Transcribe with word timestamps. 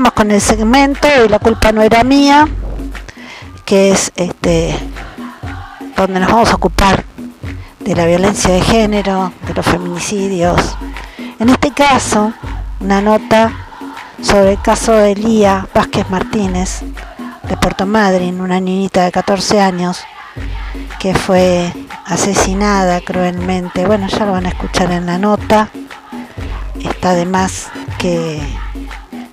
Estamos 0.00 0.16
con 0.16 0.30
el 0.30 0.40
segmento 0.40 1.08
y 1.26 1.28
la 1.28 1.38
culpa 1.38 1.72
no 1.72 1.82
era 1.82 2.02
mía, 2.04 2.48
que 3.66 3.90
es 3.90 4.10
este 4.16 4.74
donde 5.94 6.20
nos 6.20 6.32
vamos 6.32 6.50
a 6.50 6.54
ocupar 6.54 7.04
de 7.80 7.94
la 7.94 8.06
violencia 8.06 8.54
de 8.54 8.62
género, 8.62 9.30
de 9.46 9.52
los 9.52 9.66
feminicidios. 9.66 10.74
En 11.38 11.50
este 11.50 11.72
caso, 11.72 12.32
una 12.80 13.02
nota 13.02 13.52
sobre 14.22 14.52
el 14.52 14.62
caso 14.62 14.92
de 14.92 15.16
Lía 15.16 15.68
Vázquez 15.74 16.08
Martínez, 16.08 16.80
de 17.42 17.56
Puerto 17.58 17.84
Madryn, 17.84 18.40
una 18.40 18.58
niñita 18.58 19.04
de 19.04 19.12
14 19.12 19.60
años 19.60 20.00
que 20.98 21.12
fue 21.14 21.70
asesinada 22.06 23.02
cruelmente. 23.02 23.84
Bueno, 23.84 24.08
ya 24.08 24.24
lo 24.24 24.32
van 24.32 24.46
a 24.46 24.48
escuchar 24.48 24.92
en 24.92 25.04
la 25.04 25.18
nota. 25.18 25.68
Está 26.82 27.12
de 27.12 27.26
más 27.26 27.68
que, 27.98 28.40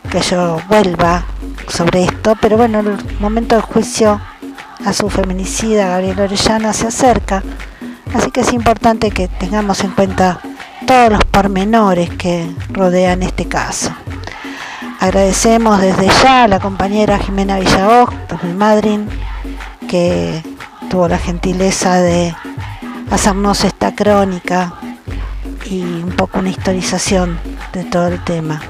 que 0.08 0.22
yo 0.22 0.60
vuelva 0.68 1.26
sobre 1.68 2.06
esto, 2.06 2.36
pero 2.42 2.58
bueno, 2.58 2.80
el 2.80 2.98
momento 3.20 3.56
del 3.56 3.64
juicio 3.64 4.20
a 4.86 4.94
su 4.94 5.10
feminicida, 5.10 5.90
Gabriel 5.90 6.20
Orellana, 6.20 6.74
se 6.74 6.88
acerca. 6.88 7.44
Así 8.14 8.32
que 8.32 8.42
es 8.42 8.54
importante 8.54 9.12
que 9.12 9.28
tengamos 9.28 9.84
en 9.84 9.92
cuenta 9.92 10.40
todos 10.86 11.12
los 11.12 11.26
pormenores 11.26 12.10
que 12.12 12.50
rodean 12.70 13.24
este 13.24 13.46
caso. 13.48 13.92
Agradecemos 15.00 15.80
desde 15.82 16.08
ya 16.24 16.44
a 16.44 16.48
la 16.48 16.60
compañera 16.60 17.20
Jimena 17.20 17.60
Villagoz, 17.60 18.10
de 18.42 18.54
Madryn, 18.54 19.10
que 19.88 20.42
tuvo 20.90 21.08
la 21.08 21.18
gentileza 21.18 21.98
de 21.98 22.34
hacernos 23.12 23.64
esta 23.64 23.94
crónica 23.94 24.74
y 25.66 25.82
un 25.82 26.14
poco 26.16 26.40
una 26.40 26.50
historización 26.50 27.40
de 27.74 27.84
todo 27.84 28.08
el 28.08 28.24
tema. 28.24 28.62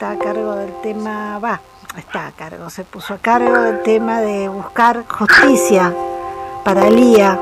Está 0.00 0.12
a 0.12 0.18
cargo 0.18 0.54
del 0.54 0.72
tema, 0.80 1.38
va, 1.40 1.60
está 1.94 2.28
a 2.28 2.32
cargo, 2.32 2.70
se 2.70 2.84
puso 2.84 3.12
a 3.12 3.18
cargo 3.18 3.60
del 3.60 3.82
tema 3.82 4.22
de 4.22 4.48
buscar 4.48 5.04
justicia 5.06 5.92
para 6.64 6.88
Lía. 6.88 7.38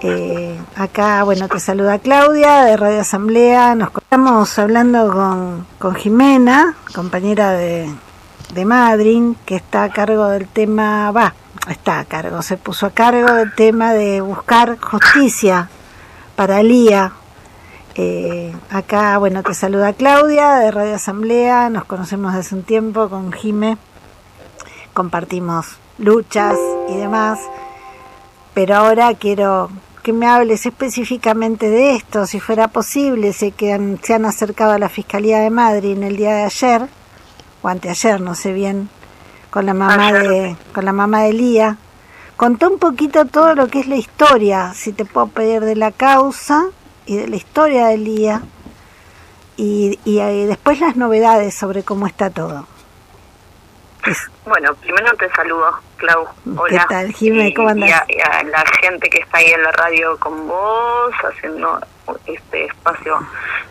Eh, 0.00 0.60
acá, 0.74 1.22
bueno, 1.22 1.46
te 1.46 1.60
saluda 1.60 2.00
Claudia 2.00 2.64
de 2.64 2.76
Radio 2.76 3.00
Asamblea. 3.00 3.76
Nos 3.76 3.90
estamos 3.94 4.58
hablando 4.58 5.12
con, 5.12 5.68
con 5.78 5.94
Jimena, 5.94 6.74
compañera 6.96 7.52
de, 7.52 7.88
de 8.54 8.64
Madrid, 8.64 9.36
que 9.46 9.54
está 9.54 9.84
a 9.84 9.90
cargo 9.90 10.26
del 10.26 10.48
tema, 10.48 11.12
va, 11.12 11.32
está 11.70 12.00
a 12.00 12.04
cargo, 12.06 12.42
se 12.42 12.56
puso 12.56 12.86
a 12.86 12.90
cargo 12.90 13.32
del 13.34 13.54
tema 13.54 13.92
de 13.92 14.20
buscar 14.20 14.80
justicia 14.80 15.70
para 16.34 16.60
Lía. 16.60 17.12
Eh, 17.94 18.54
acá, 18.70 19.18
bueno, 19.18 19.42
te 19.42 19.54
saluda 19.54 19.92
Claudia 19.92 20.56
de 20.56 20.70
Radio 20.70 20.94
Asamblea, 20.94 21.68
nos 21.68 21.84
conocemos 21.84 22.34
desde 22.34 22.54
un 22.54 22.62
tiempo 22.62 23.08
con 23.08 23.32
Jime, 23.32 23.76
compartimos 24.94 25.78
luchas 25.98 26.56
y 26.88 26.96
demás, 26.96 27.40
pero 28.54 28.76
ahora 28.76 29.14
quiero 29.14 29.70
que 30.02 30.12
me 30.12 30.26
hables 30.26 30.64
específicamente 30.64 31.68
de 31.68 31.96
esto, 31.96 32.26
si 32.26 32.38
fuera 32.40 32.68
posible, 32.68 33.32
sé 33.32 33.50
que 33.50 33.98
se 34.02 34.14
han 34.14 34.24
acercado 34.24 34.72
a 34.72 34.78
la 34.78 34.88
Fiscalía 34.88 35.40
de 35.40 35.50
Madrid 35.50 35.92
en 35.92 36.04
el 36.04 36.16
día 36.16 36.34
de 36.34 36.44
ayer, 36.44 36.88
o 37.62 37.68
anteayer, 37.68 38.20
no 38.20 38.34
sé 38.34 38.52
bien, 38.52 38.88
con 39.50 39.66
la 39.66 39.74
mamá 39.74 40.12
de, 40.12 40.56
con 40.72 40.84
la 40.84 40.92
mamá 40.92 41.22
de 41.22 41.32
Lía. 41.32 41.76
Contó 42.36 42.70
un 42.70 42.78
poquito 42.78 43.24
todo 43.24 43.56
lo 43.56 43.66
que 43.66 43.80
es 43.80 43.88
la 43.88 43.96
historia, 43.96 44.72
si 44.72 44.92
te 44.92 45.04
puedo 45.04 45.26
pedir 45.26 45.62
de 45.62 45.74
la 45.74 45.90
causa 45.90 46.66
y 47.08 47.16
de 47.16 47.26
la 47.26 47.36
historia 47.36 47.86
de 47.86 47.96
Lía, 47.96 48.42
y, 49.56 49.98
y, 50.04 50.20
y 50.20 50.46
después 50.46 50.78
las 50.78 50.94
novedades 50.94 51.54
sobre 51.54 51.82
cómo 51.82 52.06
está 52.06 52.30
todo. 52.30 52.66
Bueno, 54.44 54.74
primero 54.74 55.10
te 55.16 55.28
saludo, 55.30 55.78
Clau. 55.96 56.26
Hola. 56.56 56.80
¿Qué 56.80 56.86
tal, 56.88 57.12
Jimé? 57.12 57.52
¿Cómo 57.54 57.70
andas? 57.70 58.04
Y 58.08 58.20
a, 58.20 58.42
la 58.44 58.64
gente 58.80 59.08
que 59.10 59.18
está 59.18 59.38
ahí 59.38 59.50
en 59.50 59.62
la 59.62 59.72
radio 59.72 60.18
con 60.18 60.46
vos, 60.46 61.14
haciendo 61.24 61.80
este 62.26 62.66
espacio 62.66 63.18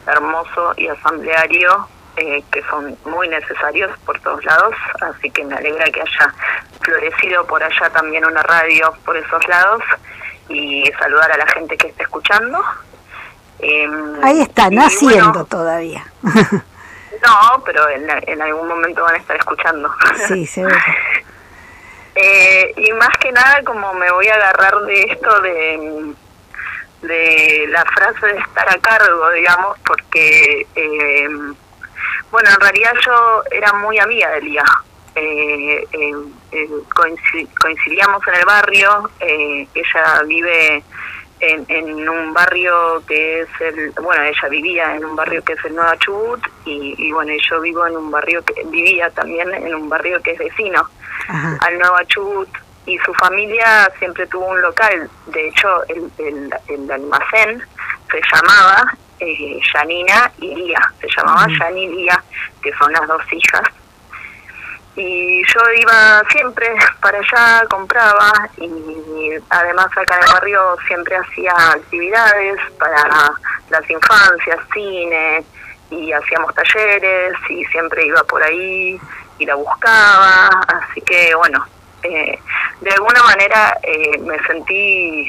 hermoso 0.08 0.74
y 0.78 0.88
asambleario, 0.88 1.88
eh, 2.18 2.44
que 2.52 2.62
son 2.64 2.97
muy 3.06 3.28
necesarios 3.30 3.92
por 4.06 4.20
todos 4.20 4.44
lados, 4.46 4.74
así 5.02 5.30
que 5.30 5.46
me 5.46 5.56
alegra 5.56 5.86
que 5.86 6.02
haya 6.02 6.34
florecido 6.81 7.46
por 7.46 7.64
allá 7.64 7.90
también 7.92 8.26
una 8.26 8.42
radio 8.44 8.94
por 9.06 9.16
esos 9.16 9.47
lados 9.47 9.81
y 10.50 10.84
saludar 11.00 11.31
a 11.31 11.38
la 11.38 11.47
gente 11.47 11.78
que 11.78 11.88
está 11.88 12.03
escuchando. 12.03 12.64
Eh, 13.59 13.88
ahí 14.23 14.41
está, 14.41 14.69
naciendo 14.69 15.29
bueno, 15.29 15.45
todavía. 15.45 16.06
No, 17.25 17.63
pero 17.66 17.90
en, 17.90 18.07
en, 18.28 18.41
algún 18.41 18.68
momento 18.68 19.03
van 19.03 19.16
a 19.16 19.18
estar 19.18 19.35
escuchando. 19.38 19.90
Sí, 20.28 20.45
seguro. 20.47 20.75
eh, 22.16 22.73
y 22.78 22.91
más 22.94 23.17
que 23.19 23.31
nada, 23.31 23.63
como 23.63 23.94
me 23.94 24.12
voy 24.12 24.28
a 24.28 24.35
agarrar 24.35 24.79
de 24.81 25.01
esto 25.03 25.41
de, 25.41 26.13
de 27.01 27.66
la 27.69 27.84
frase 27.85 28.28
de 28.28 28.40
estar 28.40 28.69
a 28.69 28.78
cargo, 28.79 29.31
digamos, 29.31 29.78
porque, 29.85 30.67
eh, 30.75 31.29
bueno, 32.31 32.50
en 32.50 32.59
realidad 32.59 32.94
yo 33.06 33.44
era 33.51 33.73
muy 33.73 33.97
amiga 34.00 34.31
de 34.31 34.41
Lía. 34.41 34.66
Eh, 35.16 35.88
eh, 35.91 36.67
coincidíamos 36.94 38.28
en 38.28 38.35
el 38.35 38.46
barrio, 38.46 39.09
ella 39.19 40.22
vive 40.28 40.84
en, 41.40 41.66
en, 41.68 42.09
un 42.09 42.34
barrio 42.34 43.02
que 43.08 43.42
es 43.42 43.48
el, 43.59 43.92
bueno, 44.02 44.24
ella 44.24 44.50
vivía 44.50 44.96
en 44.96 45.06
un 45.06 45.16
barrio 45.16 45.44
que 45.44 45.53
es 45.53 45.66
el 45.66 45.75
Nueva 45.75 45.98
Chubut 45.98 46.42
y, 46.66 46.96
y 46.98 47.12
bueno, 47.12 47.31
yo 47.50 47.62
vivo 47.62 47.86
en 47.86 47.98
un 47.98 48.12
barrio 48.12 48.44
que 48.44 48.64
vivía 48.66 49.09
también 49.12 49.53
en 49.53 49.76
un 49.76 49.90
barrio 49.90 50.22
que 50.22 50.31
es 50.31 50.40
vecino 50.40 50.88
Ajá. 51.28 51.58
al 51.62 51.78
Nueva 51.78 52.06
Chubut 52.06 52.50
y 52.86 52.97
su 53.00 53.14
familia 53.16 53.92
siempre 54.00 54.26
tuvo 54.28 54.47
un 54.47 54.62
local, 54.62 55.09
de 55.28 55.50
hecho 55.50 55.84
el, 55.90 56.09
el, 56.18 56.53
el 56.68 56.92
almacén 56.92 57.62
se 58.09 58.22
llamaba 58.31 58.97
eh, 59.20 59.59
Janina 59.74 60.31
y 60.40 60.56
Lía, 60.56 60.94
se 61.02 61.08
llamaba. 61.16 61.47
Yani 61.59 61.84
y 61.84 61.88
Lía, 61.88 62.24
que 62.62 62.72
son 62.74 62.92
las 62.94 63.08
dos 63.08 63.22
hijas 63.31 63.64
y 64.97 65.44
yo 65.46 65.62
iba 65.80 66.24
siempre 66.31 66.75
para 67.00 67.19
allá, 67.19 67.68
compraba 67.69 68.34
y 68.58 69.31
además 69.50 69.85
acá 69.96 70.16
en 70.16 70.24
el 70.24 70.34
barrio 70.34 70.75
siempre 70.88 71.16
hacía 71.16 71.53
actividades 71.53 72.59
para 72.80 73.31
las 73.69 73.90
infancias, 73.90 74.59
cine 74.74 75.44
y 75.91 76.12
hacíamos 76.12 76.53
talleres 76.56 77.34
y 77.47 77.63
siempre 77.66 78.08
iba 78.08 78.24
por 78.24 78.41
ahí 78.41 79.00
y 79.38 79.46
la 79.46 79.53
buscaba, 79.53 80.50
así 80.68 81.00
que 81.02 81.35
bueno, 81.35 81.64
eh, 82.02 82.40
de 82.81 82.91
alguna 82.91 83.22
manera 83.22 83.78
eh, 83.84 84.18
me 84.18 84.40
sentí 84.47 85.28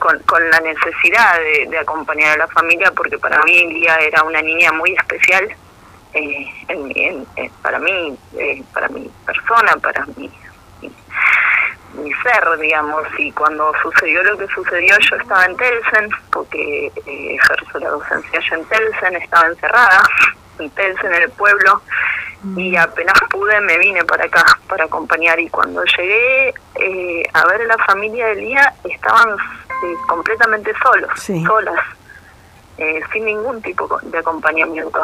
con, 0.00 0.18
con 0.24 0.50
la 0.50 0.58
necesidad 0.58 1.38
de, 1.38 1.68
de, 1.70 1.78
acompañar 1.78 2.34
a 2.34 2.38
la 2.38 2.48
familia 2.48 2.90
porque 2.96 3.16
para 3.16 3.40
mí 3.44 3.64
Lía 3.68 3.96
era 4.00 4.24
una 4.24 4.42
niña 4.42 4.72
muy 4.72 4.92
especial 4.92 5.56
eh, 6.16 6.48
en, 6.68 6.92
en, 6.96 7.26
en, 7.36 7.50
para 7.62 7.78
mí, 7.78 8.16
eh, 8.38 8.62
para 8.72 8.88
mi 8.88 9.10
persona, 9.26 9.76
para 9.82 10.06
mi, 10.16 10.30
mi, 10.80 10.90
mi, 11.94 12.12
ser, 12.22 12.58
digamos. 12.58 13.04
Y 13.18 13.30
cuando 13.32 13.70
sucedió 13.82 14.22
lo 14.22 14.38
que 14.38 14.46
sucedió, 14.48 14.96
yo 14.98 15.16
estaba 15.16 15.44
en 15.44 15.56
Telsen, 15.56 16.10
porque 16.32 16.86
eh, 16.86 17.34
ejerzo 17.34 17.78
la 17.78 17.90
docencia 17.90 18.38
allá 18.38 18.56
en 18.56 18.64
Telsen, 18.64 19.16
estaba 19.16 19.46
encerrada 19.48 20.02
en 20.58 20.70
Telsen, 20.70 21.14
en 21.14 21.22
el 21.22 21.30
pueblo, 21.32 21.82
y 22.56 22.76
apenas 22.76 23.18
pude 23.30 23.60
me 23.60 23.76
vine 23.78 24.04
para 24.04 24.24
acá 24.24 24.44
para 24.68 24.84
acompañar. 24.84 25.38
Y 25.38 25.50
cuando 25.50 25.82
llegué 25.84 26.54
eh, 26.76 27.22
a 27.34 27.46
ver 27.46 27.60
a 27.62 27.76
la 27.76 27.78
familia 27.84 28.28
de 28.28 28.36
Lía, 28.36 28.72
estaban 28.84 29.36
completamente 30.06 30.72
solos, 30.82 31.10
sí. 31.16 31.44
solas. 31.44 31.84
sin 33.12 33.24
ningún 33.26 33.60
tipo 33.60 33.98
de 34.02 34.18
acompañamiento. 34.18 35.02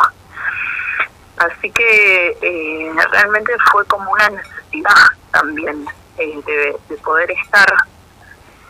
Así 1.43 1.71
que 1.71 2.37
eh, 2.41 2.93
realmente 3.11 3.53
fue 3.71 3.85
como 3.87 4.13
una 4.13 4.31
necesidad 4.31 4.95
también 5.33 5.85
eh, 6.19 6.41
de, 6.47 6.77
de, 6.89 6.97
poder 7.03 7.31
estar 7.33 7.67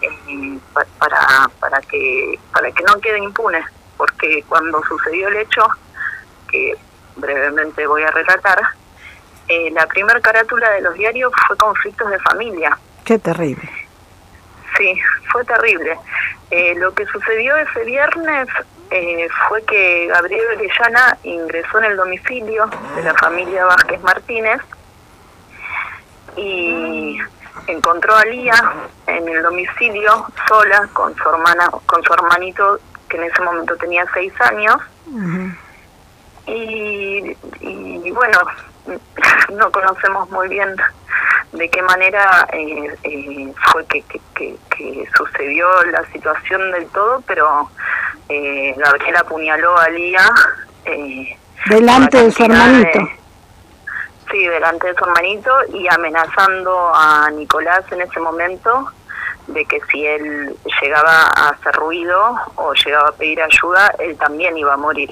eh, 0.00 0.58
para, 0.98 1.50
para, 1.60 1.80
que, 1.82 2.38
para 2.52 2.70
que 2.72 2.82
no 2.84 2.98
quede 3.00 3.18
impune, 3.18 3.62
porque 3.96 4.42
cuando 4.48 4.82
sucedió 4.84 5.28
el 5.28 5.36
hecho, 5.36 5.66
que 6.50 6.74
brevemente 7.16 7.86
voy 7.86 8.02
a 8.04 8.10
relatar, 8.10 8.58
eh, 9.48 9.70
la 9.72 9.86
primera 9.86 10.20
carátula 10.20 10.70
de 10.70 10.80
los 10.80 10.94
diarios 10.94 11.32
fue 11.46 11.56
conflictos 11.56 12.10
de 12.10 12.18
familia. 12.20 12.78
Qué 13.04 13.18
terrible. 13.18 13.68
Sí, 14.78 14.94
fue 15.30 15.44
terrible. 15.44 15.98
Eh, 16.50 16.74
lo 16.76 16.94
que 16.94 17.04
sucedió 17.06 17.56
ese 17.56 17.84
viernes 17.84 18.48
eh, 18.92 19.28
fue 19.48 19.62
que 19.64 20.06
Gabriel 20.06 20.44
Orellana 20.56 21.16
ingresó 21.22 21.78
en 21.78 21.84
el 21.84 21.96
domicilio 21.96 22.68
de 22.94 23.02
la 23.02 23.14
familia 23.14 23.64
Vázquez 23.64 24.02
Martínez 24.02 24.60
y 26.36 27.18
encontró 27.66 28.14
a 28.14 28.24
Lía 28.24 28.54
en 29.06 29.28
el 29.28 29.42
domicilio 29.42 30.26
sola 30.46 30.88
con 30.92 31.14
su 31.16 31.28
hermana, 31.28 31.70
con 31.86 32.02
su 32.02 32.12
hermanito 32.12 32.78
que 33.08 33.16
en 33.16 33.24
ese 33.24 33.42
momento 33.42 33.76
tenía 33.76 34.04
seis 34.12 34.32
años. 34.40 34.76
y, 36.46 37.36
y, 37.60 38.10
bueno, 38.10 38.38
no 39.54 39.70
conocemos 39.70 40.28
muy 40.30 40.48
bien 40.48 40.76
de 41.52 41.68
qué 41.68 41.82
manera 41.82 42.46
eh, 42.52 42.94
eh, 43.04 43.52
fue 43.70 43.84
que, 43.86 44.02
que, 44.34 44.58
sucedió 45.16 45.66
la 45.84 46.04
situación 46.12 46.72
del 46.72 46.86
todo, 46.88 47.22
pero 47.26 47.70
eh, 48.28 48.74
Gabriela 48.76 49.20
apuñaló 49.20 49.76
a 49.78 49.88
Lía. 49.88 50.30
Eh, 50.84 51.36
delante 51.68 52.24
de 52.24 52.30
su 52.30 52.44
hermanito. 52.44 52.98
sí, 54.30 54.46
delante 54.46 54.88
de 54.88 54.94
su 54.94 55.04
hermanito 55.04 55.50
y 55.72 55.86
amenazando 55.88 56.92
a 56.94 57.30
Nicolás 57.30 57.84
en 57.90 58.02
ese 58.02 58.20
momento 58.20 58.90
de 59.48 59.64
que 59.64 59.80
si 59.90 60.06
él 60.06 60.56
llegaba 60.80 61.30
a 61.36 61.48
hacer 61.50 61.74
ruido 61.74 62.36
o 62.56 62.72
llegaba 62.74 63.08
a 63.08 63.12
pedir 63.12 63.42
ayuda, 63.42 63.92
él 63.98 64.16
también 64.16 64.56
iba 64.56 64.74
a 64.74 64.76
morir. 64.76 65.10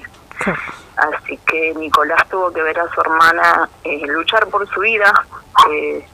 Así 0.96 1.38
que 1.46 1.74
Nicolás 1.74 2.26
tuvo 2.28 2.52
que 2.52 2.62
ver 2.62 2.78
a 2.78 2.88
su 2.92 3.00
hermana 3.00 3.68
eh, 3.84 4.06
luchar 4.06 4.46
por 4.48 4.68
su 4.68 4.80
vida. 4.80 5.12
Eh, 5.70 6.06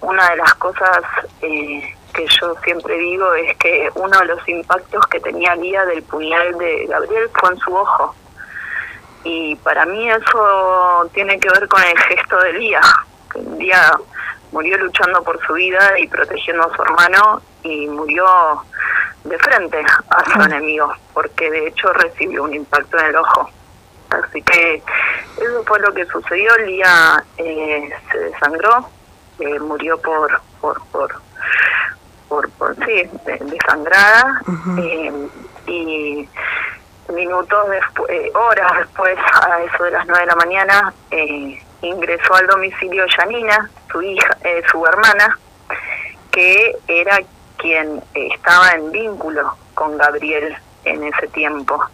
una 0.00 0.30
de 0.30 0.36
las 0.36 0.54
cosas 0.54 1.02
eh, 1.40 1.96
que 2.12 2.26
yo 2.26 2.54
siempre 2.64 2.96
digo 2.98 3.32
es 3.34 3.56
que 3.58 3.90
uno 3.94 4.18
de 4.18 4.26
los 4.26 4.48
impactos 4.48 5.06
que 5.06 5.20
tenía 5.20 5.54
Lía 5.56 5.84
del 5.86 6.02
puñal 6.02 6.56
de 6.58 6.86
Gabriel 6.86 7.30
fue 7.38 7.50
en 7.50 7.58
su 7.58 7.74
ojo. 7.74 8.14
Y 9.24 9.56
para 9.56 9.86
mí 9.86 10.10
eso 10.10 11.10
tiene 11.14 11.38
que 11.38 11.48
ver 11.48 11.68
con 11.68 11.82
el 11.82 11.98
gesto 11.98 12.36
de 12.38 12.52
Lía, 12.54 12.80
que 13.32 13.38
un 13.38 13.58
día 13.58 13.92
murió 14.50 14.76
luchando 14.78 15.22
por 15.22 15.44
su 15.46 15.54
vida 15.54 15.98
y 15.98 16.06
protegiendo 16.08 16.64
a 16.64 16.76
su 16.76 16.82
hermano 16.82 17.42
y 17.62 17.86
murió 17.88 18.26
de 19.24 19.38
frente 19.38 19.84
a 20.10 20.24
su 20.30 20.42
enemigo, 20.42 20.92
porque 21.14 21.50
de 21.50 21.68
hecho 21.68 21.92
recibió 21.92 22.44
un 22.44 22.54
impacto 22.54 22.98
en 22.98 23.06
el 23.06 23.16
ojo. 23.16 23.48
Así 24.10 24.42
que 24.42 24.82
eso 25.38 25.64
fue 25.66 25.78
lo 25.80 25.92
que 25.94 26.04
sucedió. 26.06 26.56
Lía 26.58 27.24
eh, 27.38 27.90
se 28.10 28.18
desangró, 28.18 28.88
eh, 29.38 29.58
murió 29.60 29.98
por, 30.00 30.40
por, 30.60 30.82
por, 30.88 31.14
por, 32.32 32.48
por 32.52 32.74
sí, 32.86 33.10
desangrada. 33.26 34.40
Eh, 34.78 35.28
y 35.66 36.28
minutos 37.12 37.68
después, 37.68 38.34
horas 38.34 38.72
después, 38.78 39.18
a 39.18 39.62
eso 39.62 39.84
de 39.84 39.90
las 39.90 40.06
nueve 40.06 40.22
de 40.22 40.26
la 40.26 40.36
mañana, 40.36 40.94
ingresó 41.82 42.34
al 42.34 42.46
domicilio 42.46 43.04
Yanina, 43.06 43.70
su 43.90 44.00
hija, 44.00 44.38
su 44.70 44.86
hermana, 44.86 45.38
que 46.30 46.74
era 46.88 47.18
quien 47.58 48.02
estaba 48.14 48.70
en 48.70 48.90
vínculo 48.90 49.54
con 49.74 49.98
Gabriel 49.98 50.56
en 50.84 51.04
ese 51.04 51.28
tiempo. 51.28 51.84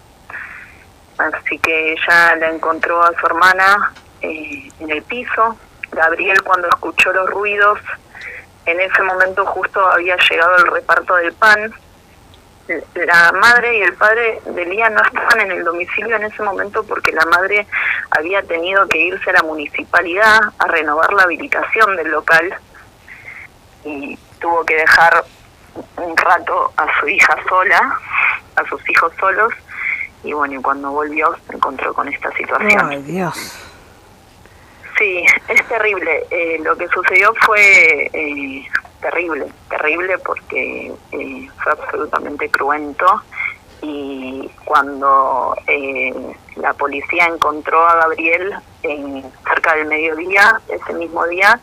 Así 1.18 1.58
que 1.58 1.92
ella 1.92 2.36
la 2.36 2.50
encontró 2.50 3.02
a 3.02 3.12
su 3.18 3.26
hermana 3.26 3.92
eh, 4.20 4.70
en 4.78 4.90
el 4.90 5.02
piso. 5.02 5.56
Gabriel 5.90 6.40
cuando 6.44 6.68
escuchó 6.68 7.12
los 7.12 7.28
ruidos, 7.28 7.80
en 8.68 8.80
ese 8.80 9.02
momento 9.02 9.46
justo 9.46 9.80
había 9.90 10.16
llegado 10.16 10.56
el 10.56 10.66
reparto 10.66 11.14
del 11.16 11.32
pan. 11.32 11.72
La 12.94 13.32
madre 13.32 13.78
y 13.78 13.82
el 13.82 13.94
padre 13.94 14.42
de 14.44 14.66
Lía 14.66 14.90
no 14.90 15.02
estaban 15.02 15.40
en 15.40 15.52
el 15.52 15.64
domicilio 15.64 16.16
en 16.16 16.24
ese 16.24 16.42
momento 16.42 16.84
porque 16.84 17.12
la 17.12 17.24
madre 17.24 17.66
había 18.10 18.42
tenido 18.42 18.86
que 18.88 18.98
irse 18.98 19.30
a 19.30 19.34
la 19.34 19.42
municipalidad 19.42 20.40
a 20.58 20.66
renovar 20.66 21.10
la 21.14 21.22
habilitación 21.22 21.96
del 21.96 22.08
local 22.10 22.54
y 23.84 24.18
tuvo 24.38 24.64
que 24.66 24.76
dejar 24.76 25.24
un 25.96 26.14
rato 26.14 26.72
a 26.76 26.86
su 27.00 27.08
hija 27.08 27.36
sola, 27.48 27.98
a 28.56 28.68
sus 28.68 28.86
hijos 28.90 29.12
solos, 29.18 29.52
y 30.24 30.32
bueno, 30.34 30.54
y 30.54 30.62
cuando 30.62 30.90
volvió 30.90 31.34
se 31.46 31.56
encontró 31.56 31.94
con 31.94 32.08
esta 32.08 32.30
situación. 32.32 32.90
Ay, 32.90 33.02
Dios. 33.02 33.67
Sí, 34.98 35.24
es 35.46 35.68
terrible. 35.68 36.26
Eh, 36.30 36.58
lo 36.62 36.76
que 36.76 36.88
sucedió 36.88 37.32
fue 37.46 38.10
eh, 38.12 38.68
terrible, 39.00 39.46
terrible 39.70 40.18
porque 40.18 40.92
eh, 41.12 41.48
fue 41.62 41.72
absolutamente 41.72 42.50
cruento 42.50 43.22
y 43.80 44.50
cuando 44.64 45.54
la 46.56 46.72
policía 46.74 47.26
encontró 47.26 47.86
a 47.86 47.94
Gabriel 47.94 48.56
cerca 48.82 49.76
del 49.76 49.86
mediodía, 49.86 50.60
ese 50.68 50.94
mismo 50.94 51.24
día, 51.28 51.60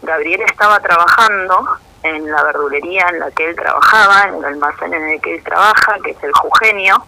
Gabriel 0.00 0.40
estaba 0.42 0.80
trabajando 0.80 1.68
en 2.04 2.30
la 2.30 2.42
verdulería 2.44 3.06
en 3.10 3.18
la 3.18 3.30
que 3.32 3.50
él 3.50 3.56
trabajaba, 3.56 4.28
en 4.28 4.36
el 4.36 4.44
almacén 4.46 4.94
en 4.94 5.08
el 5.10 5.20
que 5.20 5.34
él 5.34 5.44
trabaja, 5.44 5.98
que 6.02 6.12
es 6.12 6.22
el 6.22 6.32
Jugenio, 6.32 7.04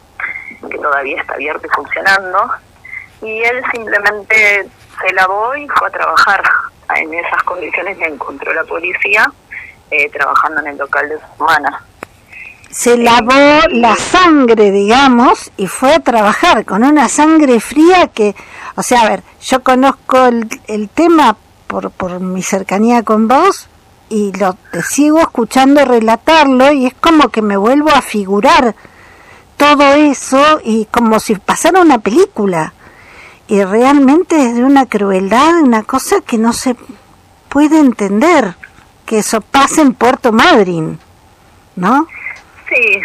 que 0.71 0.77
todavía 0.77 1.23
está 1.23 1.35
abierto 1.35 1.67
y 1.67 1.71
funcionando, 1.71 2.51
y 3.23 3.43
él 3.43 3.63
simplemente 3.73 4.69
se 5.01 5.13
lavó 5.15 5.57
y 5.57 5.67
fue 5.69 5.89
a 5.89 5.91
trabajar 5.91 6.43
en 6.97 7.15
esas 7.15 7.43
condiciones 7.45 7.97
que 7.99 8.07
encontró 8.07 8.53
la 8.53 8.65
policía 8.65 9.31
eh, 9.91 10.09
trabajando 10.11 10.61
en 10.61 10.69
el 10.69 10.79
local 10.79 11.09
de 11.09 11.19
su 11.19 11.25
hermana. 11.39 11.85
Se 12.71 12.97
lavó 12.97 13.67
la 13.71 13.97
sangre, 13.97 14.71
digamos, 14.71 15.51
y 15.57 15.67
fue 15.67 15.95
a 15.95 16.01
trabajar 16.01 16.65
con 16.65 16.85
una 16.85 17.09
sangre 17.09 17.59
fría 17.59 18.09
que, 18.09 18.37
o 18.77 18.83
sea, 18.83 19.03
a 19.03 19.09
ver, 19.09 19.23
yo 19.41 19.63
conozco 19.63 20.27
el, 20.27 20.49
el 20.69 20.89
tema 20.89 21.37
por, 21.67 21.91
por 21.91 22.21
mi 22.21 22.43
cercanía 22.43 23.03
con 23.03 23.27
vos 23.27 23.69
y 24.09 24.33
lo 24.33 24.55
te 24.73 24.83
sigo 24.83 25.21
escuchando 25.21 25.85
relatarlo 25.85 26.73
y 26.73 26.87
es 26.87 26.95
como 26.95 27.29
que 27.29 27.43
me 27.43 27.57
vuelvo 27.57 27.91
a 27.91 28.03
figurar 28.03 28.75
todo 29.57 29.95
eso 29.95 30.61
y 30.65 30.87
como 30.87 31.21
si 31.21 31.35
pasara 31.37 31.81
una 31.81 31.99
película. 31.99 32.73
Y 33.51 33.65
realmente 33.65 34.37
es 34.37 34.55
de 34.55 34.63
una 34.63 34.87
crueldad, 34.87 35.63
una 35.63 35.83
cosa 35.83 36.21
que 36.21 36.39
no 36.39 36.53
se 36.53 36.77
puede 37.49 37.81
entender, 37.81 38.55
que 39.05 39.19
eso 39.19 39.41
pase 39.41 39.81
en 39.81 39.93
Puerto 39.93 40.31
Madryn, 40.31 41.01
¿no? 41.75 42.07
Sí, 42.69 43.01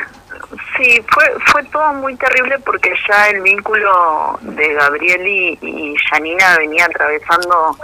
sí, 0.78 1.04
fue, 1.12 1.26
fue 1.48 1.64
todo 1.64 1.94
muy 1.94 2.16
terrible 2.18 2.60
porque 2.60 2.94
ya 3.10 3.30
el 3.30 3.42
vínculo 3.42 4.38
de 4.42 4.72
Gabriel 4.76 5.28
y, 5.28 5.58
y 5.64 5.96
Janina 6.12 6.60
venía 6.60 6.86
atravesando, 6.86 7.76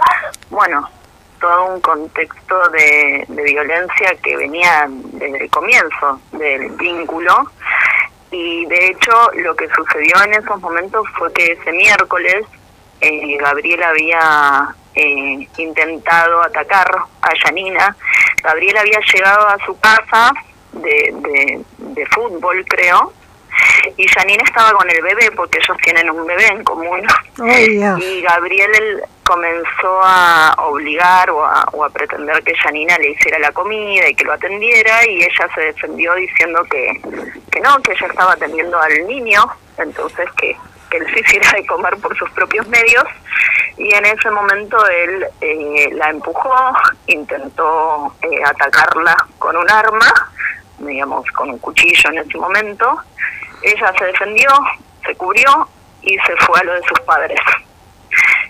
bueno, 0.48 0.88
todo 1.40 1.74
un 1.74 1.80
contexto 1.80 2.68
de, 2.68 3.24
de 3.26 3.42
violencia 3.42 4.14
que 4.22 4.36
venía 4.36 4.86
desde 4.88 5.42
el 5.42 5.50
comienzo 5.50 6.20
del 6.30 6.70
vínculo 6.76 7.50
y 8.32 8.66
de 8.66 8.86
hecho 8.88 9.12
lo 9.34 9.54
que 9.54 9.68
sucedió 9.68 10.14
en 10.24 10.34
esos 10.34 10.60
momentos 10.60 11.06
fue 11.16 11.32
que 11.32 11.52
ese 11.52 11.70
miércoles 11.72 12.46
eh, 13.00 13.36
Gabriel 13.38 13.82
había 13.82 14.74
eh, 14.94 15.48
intentado 15.58 16.42
atacar 16.42 16.88
a 17.20 17.30
Janina. 17.44 17.96
Gabriel 18.42 18.78
había 18.78 19.00
llegado 19.12 19.48
a 19.48 19.58
su 19.66 19.78
casa 19.80 20.32
de, 20.72 21.62
de, 21.78 22.06
fútbol, 22.06 22.64
creo, 22.68 23.12
y 23.96 24.06
Janina 24.08 24.42
estaba 24.44 24.72
con 24.72 24.88
el 24.88 25.02
bebé 25.02 25.30
porque 25.36 25.58
ellos 25.58 25.76
tienen 25.82 26.10
un 26.10 26.26
bebé 26.26 26.46
en 26.46 26.64
común. 26.64 27.02
y 27.98 28.20
Gabriel 28.22 29.02
comenzó 29.24 30.00
a 30.02 30.54
obligar 30.58 31.30
o 31.30 31.44
a, 31.44 31.64
o 31.72 31.84
a 31.84 31.90
pretender 31.90 32.42
que 32.42 32.54
Janina 32.56 32.98
le 32.98 33.10
hiciera 33.10 33.38
la 33.38 33.52
comida 33.52 34.08
y 34.08 34.14
que 34.14 34.24
lo 34.24 34.32
atendiera 34.32 35.06
y 35.06 35.22
ella 35.22 35.48
se 35.54 35.60
defendió 35.60 36.14
diciendo 36.14 36.64
que, 36.64 37.00
que 37.50 37.60
no, 37.60 37.80
que 37.82 37.92
ella 37.92 38.06
estaba 38.06 38.32
atendiendo 38.32 38.80
al 38.80 39.06
niño, 39.06 39.44
entonces 39.78 40.28
que, 40.36 40.56
que 40.90 40.96
él 40.98 41.06
se 41.12 41.20
hiciera 41.20 41.52
de 41.52 41.66
comer 41.66 41.96
por 41.98 42.16
sus 42.16 42.30
propios 42.32 42.66
medios 42.68 43.04
y 43.76 43.94
en 43.94 44.04
ese 44.04 44.30
momento 44.30 44.76
él 44.88 45.26
eh, 45.40 45.90
la 45.94 46.10
empujó, 46.10 46.54
intentó 47.06 48.14
eh, 48.22 48.44
atacarla 48.44 49.16
con 49.38 49.56
un 49.56 49.70
arma, 49.70 50.12
digamos 50.78 51.26
con 51.32 51.50
un 51.50 51.58
cuchillo 51.58 52.10
en 52.10 52.18
ese 52.18 52.38
momento, 52.38 52.98
ella 53.62 53.92
se 53.98 54.04
defendió, 54.06 54.50
se 55.04 55.14
cubrió 55.16 55.68
y 56.02 56.16
se 56.18 56.36
fue 56.46 56.60
a 56.60 56.64
lo 56.64 56.74
de 56.74 56.82
sus 56.82 57.00
padres. 57.00 57.40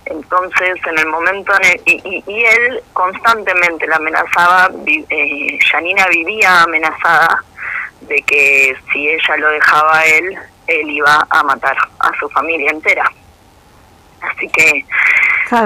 Entonces, 0.06 0.74
en 0.86 0.98
el 0.98 1.06
momento, 1.06 1.52
y, 1.84 2.22
y, 2.26 2.44
él 2.44 2.82
constantemente 2.92 3.86
la 3.86 3.96
amenazaba, 3.96 4.70
eh, 4.86 5.58
Janina 5.70 6.06
vivía 6.08 6.62
amenazada 6.62 7.42
de 8.00 8.20
que 8.22 8.76
si 8.92 9.08
ella 9.08 9.36
lo 9.36 9.48
dejaba 9.50 9.98
a 9.98 10.06
él, 10.06 10.36
él 10.66 10.90
iba 10.90 11.26
a 11.30 11.42
matar 11.44 11.76
a 12.00 12.10
su 12.18 12.28
familia 12.30 12.70
entera. 12.70 13.10
Así 14.20 14.48
que... 14.48 14.84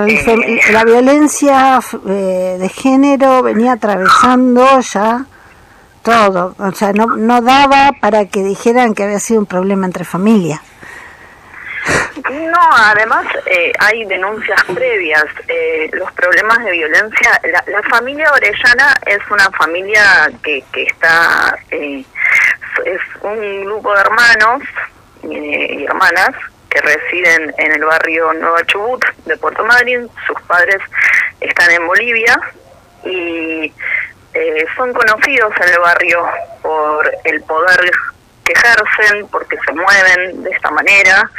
Eh, 0.08 0.60
la 0.72 0.84
violencia 0.84 1.78
eh, 2.08 2.56
de 2.58 2.68
género 2.68 3.42
venía 3.42 3.72
atravesando 3.72 4.80
ya 4.80 5.24
todo, 6.06 6.54
o 6.56 6.70
sea, 6.70 6.92
no, 6.92 7.06
no 7.16 7.42
daba 7.42 7.90
para 8.00 8.26
que 8.26 8.44
dijeran 8.44 8.94
que 8.94 9.02
había 9.02 9.18
sido 9.18 9.40
un 9.40 9.46
problema 9.46 9.86
entre 9.86 10.04
familias. 10.04 10.60
No, 12.30 12.60
además 12.72 13.26
eh, 13.46 13.72
hay 13.80 14.04
denuncias 14.04 14.62
previas. 14.72 15.24
Eh, 15.48 15.90
los 15.92 16.10
problemas 16.12 16.64
de 16.64 16.70
violencia. 16.70 17.40
La, 17.66 17.82
familia 17.90 18.30
Orellana 18.32 18.94
es 19.04 19.18
una 19.30 19.50
familia 19.50 20.30
que, 20.44 20.62
que 20.72 20.84
está. 20.84 21.58
Eh, 21.72 22.04
es 22.84 23.00
un 23.22 23.64
grupo 23.64 23.92
de 23.92 24.00
hermanos 24.00 24.62
y 25.24 25.84
hermanas 25.84 26.30
que 26.70 26.80
residen 26.82 27.52
en 27.58 27.72
el 27.72 27.84
barrio 27.84 28.32
Nueva 28.34 28.64
Chubut 28.66 29.04
de 29.24 29.36
Puerto 29.38 29.64
Madryn. 29.64 30.08
Sus 30.26 30.40
padres 30.42 30.78
están 31.40 31.70
en 31.72 31.86
Bolivia 31.86 32.38
y 33.04 33.72
son 34.76 34.92
conocidos 34.92 35.52
en 35.60 35.68
el 35.68 35.78
barrio 35.78 36.26
por 36.62 37.10
el 37.24 37.40
poder 37.42 37.90
que 38.44 38.52
ejercen, 38.52 39.26
porque 39.28 39.56
se 39.66 39.72
mueven 39.72 40.42
de 40.42 40.50
esta 40.50 40.70
manera, 40.70 41.30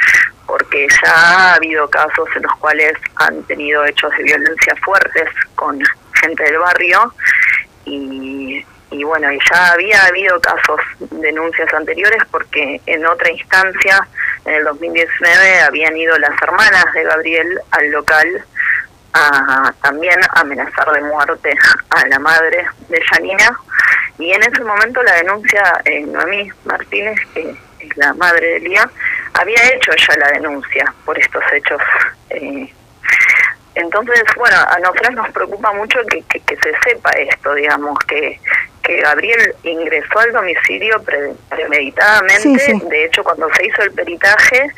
porque 0.46 0.86
ya 1.02 1.12
ha 1.12 1.54
habido 1.54 1.88
casos 1.88 2.28
en 2.36 2.42
los 2.42 2.52
cuales 2.56 2.94
han 3.16 3.42
tenido 3.44 3.84
hechos 3.84 4.10
de 4.16 4.24
violencia 4.24 4.74
fuertes 4.84 5.28
con 5.54 5.80
gente 6.20 6.42
del 6.44 6.58
barrio 6.58 7.12
y, 7.84 8.64
y 8.90 9.04
bueno, 9.04 9.30
y 9.32 9.38
ya 9.52 9.72
había 9.72 10.04
habido 10.06 10.40
casos, 10.40 10.80
denuncias 10.98 11.72
anteriores 11.74 12.22
porque 12.30 12.80
en 12.86 13.06
otra 13.06 13.30
instancia, 13.30 14.06
en 14.44 14.54
el 14.54 14.64
2019, 14.64 15.60
habían 15.60 15.96
ido 15.96 16.18
las 16.18 16.42
hermanas 16.42 16.86
de 16.94 17.04
Gabriel 17.04 17.60
al 17.70 17.90
local 17.90 18.44
a 19.14 19.72
también 19.82 20.18
amenazar 20.34 20.90
de 20.92 21.00
muerte 21.02 21.54
a 21.90 22.06
la 22.06 22.18
madre 22.18 22.66
de 22.88 23.00
Janina 23.02 23.58
y 24.18 24.32
en 24.32 24.42
ese 24.42 24.62
momento 24.64 25.02
la 25.02 25.14
denuncia 25.14 25.80
eh, 25.84 26.00
Noemí 26.00 26.50
Martínez, 26.64 27.18
que 27.34 27.54
es 27.80 27.96
la 27.96 28.12
madre 28.14 28.54
de 28.54 28.60
Lía, 28.60 28.90
había 29.34 29.74
hecho 29.74 29.92
ella 29.92 30.16
la 30.18 30.32
denuncia 30.32 30.92
por 31.04 31.18
estos 31.18 31.42
hechos. 31.52 31.80
Eh, 32.30 32.72
entonces, 33.76 34.22
bueno, 34.36 34.56
a 34.56 34.78
nosotros 34.80 35.14
nos 35.14 35.30
preocupa 35.30 35.72
mucho 35.72 36.00
que, 36.10 36.20
que, 36.22 36.56
se 36.56 36.72
sepa 36.84 37.10
esto, 37.10 37.54
digamos, 37.54 37.96
que, 38.08 38.40
que 38.82 39.00
Gabriel 39.00 39.54
ingresó 39.62 40.18
al 40.18 40.32
domicilio 40.32 41.00
premeditadamente. 41.48 42.74
De 42.90 43.04
hecho, 43.04 43.22
cuando 43.22 43.48
se 43.54 43.66
hizo 43.66 43.82
el 43.82 43.92
peritaje, 43.92 44.72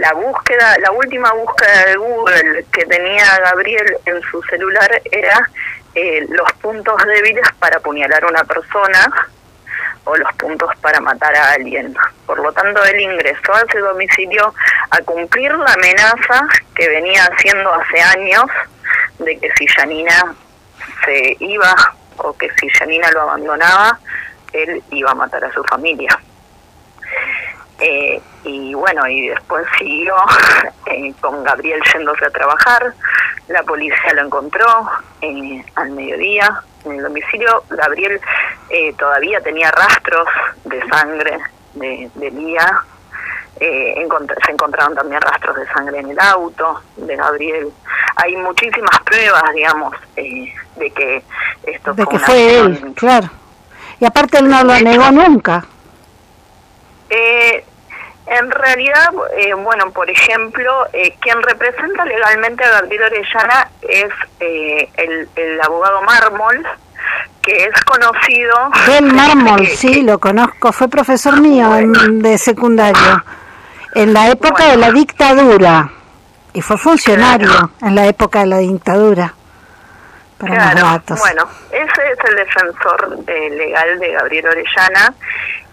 la 0.00 0.12
búsqueda, 0.12 0.76
la 0.80 0.90
última 0.92 1.32
búsqueda 1.32 1.86
de 1.86 1.96
Google 1.96 2.64
que 2.72 2.86
tenía 2.86 3.38
Gabriel 3.40 3.96
en 4.04 4.22
su 4.22 4.42
celular 4.44 4.90
era 5.10 5.50
eh, 5.94 6.26
los 6.28 6.52
puntos 6.54 6.96
débiles 7.06 7.46
para 7.58 7.78
apuñalar 7.78 8.24
a 8.24 8.28
una 8.28 8.44
persona 8.44 9.28
o 10.04 10.16
los 10.16 10.32
puntos 10.34 10.70
para 10.80 11.00
matar 11.00 11.34
a 11.34 11.52
alguien. 11.52 11.94
Por 12.26 12.38
lo 12.38 12.52
tanto, 12.52 12.84
él 12.84 13.00
ingresó 13.00 13.54
a 13.54 13.62
ese 13.62 13.78
domicilio 13.78 14.54
a 14.90 14.98
cumplir 15.02 15.52
la 15.52 15.72
amenaza 15.72 16.46
que 16.74 16.88
venía 16.88 17.24
haciendo 17.24 17.72
hace 17.72 18.00
años 18.00 18.44
de 19.18 19.38
que 19.38 19.50
si 19.58 19.66
Janina 19.66 20.34
se 21.04 21.36
iba 21.40 21.74
o 22.18 22.36
que 22.36 22.50
si 22.60 22.68
Janina 22.68 23.10
lo 23.12 23.22
abandonaba, 23.22 23.98
él 24.52 24.82
iba 24.90 25.10
a 25.10 25.14
matar 25.14 25.44
a 25.44 25.52
su 25.52 25.64
familia. 25.64 26.18
Eh, 27.78 28.20
y 28.44 28.72
bueno, 28.74 29.06
y 29.06 29.28
después 29.28 29.66
siguió 29.78 30.14
eh, 30.86 31.12
con 31.20 31.44
Gabriel 31.44 31.80
yéndose 31.92 32.24
a 32.24 32.30
trabajar, 32.30 32.94
la 33.48 33.62
policía 33.62 34.14
lo 34.14 34.22
encontró 34.22 34.66
eh, 35.20 35.64
al 35.74 35.90
mediodía 35.90 36.62
en 36.84 36.92
el 36.92 37.02
domicilio. 37.02 37.62
Gabriel 37.70 38.20
eh, 38.70 38.92
todavía 38.94 39.40
tenía 39.40 39.70
rastros 39.70 40.26
de 40.64 40.80
sangre 40.88 41.38
de, 41.74 42.10
de 42.14 42.30
Lía. 42.30 42.82
Eh, 43.58 44.06
se 44.44 44.52
encontraron 44.52 44.94
también 44.94 45.20
rastros 45.20 45.56
de 45.56 45.66
sangre 45.68 46.00
en 46.00 46.10
el 46.10 46.20
auto 46.20 46.82
de 46.96 47.16
Gabriel. 47.16 47.72
Hay 48.16 48.36
muchísimas 48.36 49.00
pruebas, 49.04 49.44
digamos, 49.54 49.94
eh, 50.16 50.52
de 50.76 50.90
que 50.90 51.22
esto 51.62 51.94
de 51.94 52.06
que 52.06 52.18
fue 52.18 52.58
él, 52.58 52.94
claro. 52.94 53.30
Y 53.98 54.04
aparte 54.04 54.38
él 54.38 54.48
no 54.48 54.62
lo 54.62 54.78
negó 54.80 55.10
nunca. 55.10 55.64
Eh, 57.10 57.64
en 58.26 58.50
realidad, 58.50 59.10
eh, 59.36 59.54
bueno, 59.54 59.92
por 59.92 60.10
ejemplo, 60.10 60.88
eh, 60.92 61.14
quien 61.20 61.40
representa 61.42 62.04
legalmente 62.04 62.64
a 62.64 62.70
Gabriel 62.80 63.04
Orellana 63.04 63.70
es 63.82 64.10
eh, 64.40 64.90
el, 65.36 65.60
abogado 65.60 66.02
Mármol, 66.02 66.66
que 67.40 67.66
es 67.66 67.84
conocido... 67.84 68.52
El 68.98 69.12
Mármol, 69.14 69.66
sí, 69.68 70.02
lo 70.02 70.18
conozco, 70.18 70.72
fue 70.72 70.88
profesor 70.88 71.40
mío 71.40 71.70
de 72.10 72.36
secundario, 72.36 73.24
en 73.94 74.12
la 74.12 74.28
época 74.28 74.70
de 74.70 74.76
la 74.76 74.90
dictadura, 74.90 75.88
y 76.52 76.60
fue 76.62 76.76
funcionario 76.78 77.70
en 77.80 77.94
la 77.94 78.06
época 78.06 78.40
de 78.40 78.46
la 78.46 78.58
dictadura. 78.58 79.34
Para 80.38 80.72
claro, 80.72 81.02
bueno, 81.18 81.48
ese 81.70 82.12
es 82.12 82.18
el 82.28 82.36
defensor 82.36 83.24
legal 83.26 83.98
de 84.00 84.12
Gabriel 84.12 84.48
Orellana 84.48 85.14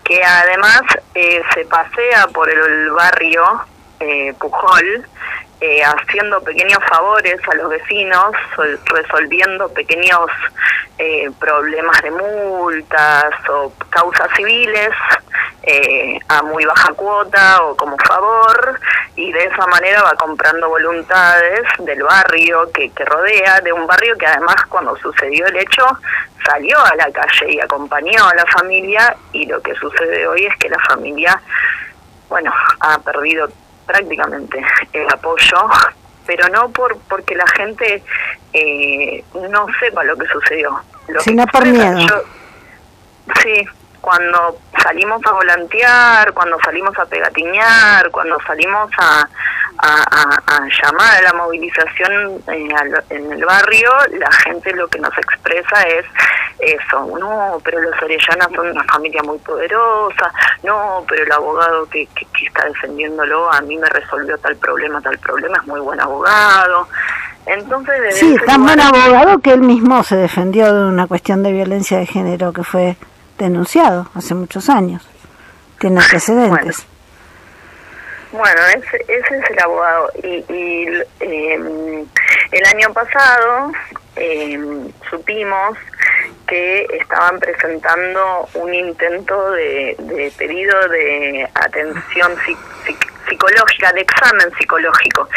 que 0.03 0.24
además 0.24 0.81
eh, 1.15 1.41
se 1.53 1.65
pasea 1.65 2.27
por 2.33 2.50
el 2.50 2.91
barrio 2.91 3.43
eh, 4.00 4.33
Pujol 4.39 5.05
eh, 5.62 5.81
haciendo 5.81 6.41
pequeños 6.41 6.79
favores 6.89 7.39
a 7.48 7.55
los 7.55 7.69
vecinos, 7.69 8.33
resolviendo 8.88 9.69
pequeños 9.69 10.29
eh, 10.98 11.31
problemas 11.39 12.01
de 12.01 12.12
multas 12.12 13.33
o 13.50 13.72
causas 13.89 14.27
civiles 14.36 14.89
eh, 15.63 16.20
a 16.27 16.43
muy 16.43 16.65
baja 16.65 16.93
cuota 16.93 17.63
o 17.63 17.75
como 17.75 17.98
favor 17.98 18.79
y 19.15 19.32
de 19.32 19.46
esa 19.46 19.65
manera 19.67 20.03
va 20.03 20.13
comprando 20.15 20.70
voluntades 20.70 21.63
del 21.79 22.03
barrio 22.03 22.72
que, 22.74 22.89
que 22.89 23.05
rodea, 23.05 23.62
de 23.62 23.72
un 23.72 23.88
barrio 23.88 24.17
que 24.17 24.27
además 24.27 24.55
cuando 24.70 24.96
sucedió 24.98 25.46
el 25.48 25.55
hecho 25.58 25.86
salió 26.46 26.77
a 26.79 26.96
la 26.96 27.10
calle 27.12 27.53
y 27.53 27.60
acompañó 27.60 28.27
a 28.27 28.36
la 28.36 28.46
familia 28.48 29.15
y 29.32 29.46
lo 29.46 29.62
que 29.62 29.74
sucede 29.75 30.27
hoy 30.27 30.46
es 30.46 30.58
que 30.58 30.70
la 30.70 30.79
familia 30.79 31.41
bueno, 32.34 32.51
ha 32.79 32.98
perdido 33.00 33.48
prácticamente 33.86 34.60
el 34.93 35.08
apoyo, 35.08 35.70
pero 36.25 36.48
no 36.50 36.70
por 36.70 36.98
porque 37.08 37.36
la 37.36 37.48
gente 37.48 38.03
eh, 38.53 39.24
no 39.51 39.67
sepa 39.79 40.03
lo 40.03 40.17
que 40.17 40.25
sucedió. 40.27 40.82
Lo 41.10 41.22
Sino 41.22 41.46
por 41.48 41.65
miedo. 41.65 42.24
sí, 43.43 43.67
cuando 44.03 44.57
salimos 44.83 45.25
a 45.25 45.31
volantear, 45.31 46.33
cuando 46.33 46.60
salimos 46.60 46.98
a 47.00 47.05
pegatiñar, 47.05 48.12
cuando 48.12 48.38
salimos 48.45 48.91
a, 48.98 49.25
a, 49.77 50.67
llamar 50.81 51.17
a 51.19 51.22
la 51.22 51.33
movilización 51.33 52.43
en, 52.48 52.69
en 53.10 53.31
el 53.31 53.45
barrio, 53.45 53.89
la 54.19 54.29
gente 54.29 54.74
lo 54.74 54.89
que 54.89 55.00
nos 55.00 55.17
expresa 55.17 55.83
es 55.83 56.05
eso, 56.60 57.17
no, 57.17 57.62
pero 57.63 57.79
los 57.79 57.93
Orellanas 58.01 58.50
son 58.53 58.72
una 58.72 58.83
familia 58.83 59.24
muy 59.24 59.38
poderosa, 59.38 60.33
no, 60.63 61.05
pero 61.07 61.24
el 61.24 61.31
abogado 61.31 61.86
que, 61.86 62.05
que, 62.07 62.45
está 62.45 62.65
defendiéndolo 62.65 63.50
a 63.53 63.62
mí 63.62 63.77
me 63.77 63.88
resolvió 63.88 64.38
tal 64.39 64.57
problema, 64.57 65.00
tal 65.00 65.17
problema, 65.19 65.60
es 65.62 65.67
muy 65.67 65.79
buen 65.79 66.01
abogado. 66.01 66.89
Entonces, 67.45 68.17
sí, 68.17 68.36
tan 68.45 68.65
buen 68.65 68.81
abogado 68.81 69.39
que 69.39 69.53
él 69.53 69.62
mismo 69.62 70.03
se 70.03 70.17
defendió 70.17 70.74
de 70.74 70.88
una 70.89 71.07
cuestión 71.07 71.41
de 71.41 71.53
violencia 71.53 72.00
de 72.00 72.05
género 72.05 72.51
que 72.51 72.63
fue 72.63 72.98
denunciado 73.44 74.08
hace 74.16 74.34
muchos 74.34 74.70
años. 74.70 75.08
Tiene 75.80 76.00
antecedentes. 76.00 76.86
Bueno, 78.32 78.62
ese, 78.76 78.98
ese 79.08 79.38
es 79.38 79.52
el 79.52 79.60
abogado. 79.60 80.10
Y, 80.24 80.88
em, 81.20 82.06
el 82.52 82.66
año 82.66 82.92
pasado 82.94 83.72
em, 84.16 84.92
supimos 85.10 85.78
que 86.48 86.88
estaban 87.00 87.40
presentando 87.40 88.50
un 88.56 88.74
intento 88.74 89.52
de, 89.52 90.32
pedido 90.38 90.88
de 90.90 91.48
atención 91.54 92.36
psicológica, 93.28 93.94
de 93.94 94.02
examen 94.02 94.52
psicológico, 94.58 95.30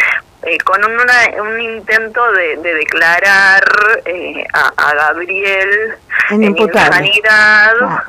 eh, 0.46 0.58
con 0.58 0.80
un 0.84 1.60
intento 1.60 2.22
de, 2.32 2.56
declarar 2.56 3.64
eh, 4.04 4.44
a, 4.52 4.94
Gabriel 4.94 5.96
en, 6.30 6.56
insanidad. 6.56 7.74
Ah. 7.82 8.04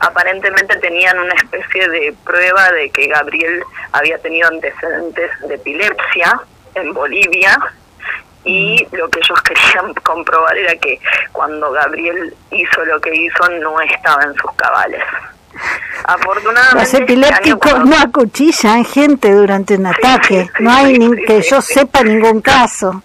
Aparentemente 0.00 0.76
tenían 0.76 1.18
una 1.18 1.32
especie 1.32 1.88
de 1.88 2.14
prueba 2.24 2.70
de 2.72 2.90
que 2.90 3.06
Gabriel 3.06 3.64
había 3.92 4.18
tenido 4.18 4.48
antecedentes 4.48 5.30
de 5.48 5.54
epilepsia 5.54 6.38
en 6.74 6.92
Bolivia 6.92 7.58
y 8.44 8.86
mm. 8.92 8.96
lo 8.96 9.08
que 9.08 9.20
ellos 9.20 9.42
querían 9.48 9.94
comprobar 9.94 10.58
era 10.58 10.76
que 10.76 11.00
cuando 11.32 11.72
Gabriel 11.72 12.34
hizo 12.50 12.84
lo 12.84 13.00
que 13.00 13.14
hizo 13.14 13.48
no 13.60 13.80
estaba 13.80 14.24
en 14.24 14.34
sus 14.34 14.52
cabales. 14.56 15.02
Afortunadamente, 16.08 16.78
los 16.78 16.94
epilépticos 16.94 17.84
no 17.84 17.98
acuchillan 17.98 18.82
gente 18.82 19.30
durante 19.30 19.74
un 19.74 19.88
ataque, 19.88 20.48
no 20.58 20.72
hay 20.72 20.98
ni, 20.98 21.14
que 21.26 21.42
yo 21.42 21.60
sepa 21.60 22.02
ningún 22.02 22.40
caso. 22.40 23.02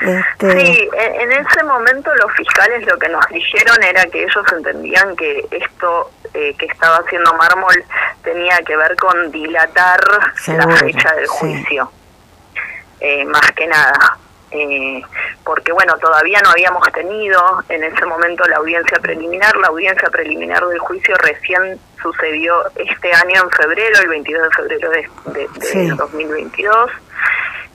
Este... 0.00 0.58
Sí, 0.58 0.88
en, 0.94 1.32
ese 1.32 1.62
momento 1.64 2.14
los 2.14 2.32
fiscales 2.32 2.86
lo 2.86 2.96
que 2.98 3.10
nos 3.10 3.26
dijeron 3.28 3.82
era 3.82 4.06
que 4.06 4.22
ellos 4.22 4.44
entendían 4.56 5.14
que 5.16 5.46
esto 5.50 6.10
eh, 6.32 6.54
que 6.58 6.64
estaba 6.66 6.96
haciendo 6.96 7.34
Mármol 7.34 7.84
tenía 8.22 8.58
que 8.62 8.74
ver 8.74 8.96
con 8.96 9.30
dilatar 9.30 10.00
la 10.46 10.76
fecha 10.76 11.14
del 11.14 11.26
juicio. 11.26 11.92
eh, 13.00 13.24
más 13.26 13.52
que 13.52 13.66
nada. 13.66 14.16
Eh, 14.50 15.02
porque 15.44 15.72
bueno, 15.72 15.96
todavía 15.98 16.40
no 16.42 16.50
habíamos 16.50 16.90
tenido 16.92 17.62
en 17.68 17.84
ese 17.84 18.04
momento 18.06 18.44
la 18.44 18.56
audiencia 18.56 18.98
preliminar, 18.98 19.54
la 19.56 19.68
audiencia 19.68 20.08
preliminar 20.08 20.66
del 20.66 20.78
juicio 20.78 21.14
recién 21.16 21.78
sucedió 22.00 22.62
este 22.76 23.12
año 23.12 23.42
en 23.42 23.50
febrero, 23.50 24.00
el 24.00 24.08
22 24.08 24.42
de 24.42 24.50
febrero 24.50 24.90
de, 24.90 25.88
2022, 25.96 26.90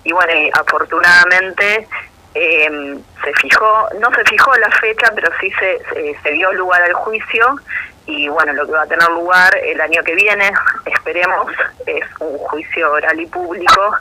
y 0.03 0.11
bueno, 0.13 0.33
afortunadamente 0.53 1.87
eh, 2.33 2.97
se 3.23 3.33
fijó, 3.33 3.89
no 3.99 4.09
se 4.15 4.23
fijó 4.23 4.55
la 4.55 4.71
fecha, 4.71 5.11
pero 5.13 5.31
sí 5.39 5.51
se, 5.59 6.15
se, 6.23 6.31
dio 6.31 6.51
lugar 6.53 6.81
al 6.81 6.93
juicio 6.93 7.55
y 8.05 8.27
bueno, 8.27 8.53
lo 8.53 8.65
que 8.65 8.73
va 8.73 8.83
a 8.83 8.87
tener 8.87 9.09
lugar 9.09 9.55
el 9.57 9.79
año 9.79 10.03
que 10.03 10.15
viene, 10.15 10.51
esperemos, 10.85 11.51
es 11.85 12.05
un 12.19 12.37
juicio 12.37 12.91
oral 12.91 13.19
y 13.19 13.25
público 13.27 13.97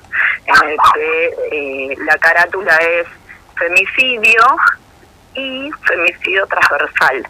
en 0.47 0.69
el 0.69 0.77
que 0.95 1.35
eh, 1.53 1.97
la 2.05 2.17
carátula 2.19 2.77
es 2.77 3.07
femicidio 3.57 4.43
y 5.35 5.71
femicidio 5.87 6.47
transversal. 6.47 7.27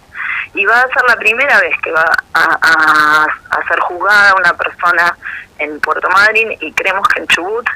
Y 0.54 0.64
va 0.64 0.80
a 0.80 0.88
ser 0.88 1.02
la 1.08 1.16
primera 1.16 1.60
vez 1.60 1.74
que 1.82 1.92
va 1.92 2.10
a, 2.34 3.26
a 3.50 3.68
ser 3.68 3.80
juzgada 3.80 4.34
una 4.34 4.54
persona 4.54 5.16
en 5.58 5.78
Puerto 5.80 6.08
Madryn 6.10 6.56
y 6.60 6.72
creemos 6.72 7.06
que 7.08 7.20
en 7.20 7.28
Chubut 7.28 7.66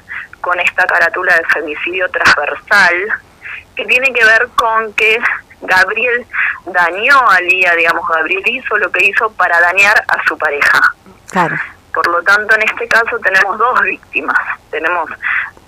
con 0.40 0.58
esta 0.60 0.84
carátula 0.84 1.36
de 1.36 1.44
femicidio 1.46 2.08
transversal, 2.10 2.94
que 3.76 3.84
tiene 3.84 4.12
que 4.12 4.24
ver 4.24 4.48
con 4.56 4.92
que 4.94 5.18
Gabriel 5.62 6.26
dañó 6.66 7.28
a 7.30 7.40
Lía, 7.40 7.74
digamos, 7.74 8.08
Gabriel 8.08 8.42
hizo 8.46 8.76
lo 8.78 8.90
que 8.90 9.06
hizo 9.06 9.30
para 9.32 9.60
dañar 9.60 10.02
a 10.08 10.22
su 10.26 10.36
pareja. 10.36 10.80
Claro. 11.30 11.56
Por 11.92 12.06
lo 12.08 12.22
tanto, 12.22 12.54
en 12.54 12.62
este 12.62 12.88
caso 12.88 13.18
tenemos 13.20 13.58
dos 13.58 13.80
víctimas. 13.82 14.38
Tenemos 14.70 15.10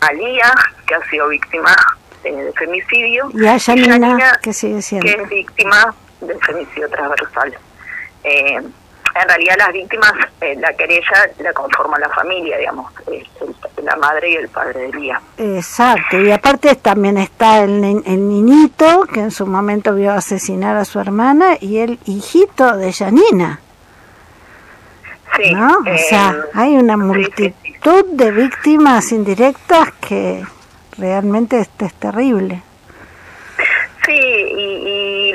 a 0.01 0.13
Lía, 0.13 0.53
que 0.87 0.95
ha 0.95 1.11
sido 1.11 1.29
víctima 1.29 1.75
de 2.23 2.53
femicidio, 2.57 3.31
y 3.33 3.47
a 3.47 3.57
Yanina, 3.57 4.39
que 4.43 4.53
sigue 4.53 4.83
siendo. 4.83 5.07
Que 5.07 5.23
es 5.23 5.29
víctima 5.29 5.95
del 6.21 6.39
femicidio 6.41 6.89
transversal. 6.91 7.57
Eh, 8.25 8.61
en 9.23 9.29
realidad 9.29 9.55
las 9.59 9.73
víctimas, 9.73 10.13
eh, 10.41 10.57
la 10.59 10.73
querella 10.75 11.31
la 11.39 11.53
conforma 11.53 11.99
la 11.99 12.09
familia, 12.11 12.59
digamos, 12.59 12.93
la 13.83 13.97
madre 13.97 14.31
y 14.31 14.37
el 14.37 14.49
padre 14.49 14.81
de 14.81 14.93
Lía. 14.93 15.21
Exacto, 15.37 16.21
y 16.21 16.31
aparte 16.31 16.75
también 16.77 17.19
está 17.19 17.63
el, 17.63 17.83
el, 17.85 18.29
niñito 18.29 19.05
que 19.13 19.21
en 19.21 19.31
su 19.31 19.47
momento 19.47 19.95
vio 19.95 20.13
asesinar 20.13 20.77
a 20.77 20.85
su 20.85 21.01
hermana 21.01 21.57
y 21.61 21.79
el 21.79 21.99
hijito 22.07 22.77
de 22.77 22.93
Janina. 22.93 23.61
Sí, 25.37 25.55
¿no? 25.55 25.79
o 25.79 25.99
sea, 26.09 26.31
eh, 26.31 26.51
hay 26.55 26.77
una 26.77 26.97
multitud 26.97 28.05
de 28.13 28.31
víctimas 28.31 29.13
indirectas 29.13 29.93
que 30.01 30.45
realmente 30.97 31.61
este 31.61 31.87
es 31.87 31.95
terrible. 31.95 32.63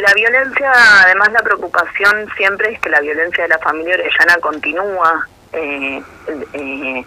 La 0.03 0.13
violencia, 0.15 0.69
además 1.05 1.31
la 1.31 1.39
preocupación 1.39 2.27
siempre 2.35 2.73
es 2.73 2.79
que 2.81 2.89
la 2.89 2.99
violencia 2.99 3.43
de 3.43 3.47
la 3.47 3.59
familia 3.59 3.93
orellana 3.93 4.35
continúa 4.41 5.29
eh, 5.53 6.03
eh, 6.51 7.05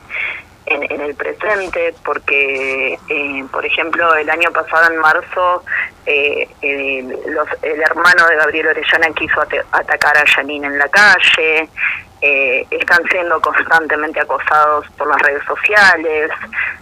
en, 0.66 1.00
el 1.00 1.14
presente, 1.14 1.94
porque, 2.04 2.98
eh, 3.08 3.44
por 3.52 3.64
ejemplo, 3.64 4.14
el 4.14 4.28
año 4.28 4.50
pasado, 4.50 4.92
en 4.92 4.98
marzo, 4.98 5.62
los, 6.06 7.48
el 7.62 7.80
hermano 7.80 8.26
de 8.28 8.36
Gabriel 8.36 8.68
Orellana 8.68 9.10
quiso 9.14 9.40
atacar 9.72 10.16
a 10.16 10.26
Janine 10.26 10.66
en 10.66 10.78
la 10.78 10.88
calle, 10.88 11.68
eh, 12.22 12.66
están 12.70 13.04
siendo 13.10 13.40
constantemente 13.40 14.20
acosados 14.20 14.86
por 14.96 15.06
las 15.06 15.20
redes 15.20 15.44
sociales, 15.44 16.30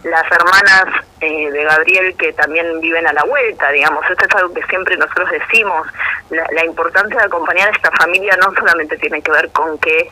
las 0.05 0.25
hermanas 0.31 0.85
eh, 1.21 1.51
de 1.51 1.65
Gabriel 1.65 2.15
que 2.17 2.33
también 2.35 2.81
viven 2.81 3.07
a 3.07 3.13
la 3.13 3.25
vuelta, 3.25 3.71
digamos, 3.71 4.09
esto 4.09 4.25
es 4.25 4.35
algo 4.37 4.55
que 4.55 4.63
siempre 4.67 4.97
nosotros 4.97 5.29
decimos, 5.31 5.87
la, 6.31 6.47
la 6.53 6.65
importancia 6.65 7.19
de 7.19 7.27
acompañar 7.27 7.69
a 7.69 7.73
esta 7.73 7.91
familia 7.91 8.37
no 8.37 8.55
solamente 8.55 8.97
tiene 8.99 9.21
que 9.23 9.33
ver 9.33 9.51
con 9.51 9.77
que 9.79 10.09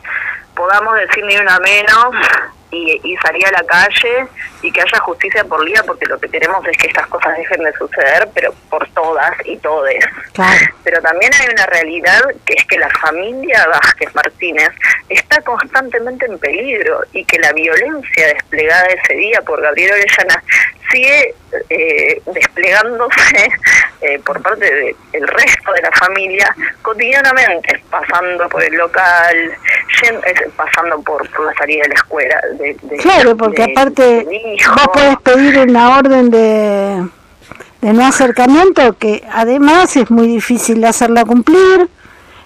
podamos 0.55 0.95
decir 0.95 1.23
ni 1.25 1.37
una 1.37 1.57
menos 1.59 2.15
y, 2.73 2.99
y 3.03 3.15
salir 3.17 3.45
a 3.47 3.51
la 3.51 3.63
calle 3.63 4.27
y 4.61 4.71
que 4.71 4.81
haya 4.81 4.99
justicia 4.99 5.43
por 5.43 5.63
día, 5.65 5.83
porque 5.85 6.05
lo 6.05 6.19
que 6.19 6.29
queremos 6.29 6.65
es 6.67 6.77
que 6.77 6.87
estas 6.87 7.07
cosas 7.07 7.37
dejen 7.37 7.63
de 7.63 7.73
suceder, 7.73 8.27
pero 8.33 8.53
por 8.69 8.87
todas 8.89 9.33
y 9.45 9.57
todes. 9.57 10.03
Pero 10.83 11.01
también 11.01 11.31
hay 11.39 11.47
una 11.51 11.65
realidad 11.67 12.21
que 12.45 12.53
es 12.53 12.65
que 12.65 12.77
la 12.77 12.89
familia 12.89 13.67
Vázquez 13.67 14.13
Martínez 14.15 14.69
está 15.09 15.41
constantemente 15.41 16.25
en 16.25 16.39
peligro 16.39 17.01
y 17.13 17.23
que 17.25 17.39
la 17.39 17.51
violencia 17.53 18.27
desplegada 18.27 18.85
ese 18.87 19.13
día 19.15 19.41
por 19.41 19.61
Gabriel 19.61 19.91
Orellana 19.91 20.43
sigue 20.91 21.35
eh, 21.69 22.21
desplegándose 22.33 23.49
eh, 24.01 24.19
por 24.25 24.41
parte 24.41 24.95
del 25.11 25.27
resto 25.27 25.73
de 25.73 25.81
la 25.81 25.91
familia 25.91 26.55
cotidianamente, 26.81 27.81
pasando 27.89 28.47
por 28.49 28.63
el 28.63 28.73
local, 28.75 29.57
pasando 30.55 31.01
por, 31.01 31.23
la 31.39 31.53
salida 31.53 31.83
de 31.83 31.89
la 31.89 31.95
escuela. 31.95 32.41
De, 32.81 32.97
claro, 32.97 33.35
porque 33.35 33.63
aparte 33.63 34.25
vos 34.69 34.87
podés 34.93 35.17
pedir 35.17 35.59
una 35.59 35.97
orden 35.97 36.29
de, 36.29 37.07
de 37.81 37.93
no 37.93 38.05
acercamiento 38.05 38.93
que 38.97 39.23
además 39.31 39.95
es 39.97 40.09
muy 40.09 40.27
difícil 40.27 40.83
hacerla 40.85 41.25
cumplir, 41.25 41.89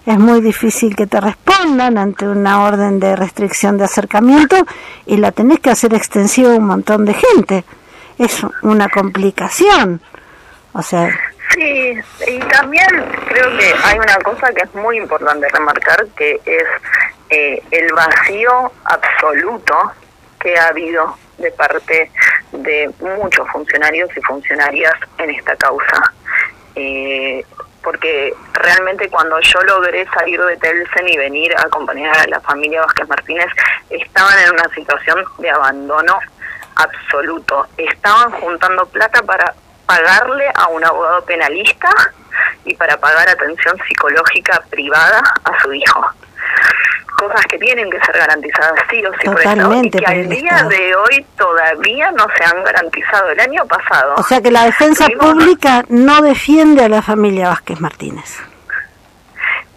es 0.06 0.18
muy 0.18 0.42
difícil 0.42 0.96
que 0.96 1.06
te 1.06 1.22
respondan 1.22 1.98
ante 1.98 2.28
una 2.28 2.64
orden 2.64 3.00
de 3.00 3.16
restricción 3.16 3.78
de 3.78 3.84
acercamiento 3.84 4.56
y 5.06 5.18
la 5.18 5.32
tenés 5.32 5.60
que 5.60 5.70
hacer 5.70 5.94
extensiva 5.94 6.54
a 6.54 6.58
un 6.58 6.66
montón 6.66 7.06
de 7.06 7.14
gente. 7.14 7.64
Es 8.18 8.42
una 8.64 8.90
complicación. 8.90 10.02
O 10.74 10.82
sea, 10.82 11.10
Sí, 11.54 11.94
y 12.28 12.40
también 12.40 12.88
creo 13.30 13.58
que 13.58 13.74
hay 13.84 13.98
una 13.98 14.18
cosa 14.18 14.52
que 14.54 14.64
es 14.64 14.76
muy 14.76 14.98
importante 14.98 15.48
remarcar, 15.50 16.06
que 16.18 16.40
es 16.46 16.64
eh, 17.30 17.62
el 17.72 17.94
vacío 17.94 18.72
absoluto 18.84 19.76
ha 20.56 20.68
habido 20.68 21.18
de 21.38 21.52
parte 21.52 22.12
de 22.52 22.90
muchos 23.00 23.48
funcionarios 23.50 24.10
y 24.16 24.22
funcionarias 24.22 24.94
en 25.18 25.32
esta 25.32 25.56
causa. 25.56 26.14
Eh, 26.76 27.44
porque 27.84 28.34
realmente 28.54 29.10
cuando 29.10 29.40
yo 29.40 29.62
logré 29.62 30.06
salir 30.10 30.42
de 30.42 30.58
Telsen 30.58 31.08
y 31.08 31.18
venir 31.18 31.56
a 31.58 31.62
acompañar 31.62 32.18
a 32.18 32.28
la 32.28 32.42
familia 32.42 32.82
Vázquez 32.82 33.08
Martínez, 33.08 33.48
estaban 33.90 34.38
en 34.40 34.52
una 34.52 34.68
situación 34.76 35.24
de 35.38 35.50
abandono 35.50 36.20
absoluto. 36.76 37.66
Estaban 37.78 38.32
juntando 38.32 38.86
plata 38.88 39.22
para 39.24 39.54
pagarle 39.86 40.46
a 40.54 40.68
un 40.68 40.84
abogado 40.84 41.24
penalista 41.24 41.90
y 42.66 42.76
para 42.76 42.98
pagar 42.98 43.30
atención 43.30 43.78
psicológica 43.88 44.62
privada 44.70 45.22
a 45.46 45.62
su 45.62 45.74
hijo. 45.74 46.06
Cosas 47.18 47.46
que 47.48 47.58
tienen 47.58 47.90
que 47.90 48.00
ser 48.02 48.16
garantizadas 48.16 48.74
sí 48.90 49.04
o 49.06 49.12
sí 49.14 49.26
Totalmente 49.26 49.98
y 49.98 50.02
que 50.02 50.06
al 50.06 50.30
día 50.30 50.68
de 50.70 50.96
hoy 50.96 51.26
todavía 51.36 52.12
no 52.12 52.26
se 52.38 52.44
han 52.44 52.64
garantizado. 52.64 53.32
El 53.32 53.40
año 53.40 53.66
pasado. 53.66 54.16
O 54.18 54.24
sea 54.24 54.42
que 54.42 54.52
la 54.52 54.66
defensa 54.66 55.08
pública 55.20 55.84
no 55.90 56.22
defiende 56.22 56.84
a 56.84 56.90
la 56.90 57.02
familia 57.02 57.50
Vázquez 57.50 57.80
Martínez. 57.80 58.40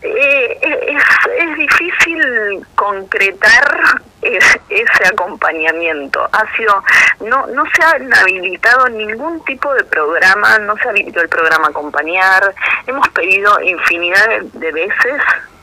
Eh, 0.02 0.58
es, 0.62 1.02
es 1.38 1.56
difícil 1.56 2.66
concretar 2.74 4.00
ese 4.22 5.08
acompañamiento. 5.10 6.28
Ha 6.32 6.56
sido, 6.56 6.82
no, 7.20 7.46
no 7.48 7.64
se 7.74 7.82
ha 7.82 8.20
habilitado 8.20 8.88
ningún 8.88 9.42
tipo 9.44 9.72
de 9.74 9.84
programa, 9.84 10.58
no 10.58 10.76
se 10.76 10.88
ha 10.88 10.90
habilitado 10.90 11.22
el 11.22 11.28
programa 11.28 11.68
Acompañar. 11.68 12.54
Hemos 12.86 13.08
pedido 13.08 13.60
infinidad 13.60 14.40
de, 14.40 14.72
veces 14.72 15.22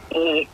y 0.10 0.48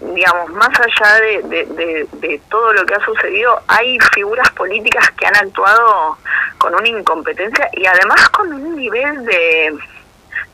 digamos, 0.00 0.50
más 0.50 0.70
allá 0.78 1.14
de, 1.20 1.42
de, 1.42 2.08
de, 2.12 2.40
todo 2.48 2.72
lo 2.72 2.84
que 2.84 2.94
ha 2.94 3.04
sucedido, 3.04 3.60
hay 3.68 3.98
figuras 4.14 4.50
políticas 4.50 5.10
que 5.12 5.26
han 5.26 5.36
actuado 5.36 6.18
con 6.58 6.74
una 6.74 6.88
incompetencia 6.88 7.68
y 7.72 7.86
además 7.86 8.28
con 8.30 8.52
un 8.52 8.76
nivel 8.76 9.24
de 9.24 9.78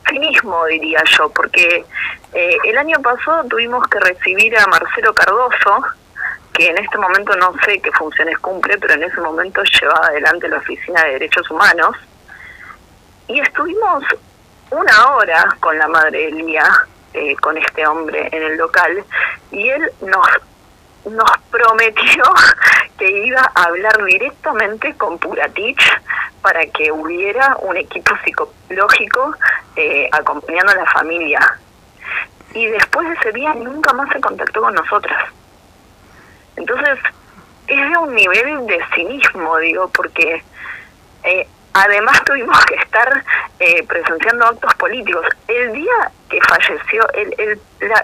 cinismo, 0.09 0.65
diría 0.67 1.03
yo, 1.17 1.29
porque 1.31 1.85
eh, 2.33 2.57
el 2.65 2.79
año 2.79 3.01
pasado 3.03 3.45
tuvimos 3.49 3.87
que 3.89 4.01
recibir 4.01 4.57
a 4.59 4.67
Marcelo 4.67 5.15
Cardoso, 5.15 5.85
que 6.53 6.69
en 6.69 6.79
este 6.79 6.99
momento 6.99 7.35
no 7.37 7.53
sé 7.65 7.81
qué 7.81 7.91
funciones 7.93 8.39
cumple, 8.39 8.79
pero 8.79 8.95
en 8.95 9.05
ese 9.05 9.21
momento 9.21 9.63
llevaba 9.81 10.07
adelante 10.07 10.49
la 10.49 10.59
Oficina 10.59 11.03
de 11.05 11.13
Derechos 11.13 11.51
Humanos. 11.51 11.97
Y 13.29 13.41
estuvimos 13.41 14.05
una 14.71 15.15
hora 15.15 15.57
con 15.61 15.79
la 15.79 15.89
madre 15.89 16.29
Elia, 16.29 16.67
eh, 17.15 17.37
con 17.37 17.57
este 17.59 17.87
hombre 17.87 18.29
en 18.33 18.43
el 18.43 18.57
local, 18.57 19.05
y 19.51 19.69
él 19.69 19.91
nos, 20.01 20.27
nos 21.13 21.31
prometió 21.51 22.25
que 22.99 23.27
iba 23.27 23.51
a 23.55 23.63
hablar 23.65 24.05
directamente 24.05 24.95
con 24.95 25.19
Puratich 25.19 25.83
para 26.41 26.65
que 26.67 26.91
hubiera 26.91 27.57
un 27.61 27.77
equipo 27.77 28.13
psicológico 28.25 29.35
eh, 29.77 30.09
acompañando 30.13 30.73
a 30.73 30.77
la 30.77 30.87
familia. 30.87 31.59
Y 32.55 32.67
después 32.67 33.09
de 33.09 33.15
ese 33.15 33.33
día 33.33 33.55
nunca 33.55 33.93
más 33.95 34.09
se 34.13 34.21
contactó 34.21 34.61
con 34.61 34.75
nosotras. 34.75 35.29
Entonces, 36.57 36.99
es 37.67 37.91
de 37.91 37.99
un 37.99 38.15
nivel 38.15 38.67
de 38.67 38.81
cinismo, 38.95 39.57
digo, 39.59 39.89
porque 39.89 40.43
Eh, 41.25 41.47
además 41.75 42.23
tuvimos 42.25 42.59
que 42.67 42.75
estar 42.75 43.25
eh, 43.59 43.85
presenciando 43.87 44.47
actos 44.47 44.75
políticos. 44.75 45.27
El 45.49 45.73
día 45.73 46.11
que 46.29 46.41
falleció, 46.43 47.07
el, 47.15 47.35
el, 47.39 47.61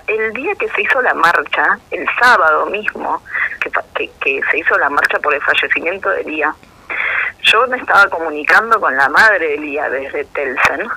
el 0.07 0.33
día 0.33 0.55
que 0.57 0.69
se 0.69 0.83
hizo 0.83 1.01
la 1.03 1.15
marcha, 1.15 1.79
el 1.91 2.07
sábado 2.21 2.67
mismo, 2.67 3.23
que, 3.61 4.11
que, 4.21 4.41
se 4.51 4.59
hizo 4.59 4.79
la 4.79 4.89
marcha 4.89 5.19
por 5.19 5.35
el 5.35 5.41
fallecimiento 5.43 6.09
de 6.11 6.25
Lía, 6.25 6.55
yo 7.43 7.67
me 7.69 7.79
estaba 7.79 8.09
comunicando 8.09 8.81
con 8.81 8.97
la 8.97 9.09
madre 9.09 9.51
de 9.51 9.59
Lía 9.59 9.89
desde 9.89 10.25
Telsen 10.27 10.89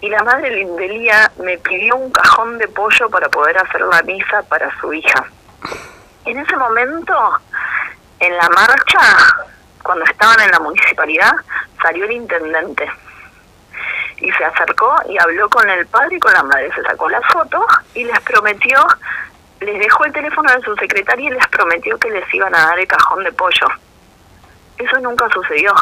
y 0.00 0.08
la 0.08 0.22
madre 0.22 0.66
de 0.66 0.88
Lía 0.88 1.30
me 1.42 1.56
pidió 1.58 1.96
un 1.96 2.10
cajón 2.10 2.58
de 2.58 2.68
pollo 2.68 3.08
para 3.08 3.28
poder 3.28 3.56
hacer 3.58 3.80
la 3.82 4.02
misa 4.02 4.42
para 4.48 4.70
su 4.78 4.92
hija. 4.92 5.24
En 6.26 6.38
ese 6.38 6.56
momento, 6.56 7.14
en 8.20 8.36
la 8.36 8.48
marcha, 8.50 9.00
cuando 9.84 10.04
estaban 10.06 10.40
en 10.40 10.50
la 10.50 10.58
municipalidad, 10.60 11.32
salió 11.80 12.06
el 12.06 12.12
intendente 12.12 12.90
y 14.16 14.32
se 14.32 14.44
acercó 14.44 14.96
y 15.08 15.18
habló 15.18 15.48
con 15.50 15.68
el 15.68 15.86
padre 15.86 16.16
y 16.16 16.20
con 16.20 16.32
la 16.32 16.42
madre. 16.42 16.70
Se 16.74 16.82
sacó 16.82 17.08
la 17.08 17.20
foto 17.22 17.64
y 17.94 18.04
les 18.04 18.18
prometió, 18.20 18.84
les 19.60 19.78
dejó 19.78 20.06
el 20.06 20.12
teléfono 20.12 20.50
de 20.52 20.62
su 20.62 20.74
secretaria 20.76 21.28
y 21.28 21.34
les 21.34 21.46
prometió 21.48 21.98
que 21.98 22.10
les 22.10 22.32
iban 22.32 22.54
a 22.54 22.66
dar 22.66 22.78
el 22.78 22.86
cajón 22.86 23.22
de 23.24 23.32
pollo. 23.32 23.66
Eso 24.78 24.98
nunca 25.00 25.28
sucedió. 25.28 25.74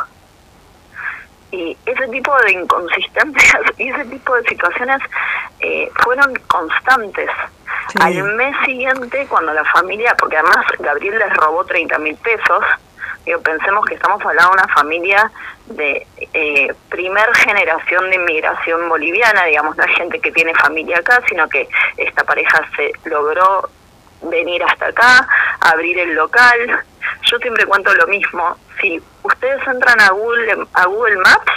Y 1.52 1.76
ese 1.86 2.08
tipo 2.08 2.36
de 2.38 2.52
inconsistencias 2.52 3.62
y 3.78 3.88
ese 3.88 4.04
tipo 4.06 4.34
de 4.34 4.42
situaciones 4.48 5.00
eh, 5.60 5.90
fueron 6.02 6.34
constantes. 6.48 7.30
Al 8.00 8.22
mes 8.34 8.56
siguiente, 8.64 9.26
cuando 9.28 9.52
la 9.52 9.64
familia, 9.66 10.16
porque 10.18 10.38
además 10.38 10.64
Gabriel 10.78 11.18
les 11.18 11.32
robó 11.34 11.64
30 11.64 11.98
mil 11.98 12.16
pesos, 12.16 12.64
Digo, 13.24 13.40
pensemos 13.40 13.84
que 13.86 13.94
estamos 13.94 14.20
hablando 14.24 14.50
de 14.50 14.62
una 14.62 14.74
familia 14.74 15.30
de 15.66 16.06
eh, 16.32 16.74
primer 16.88 17.34
generación 17.36 18.10
de 18.10 18.16
inmigración 18.16 18.88
boliviana, 18.88 19.44
digamos, 19.44 19.76
no 19.76 19.84
hay 19.84 19.94
gente 19.94 20.20
que 20.20 20.32
tiene 20.32 20.54
familia 20.54 20.98
acá, 20.98 21.22
sino 21.28 21.48
que 21.48 21.68
esta 21.96 22.24
pareja 22.24 22.62
se 22.76 22.92
logró 23.08 23.68
venir 24.22 24.62
hasta 24.64 24.86
acá, 24.86 25.28
abrir 25.60 25.98
el 25.98 26.14
local. 26.14 26.84
Yo 27.30 27.38
siempre 27.38 27.64
cuento 27.66 27.94
lo 27.94 28.06
mismo. 28.06 28.56
Si 28.80 29.00
ustedes 29.22 29.66
entran 29.66 30.00
a 30.00 30.10
Google, 30.10 30.66
a 30.74 30.86
Google 30.86 31.16
Maps 31.16 31.52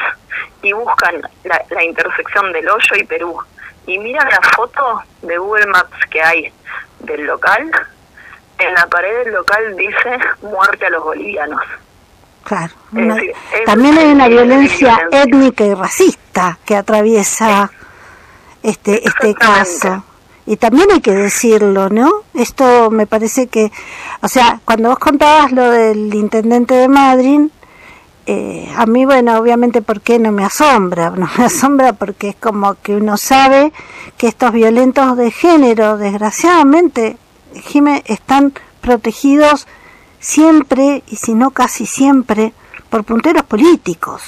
y 0.62 0.74
buscan 0.74 1.22
la, 1.44 1.64
la 1.70 1.84
intersección 1.84 2.52
del 2.54 2.70
Hoyo 2.70 2.96
y 2.96 3.04
Perú 3.06 3.40
y 3.88 3.98
miran 4.00 4.28
la 4.30 4.42
foto 4.56 5.02
de 5.22 5.38
Google 5.38 5.68
Maps 5.68 5.98
que 6.10 6.22
hay 6.22 6.54
del 7.00 7.26
local, 7.26 7.72
en 8.60 8.74
la 8.74 8.88
pared 8.88 9.26
del 9.26 9.34
local 9.34 9.76
dice 9.78 10.20
muerte 10.42 10.86
a 10.86 10.90
los 10.90 11.04
bolivianos. 11.04 11.62
Claro. 12.44 12.74
también 13.66 13.98
hay 13.98 14.12
una 14.12 14.28
violencia 14.28 15.08
étnica 15.12 15.66
y 15.66 15.74
racista 15.74 16.60
que 16.64 16.76
atraviesa 16.76 17.72
este 18.62 19.08
este 19.08 19.34
caso. 19.34 20.04
Y 20.46 20.58
también 20.58 20.92
hay 20.92 21.02
que 21.02 21.12
decirlo, 21.12 21.90
¿no? 21.90 22.12
Esto 22.36 22.92
me 22.92 23.08
parece 23.08 23.48
que, 23.48 23.72
o 24.22 24.28
sea, 24.28 24.60
cuando 24.64 24.90
vos 24.90 25.00
contabas 25.00 25.52
lo 25.52 25.72
del 25.72 26.14
intendente 26.14 26.76
de 26.76 26.88
Madrid, 26.88 27.50
eh, 28.28 28.72
a 28.76 28.86
mí, 28.88 29.06
bueno, 29.06 29.38
obviamente, 29.38 29.82
¿por 29.82 30.02
qué 30.02 30.18
no 30.18 30.32
me 30.32 30.44
asombra? 30.44 31.10
No 31.16 31.30
me 31.38 31.46
asombra 31.46 31.94
porque 31.94 32.30
es 32.30 32.36
como 32.36 32.76
que 32.76 32.96
uno 32.96 33.18
sabe 33.18 33.72
que 34.18 34.28
estos 34.28 34.52
violentos 34.52 35.18
de 35.18 35.32
género, 35.32 35.98
desgraciadamente, 35.98 37.18
Jime, 37.62 38.04
están 38.06 38.54
protegidos 38.82 39.68
siempre, 40.20 41.04
y 41.08 41.16
si 41.16 41.34
no 41.34 41.52
casi 41.52 41.86
siempre, 41.86 42.54
por 42.90 43.04
punteros 43.04 43.44
políticos. 43.44 44.24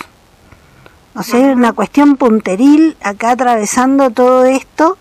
O 1.15 1.23
sea, 1.23 1.39
hay 1.39 1.45
una 1.45 1.73
cuestión 1.73 2.15
punteril 2.15 2.95
acá 3.01 3.31
atravesando 3.31 4.11
todo 4.11 4.45
esto 4.45 4.97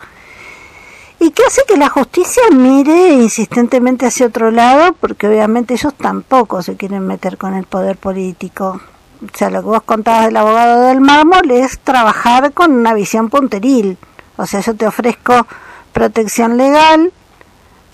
y 1.18 1.30
que 1.30 1.44
hace 1.44 1.62
que 1.66 1.76
la 1.76 1.88
justicia 1.88 2.42
mire 2.52 3.14
insistentemente 3.14 4.06
hacia 4.06 4.26
otro 4.26 4.50
lado, 4.50 4.94
porque 4.94 5.28
obviamente 5.28 5.74
ellos 5.74 5.94
tampoco 5.94 6.62
se 6.62 6.76
quieren 6.76 7.06
meter 7.06 7.36
con 7.36 7.54
el 7.54 7.64
poder 7.64 7.96
político. 7.96 8.80
O 9.22 9.36
sea, 9.36 9.50
lo 9.50 9.60
que 9.60 9.68
vos 9.68 9.82
contabas 9.82 10.26
del 10.26 10.36
abogado 10.36 10.82
del 10.82 11.00
mármol 11.00 11.50
es 11.50 11.78
trabajar 11.78 12.52
con 12.52 12.72
una 12.72 12.92
visión 12.94 13.30
punteril. 13.30 13.98
O 14.36 14.46
sea, 14.46 14.60
yo 14.60 14.74
te 14.74 14.86
ofrezco 14.86 15.46
protección 15.92 16.58
legal, 16.58 17.12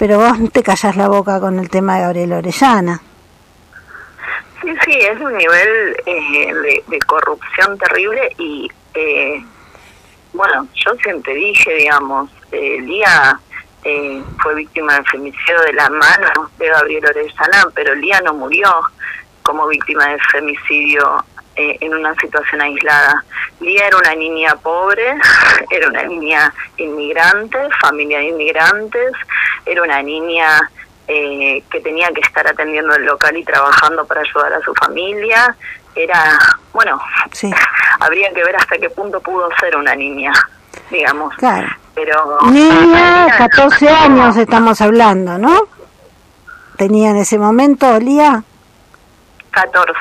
pero 0.02 0.18
vos 0.18 0.36
te 0.52 0.64
callas 0.64 0.96
la 0.96 1.06
boca 1.06 1.38
con 1.38 1.60
el 1.60 1.70
tema 1.70 1.94
de 1.94 2.02
Gabriel 2.02 2.32
Orellana. 2.32 3.00
Sí, 4.60 4.74
sí, 4.84 4.98
es 4.98 5.20
un 5.20 5.32
nivel 5.32 5.96
eh, 6.04 6.82
de, 6.88 6.98
corrupción 7.06 7.78
terrible 7.78 8.34
y, 8.36 8.68
eh, 8.94 9.44
bueno, 10.32 10.66
yo 10.74 10.92
siempre 11.04 11.32
dije, 11.36 11.74
digamos, 11.74 12.28
eh, 12.50 12.80
Lía 12.80 13.38
eh, 13.84 14.20
fue 14.42 14.56
víctima 14.56 14.94
del 14.94 15.06
femicidio 15.06 15.60
de 15.60 15.72
la 15.74 15.88
mano 15.88 16.50
de 16.58 16.66
Gabriel 16.66 17.06
Orellana, 17.06 17.68
pero 17.72 17.94
Lía 17.94 18.20
no 18.22 18.34
murió 18.34 18.68
como 19.44 19.68
víctima 19.68 20.08
de 20.08 20.18
femicidio 20.32 21.24
eh, 21.56 21.76
en 21.80 21.94
una 21.94 22.14
situación 22.14 22.60
aislada. 22.60 23.22
Lía 23.60 23.86
era 23.86 23.98
una 23.98 24.14
niña 24.14 24.56
pobre, 24.56 25.14
era 25.70 25.88
una 25.88 26.02
niña 26.04 26.52
inmigrante, 26.78 27.58
familia 27.80 28.18
de 28.18 28.28
inmigrantes, 28.28 29.12
era 29.66 29.82
una 29.82 30.02
niña 30.02 30.70
eh, 31.08 31.62
que 31.70 31.80
tenía 31.80 32.08
que 32.12 32.20
estar 32.20 32.46
atendiendo 32.46 32.94
el 32.94 33.04
local 33.04 33.36
y 33.36 33.44
trabajando 33.44 34.06
para 34.06 34.22
ayudar 34.22 34.54
a 34.54 34.60
su 34.62 34.72
familia. 34.74 35.54
Era, 35.94 36.38
bueno, 36.72 36.98
habría 38.00 38.32
que 38.32 38.44
ver 38.44 38.56
hasta 38.56 38.78
qué 38.78 38.88
punto 38.88 39.20
pudo 39.20 39.48
ser 39.60 39.76
una 39.76 39.94
niña, 39.94 40.32
digamos. 40.90 41.34
Claro. 41.36 41.68
Pero 41.94 42.38
niña, 42.50 43.26
14 43.36 43.88
años 43.90 44.36
estamos 44.38 44.80
hablando, 44.80 45.36
¿no? 45.36 45.68
Tenía 46.78 47.10
en 47.10 47.16
ese 47.16 47.38
momento, 47.38 47.98
Lía. 48.00 48.42
14. 49.52 49.98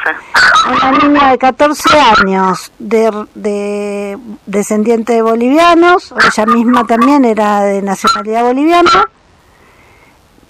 Una 0.71 0.91
niña 0.91 1.31
de 1.31 1.37
14 1.37 1.99
años, 1.99 2.71
de, 2.79 3.27
de 3.35 4.17
descendiente 4.45 5.13
de 5.13 5.21
bolivianos, 5.21 6.13
ella 6.25 6.45
misma 6.45 6.85
también 6.85 7.25
era 7.25 7.61
de 7.61 7.81
nacionalidad 7.81 8.43
boliviana, 8.43 9.09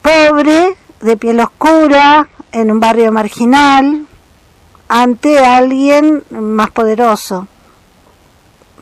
pobre, 0.01 0.77
de 1.01 1.17
piel 1.17 1.39
oscura, 1.39 2.27
en 2.51 2.71
un 2.71 2.79
barrio 2.79 3.11
marginal, 3.11 4.05
ante 4.87 5.39
alguien 5.39 6.23
más 6.29 6.69
poderoso. 6.69 7.47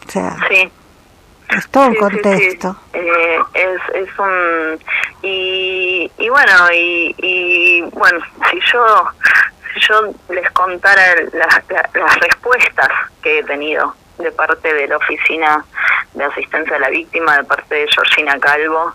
O 0.06 0.12
sea, 0.12 0.36
sí. 0.50 0.70
Es 1.50 1.70
todo 1.70 1.88
un 1.88 1.96
contexto. 1.96 2.76
Eh, 2.94 3.40
es, 3.54 3.82
es 3.96 4.20
un... 4.20 4.80
Y, 5.22 6.12
y 6.18 6.30
bueno, 6.30 6.72
y, 6.74 7.16
y 7.18 7.82
bueno, 7.92 8.20
si 8.50 8.60
yo 8.72 9.08
si 9.74 9.80
yo 9.82 10.14
les 10.30 10.50
contara 10.52 11.16
las, 11.34 11.64
las 11.70 12.20
respuestas 12.20 12.90
que 13.22 13.40
he 13.40 13.44
tenido 13.44 13.94
de 14.18 14.32
parte 14.32 14.74
de 14.74 14.88
la 14.88 14.98
Oficina 14.98 15.64
de 16.14 16.24
Asistencia 16.24 16.76
a 16.76 16.80
la 16.80 16.90
Víctima, 16.90 17.38
de 17.38 17.44
parte 17.44 17.76
de 17.76 17.88
Georgina 17.88 18.38
Calvo, 18.40 18.94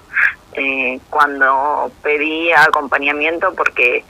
eh, 0.55 0.99
cuando 1.11 1.90
pedí 2.03 2.53
acompañamiento, 2.53 3.55
porque 3.55 4.05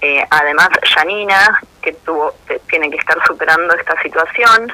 eh, 0.00 0.24
además 0.30 0.68
Janina, 0.94 1.60
que 1.82 1.92
tuvo, 1.92 2.34
tiene 2.68 2.90
que 2.90 2.96
estar 2.96 3.18
superando 3.26 3.74
esta 3.74 4.00
situación, 4.02 4.72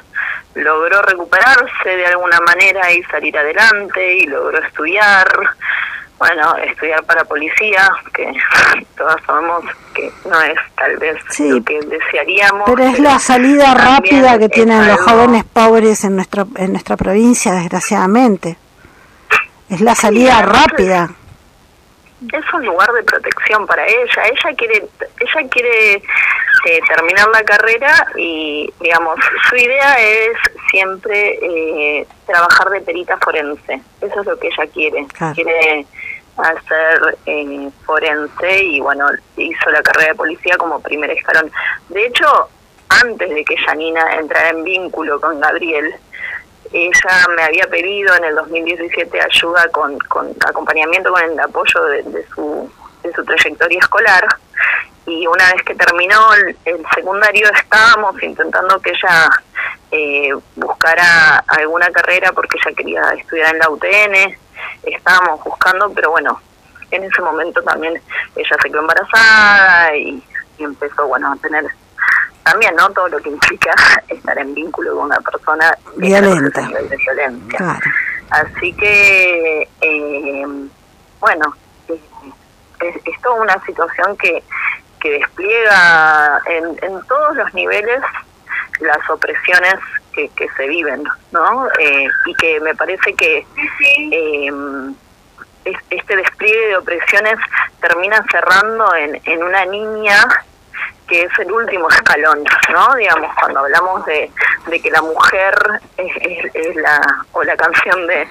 logró 0.57 1.03
recuperarse 1.03 1.89
de 1.89 2.07
alguna 2.07 2.41
manera 2.41 2.93
y 2.93 3.03
salir 3.05 3.37
adelante 3.37 4.17
y 4.17 4.27
logró 4.27 4.59
estudiar 4.59 5.27
bueno, 6.19 6.57
estudiar 6.57 7.05
para 7.05 7.25
policía, 7.25 7.91
que 8.15 8.33
todas 8.97 9.17
sabemos 9.27 9.65
que 9.93 10.11
no 10.25 10.41
es 10.41 10.57
tal 10.75 10.97
vez 10.97 11.17
lo 11.39 11.63
que 11.63 11.79
desearíamos. 11.81 12.63
Pero 12.71 12.85
es 12.85 12.99
la 12.99 13.19
salida 13.19 13.75
rápida 13.75 14.39
que 14.39 14.49
tienen 14.49 14.87
los 14.87 14.99
jóvenes 15.01 15.45
pobres 15.45 16.05
en 16.05 16.17
nuestra, 16.17 16.47
en 16.57 16.73
nuestra 16.73 16.97
provincia, 16.97 17.53
desgraciadamente. 17.53 18.57
Es 19.69 19.81
la 19.81 19.95
salida 19.95 20.41
rápida. 20.41 21.11
Es 22.33 22.55
un 22.55 22.65
lugar 22.65 22.91
de 22.93 23.03
protección 23.03 23.67
para 23.67 23.87
ella. 23.87 24.23
Ella 24.25 24.57
quiere, 24.57 24.87
ella 25.21 25.49
quiere 25.51 25.95
eh, 25.95 26.81
terminar 26.89 27.29
la 27.29 27.43
carrera 27.45 28.07
y, 28.17 28.73
digamos, 28.81 29.19
su 29.49 29.57
idea 29.57 29.95
es 30.01 30.37
siempre 30.71 31.39
eh, 31.43 32.07
trabajar 32.27 32.71
de 32.71 32.81
perita 32.81 33.19
forense. 33.19 33.81
Eso 34.01 34.21
es 34.21 34.27
lo 34.27 34.39
que 34.39 34.49
ella 34.49 34.67
quiere. 34.73 35.07
Quiere 35.35 35.87
hacer 36.39 37.19
eh, 37.27 37.71
forense 37.85 38.65
y 38.65 38.81
bueno, 38.81 39.07
hizo 39.37 39.71
la 39.71 39.83
carrera 39.83 40.09
de 40.09 40.15
policía 40.15 40.57
como 40.57 40.81
primer 40.81 41.11
escalón. 41.11 41.51
De 41.89 42.07
hecho, 42.07 42.49
antes 42.89 43.29
de 43.29 43.45
que 43.45 43.57
Janina 43.59 44.15
entrara 44.15 44.51
en 44.51 44.65
vínculo 44.65 45.21
con 45.21 45.41
Gabriel, 45.41 45.95
ella 46.73 47.27
me 47.35 47.43
había 47.43 47.67
pedido 47.67 48.15
en 48.17 48.25
el 48.25 48.35
2017 48.35 49.21
ayuda 49.21 49.69
con, 49.69 49.99
con 50.01 50.35
acompañamiento 50.47 51.11
con 51.13 51.23
el 51.23 51.39
apoyo 51.39 51.83
de, 51.85 52.27
su, 52.35 52.71
de 53.03 53.13
su 53.13 53.25
trayectoria 53.25 53.79
escolar. 53.79 54.27
Y 55.07 55.27
una 55.27 55.53
vez 55.53 55.63
que 55.63 55.75
terminó 55.75 56.35
el, 56.35 56.57
secundario 56.95 57.49
estábamos 57.53 58.21
intentando 58.23 58.81
que 58.81 58.91
ella 58.91 59.29
eh, 59.93 60.31
buscara 60.57 61.45
alguna 61.47 61.89
carrera 61.91 62.33
porque 62.33 62.59
ella 62.65 62.77
quería 62.77 63.03
estudiar 63.17 63.55
en 63.55 63.61
la 63.61 63.71
UTN, 63.71 64.37
estábamos 64.83 65.45
buscando, 65.45 65.93
pero 65.95 66.11
bueno, 66.11 66.41
en 66.91 67.05
ese 67.05 67.23
momento 67.23 67.63
también 67.63 68.01
ella 68.35 68.57
se 68.61 68.69
quedó 68.69 68.81
embarazada 68.81 69.97
y, 69.97 70.23
empezó, 70.59 71.07
bueno, 71.07 71.33
a 71.33 71.37
tener 71.37 71.65
también, 72.47 72.77
¿no? 72.77 72.89
Todo 72.91 73.09
lo 73.09 73.19
que 73.19 73.31
implica 73.31 73.75
estar 74.09 74.39
en 74.39 74.55
vínculo 74.55 74.95
con 74.95 75.07
una 75.07 75.21
persona 75.21 75.77
violenta. 75.97 76.63
De 76.63 76.97
violencia. 76.97 77.79
Así 78.31 78.73
que, 78.75 79.69
eh, 79.81 80.47
bueno, 81.21 81.55
es, 81.89 82.97
es, 83.05 83.21
toda 83.23 83.41
una 83.41 83.61
situación 83.65 84.17
que, 84.17 84.43
que 85.01 85.11
despliega 85.11 86.41
en, 86.47 86.65
en 86.83 87.07
todos 87.07 87.37
los 87.37 87.55
niveles 87.55 88.01
las 88.81 89.11
opresiones 89.11 89.75
que, 90.13 90.29
que 90.31 90.49
se 90.57 90.69
viven, 90.69 91.05
¿no? 91.33 91.69
Eh, 91.79 92.09
y 92.27 92.35
que 92.35 92.61
me 92.61 92.75
parece 92.75 93.15
que 93.15 93.47
eh, 93.89 94.51
este 95.91 96.17
despliegue 96.17 96.69
de 96.69 96.77
opresiones 96.77 97.39
termina 97.81 98.25
cerrando 98.31 98.95
en, 98.95 99.21
en 99.25 99.43
una 99.43 99.65
niña 99.65 100.27
que 101.07 101.23
es 101.23 101.39
el 101.39 101.51
último 101.53 101.89
escalón, 101.89 102.43
¿no? 102.73 102.95
Digamos, 102.97 103.35
cuando 103.39 103.61
hablamos 103.61 104.05
de, 104.07 104.31
de 104.67 104.81
que 104.81 104.91
la 104.91 105.03
mujer 105.03 105.55
es, 105.97 106.13
es, 106.55 106.77
la, 106.77 107.01
o 107.33 107.43
la 107.45 107.57
canción 107.57 108.07
de, 108.07 108.29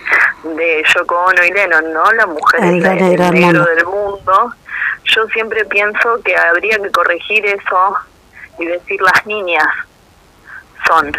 de 0.56 0.84
Yoko 0.94 1.16
Ono 1.16 1.44
y 1.44 1.52
Lennon, 1.52 1.94
¿no? 1.94 2.12
La 2.12 2.26
mujer 2.26 2.64
es 2.64 2.84
el, 2.84 3.32
negro 3.32 3.66
del 3.66 3.86
mundo. 3.86 4.54
Yo 5.06 5.26
siempre 5.28 5.66
pienso 5.66 6.22
que 6.24 6.36
habría 6.36 6.78
que 6.80 6.92
corregir 6.92 7.46
eso 7.46 7.96
y 8.60 8.66
decir 8.66 9.02
las 9.02 9.26
niñas 9.26 9.68
son, 10.86 11.12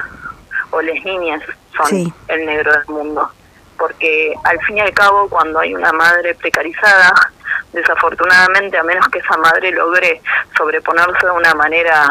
o 0.71 0.83
las 0.83 1.05
niñas 1.05 1.43
son 1.77 2.13
el 2.29 2.47
negro 2.47 2.73
del 2.73 2.87
mundo. 2.89 3.31
Porque 3.79 4.35
al 4.45 4.59
fin 4.61 4.79
y 4.79 4.81
al 4.81 4.93
cabo, 4.93 5.29
cuando 5.29 5.61
hay 5.61 5.75
una 5.75 5.93
madre 5.93 6.35
precarizada, 6.35 7.13
desafortunadamente, 7.73 8.79
a 8.79 8.83
menos 8.83 9.07
que 9.09 9.19
esa 9.19 9.37
madre 9.39 9.71
logre 9.73 10.21
sobreponerse 10.57 11.27
de 11.27 11.33
una 11.33 11.55
manera, 11.55 12.09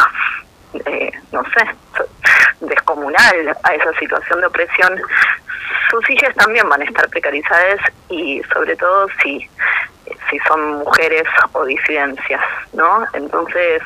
eh, 0.85 1.11
no 1.31 1.43
sé, 1.43 1.65
descomunal 2.65 3.57
a 3.63 3.73
esa 3.73 3.93
situación 3.99 4.41
de 4.41 4.47
opresión, 4.47 5.01
sus 5.89 6.09
hijas 6.09 6.33
también 6.35 6.67
van 6.69 6.81
a 6.81 6.85
estar 6.85 7.09
precarizadas 7.09 7.79
y 8.09 8.41
sobre 8.53 8.75
todo 8.75 9.07
si 9.21 9.49
si 10.29 10.39
son 10.47 10.79
mujeres 10.79 11.23
o 11.53 11.65
disidencias, 11.65 12.41
¿no? 12.73 13.05
Entonces, 13.13 13.81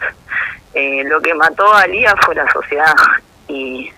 eh, 0.74 1.04
lo 1.06 1.22
que 1.22 1.34
mató 1.34 1.74
a 1.74 1.88
Lía 1.88 2.14
fue 2.24 2.36
la 2.36 2.50
sociedad 2.52 2.94
y 3.48 3.92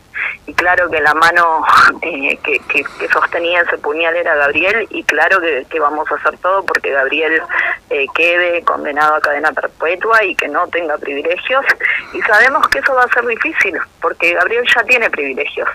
y 0.46 0.54
claro 0.54 0.90
que 0.90 1.02
la 1.02 1.14
mano 1.14 1.66
eh, 2.02 2.38
que, 2.44 2.60
que, 2.60 3.08
sostenía 3.10 3.62
ese 3.62 3.78
puñal 3.78 4.16
era 4.16 4.36
Gabriel 4.36 4.88
y 4.90 5.04
claro 5.04 5.40
que, 5.42 5.66
que 5.70 5.80
vamos 5.80 6.10
a 6.12 6.16
hacer 6.16 6.38
todo 6.40 6.64
porque 6.66 6.92
Gabriel 6.92 7.42
eh, 7.90 8.06
quede 8.14 8.64
condenado 8.64 9.16
a 9.16 9.22
cadena 9.22 9.52
perpetua 9.52 10.24
y 10.24 10.36
que 10.36 10.48
no 10.48 10.68
tenga 10.68 10.98
privilegios 10.98 11.66
y 12.14 12.22
sabemos 12.22 12.68
que 12.70 12.80
eso 12.80 12.94
va 12.94 13.04
a 13.04 13.14
ser 13.14 13.26
difícil 13.26 13.78
porque 14.02 14.34
Gabriel 14.34 14.66
ya 14.74 14.84
tiene 14.84 15.10
privilegios. 15.10 15.70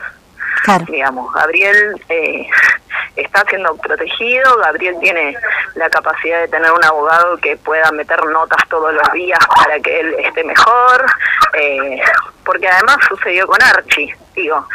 Digamos, 0.87 1.33
Gabriel 1.33 2.03
eh, 2.09 2.47
está 3.15 3.45
siendo 3.49 3.77
protegido, 3.77 4.57
Gabriel 4.59 4.97
tiene 5.01 5.37
la 5.75 5.89
capacidad 5.89 6.41
de 6.41 6.49
tener 6.49 6.71
un 6.73 6.85
abogado 6.85 7.37
que 7.39 7.57
pueda 7.57 7.91
meter 7.93 8.25
notas 8.27 8.67
todos 8.69 8.93
los 8.93 9.13
días 9.13 9.39
para 9.57 9.79
que 9.81 10.01
él 10.01 10.15
esté 10.19 10.43
mejor, 10.45 11.07
eh, 11.55 12.01
porque 12.45 12.69
además 12.69 12.99
sucedió 13.09 13.47
con 13.47 13.63
Archie, 13.63 14.15
digo, 14.35 14.67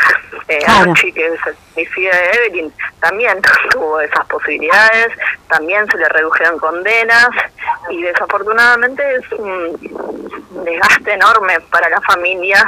eh, 0.47 0.63
Archie 0.65 1.11
que 1.11 1.27
es 1.27 1.39
el 1.45 1.55
policía 1.73 2.11
de 2.11 2.31
Evelyn, 2.31 2.73
también 2.99 3.41
tuvo 3.71 3.99
esas 3.99 4.25
posibilidades, 4.27 5.09
también 5.49 5.85
se 5.91 5.97
le 5.97 6.07
redujeron 6.09 6.57
condenas 6.57 7.29
y 7.89 8.01
desafortunadamente 8.01 9.03
es 9.15 9.31
un 9.33 10.41
desgaste 10.63 11.13
enorme 11.13 11.59
para 11.71 11.89
la 11.89 12.01
familia 12.01 12.65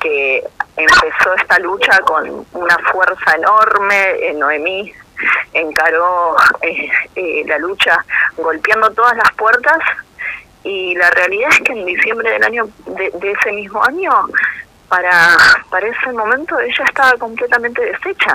que 0.00 0.42
empezó 0.76 1.34
esta 1.34 1.58
lucha 1.58 2.00
con 2.00 2.46
una 2.52 2.78
fuerza 2.90 3.34
enorme, 3.34 4.28
en 4.28 4.38
Noemí 4.38 4.92
encaró 5.52 6.36
eh, 6.62 6.90
eh, 7.14 7.44
la 7.46 7.58
lucha 7.58 8.04
golpeando 8.36 8.90
todas 8.90 9.16
las 9.16 9.32
puertas 9.32 9.78
y 10.62 10.94
la 10.96 11.10
realidad 11.10 11.50
es 11.52 11.60
que 11.60 11.72
en 11.72 11.86
diciembre 11.86 12.30
del 12.32 12.44
año 12.44 12.68
de, 12.86 13.32
ese 13.32 13.52
mismo 13.52 13.82
año 13.84 14.10
para 14.88 15.36
para 15.70 15.86
ese 15.86 16.12
momento 16.12 16.58
ella 16.60 16.84
estaba 16.84 17.16
completamente 17.16 17.82
deshecha 17.82 18.34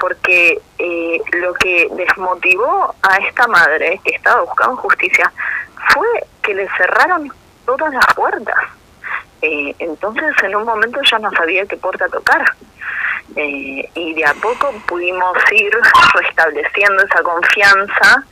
porque 0.00 0.60
eh, 0.78 1.20
lo 1.32 1.52
que 1.54 1.88
desmotivó 1.92 2.94
a 3.02 3.16
esta 3.18 3.46
madre 3.46 4.00
que 4.04 4.14
estaba 4.14 4.42
buscando 4.42 4.76
justicia 4.76 5.30
fue 5.92 6.08
que 6.42 6.54
le 6.54 6.68
cerraron 6.76 7.30
todas 7.66 7.92
las 7.92 8.06
puertas 8.14 8.77
eh, 9.42 9.74
entonces 9.78 10.34
en 10.42 10.56
un 10.56 10.64
momento 10.64 11.00
ya 11.10 11.18
no 11.18 11.30
sabía 11.32 11.66
qué 11.66 11.76
puerta 11.76 12.08
tocar. 12.08 12.44
Eh, 13.36 13.88
y 13.94 14.14
de 14.14 14.24
a 14.24 14.34
poco 14.34 14.72
pudimos 14.86 15.36
ir 15.52 15.70
restableciendo 16.14 17.04
esa 17.04 17.22
confianza 17.22 18.24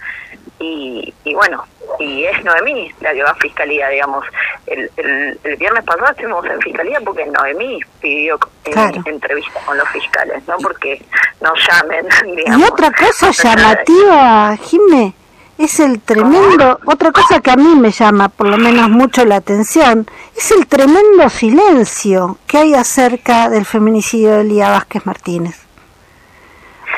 y, 0.59 1.13
y 1.25 1.35
bueno, 1.35 1.65
y 1.99 2.25
es 2.25 2.45
Noemí 2.45 2.93
la 3.01 3.13
que 3.13 3.23
va 3.23 3.31
a 3.31 3.35
fiscalía, 3.35 3.89
digamos. 3.89 4.25
El, 4.67 4.91
el, 4.97 5.57
viernes 5.57 5.85
pasado 5.85 6.11
estuvimos 6.11 6.45
en 6.47 6.61
fiscalía 6.61 7.01
porque 7.05 7.27
Noemí 7.27 7.81
pidió 8.01 8.39
eh, 8.65 9.01
entrevista 9.05 9.61
con 9.65 9.77
los 9.77 9.89
fiscales, 9.91 10.47
no 10.49 10.57
porque 10.59 11.03
nos 11.41 11.59
llamen. 11.69 12.07
Digamos. 12.37 12.61
Y 12.61 12.65
otra 12.65 12.91
cosa 12.93 13.31
llamativa, 13.43 14.57
Jimé, 14.57 15.15
es 15.59 15.81
el 15.81 16.01
tremendo, 16.01 16.79
otra 16.85 17.13
cosa 17.13 17.41
que 17.41 17.51
a 17.51 17.57
mí 17.57 17.75
me 17.77 17.91
llama 17.91 18.29
por 18.29 18.49
lo 18.49 18.59
menos 18.59 18.91
mucho 18.91 19.25
la 19.25 19.37
atención, 19.37 20.07
es 20.37 20.51
el 20.51 20.67
tremendo 20.67 21.31
silencio 21.31 22.39
que 22.47 22.59
hay 22.59 22.75
acerca 22.75 23.49
del 23.49 23.65
feminicidio 23.65 24.33
de 24.33 24.41
Elía 24.43 24.71
Vázquez 24.71 25.07
Martínez. 25.07 25.57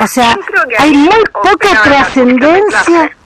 O 0.01 0.07
sea, 0.07 0.37
hay 0.79 0.97
muy 0.97 1.25
poca 1.33 1.83
trascendencia, 1.83 3.17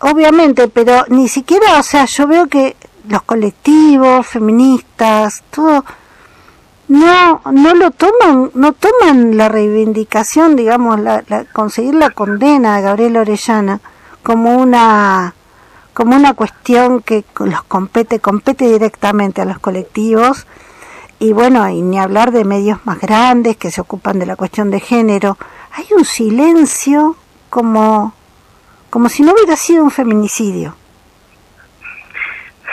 obviamente, 0.00 0.68
pero 0.68 1.04
ni 1.08 1.28
siquiera, 1.28 1.78
o 1.78 1.82
sea, 1.82 2.06
yo 2.06 2.26
veo 2.26 2.46
que 2.46 2.76
los 3.08 3.22
colectivos, 3.22 4.26
feministas, 4.26 5.42
todo, 5.50 5.84
no, 6.88 7.40
no 7.52 7.74
lo 7.74 7.90
toman, 7.90 8.50
no 8.54 8.72
toman 8.72 9.36
la 9.36 9.48
reivindicación, 9.48 10.56
digamos, 10.56 11.00
la, 11.00 11.22
conseguir 11.52 11.94
la 11.94 12.10
condena 12.10 12.76
de 12.76 12.82
Gabriel 12.82 13.16
Orellana 13.16 13.80
como 14.24 14.56
una 14.56 15.34
como 15.92 16.16
una 16.16 16.34
cuestión 16.34 17.02
que 17.02 17.24
los 17.38 17.62
compete 17.62 18.18
compete 18.18 18.64
directamente 18.64 19.42
a 19.42 19.44
los 19.44 19.60
colectivos. 19.60 20.48
Y 21.20 21.32
bueno 21.32 21.68
y 21.68 21.80
ni 21.82 22.00
hablar 22.00 22.32
de 22.32 22.44
medios 22.44 22.84
más 22.84 22.98
grandes 22.98 23.56
que 23.56 23.70
se 23.70 23.80
ocupan 23.80 24.18
de 24.18 24.26
la 24.26 24.34
cuestión 24.34 24.70
de 24.72 24.80
género. 24.80 25.36
Hay 25.72 25.86
un 25.96 26.04
silencio 26.04 27.16
como 27.50 28.12
como 28.90 29.08
si 29.08 29.22
no 29.22 29.32
hubiera 29.32 29.54
sido 29.54 29.84
un 29.84 29.92
feminicidio. 29.92 30.74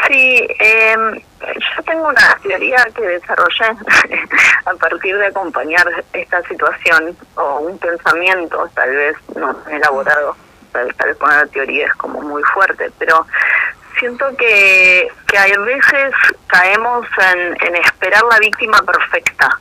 Sí 0.07 0.47
eh, 0.59 0.95
yo 1.41 1.83
tengo 1.83 2.07
una 2.07 2.39
teoría 2.41 2.87
que 2.95 3.01
desarrollé 3.01 3.65
a 4.65 4.73
partir 4.75 5.15
de 5.17 5.27
acompañar 5.27 5.85
esta 6.13 6.41
situación 6.43 7.15
o 7.35 7.59
un 7.59 7.77
pensamiento 7.77 8.67
tal 8.73 8.89
vez 8.89 9.15
no 9.35 9.55
elaborado 9.69 10.35
tal, 10.71 10.87
vez 10.87 11.17
poner 11.17 11.37
la 11.37 11.45
teoría 11.47 11.87
es 11.87 11.93
como 11.95 12.21
muy 12.21 12.43
fuerte, 12.53 12.91
pero 12.97 13.25
siento 13.99 14.25
que, 14.37 15.07
que 15.27 15.37
a 15.37 15.45
veces 15.45 16.13
caemos 16.47 17.05
en, 17.33 17.67
en 17.67 17.75
esperar 17.75 18.23
la 18.29 18.39
víctima 18.39 18.81
perfecta. 18.81 19.59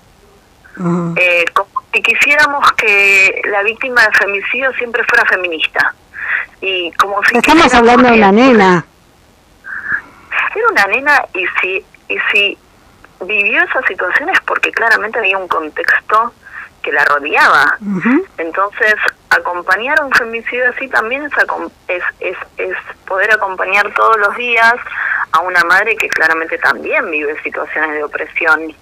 Eh, 1.16 1.44
como 1.52 1.68
si 1.92 2.00
quisiéramos 2.02 2.72
que 2.72 3.42
la 3.50 3.62
víctima 3.62 4.02
de 4.02 4.12
femicidio 4.12 4.72
siempre 4.74 5.04
fuera 5.04 5.24
feminista. 5.26 5.94
Y 6.60 6.90
como 6.92 7.22
si 7.24 7.36
Estamos 7.36 7.74
hablando 7.74 8.08
de 8.08 8.14
una 8.14 8.32
nena. 8.32 8.84
Era 10.54 10.68
una 10.70 10.86
nena 10.86 11.24
y 11.34 11.44
si, 11.60 11.84
y 12.08 12.18
si 12.32 12.58
vivió 13.24 13.62
esas 13.62 13.84
situaciones 13.86 14.38
porque 14.46 14.70
claramente 14.72 15.18
había 15.18 15.38
un 15.38 15.48
contexto 15.48 16.32
que 16.82 16.92
la 16.92 17.04
rodeaba. 17.04 17.76
Entonces, 18.38 18.94
acompañar 19.30 20.02
un 20.02 20.12
femicidio 20.12 20.68
así 20.70 20.88
también 20.88 21.28
es, 21.88 22.02
es, 22.18 22.76
poder 23.06 23.32
acompañar 23.32 23.92
todos 23.94 24.16
los 24.18 24.36
días 24.36 24.74
a 25.32 25.40
una 25.40 25.62
madre 25.64 25.96
que 25.96 26.08
claramente 26.08 26.58
también 26.58 27.10
vive 27.10 27.40
situaciones 27.42 27.92
de 27.92 28.04
opresión 28.04 28.74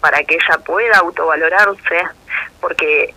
para 0.00 0.22
que 0.24 0.34
ella 0.34 0.58
pueda 0.64 0.98
autovalorarse, 0.98 2.02
porque 2.60 3.14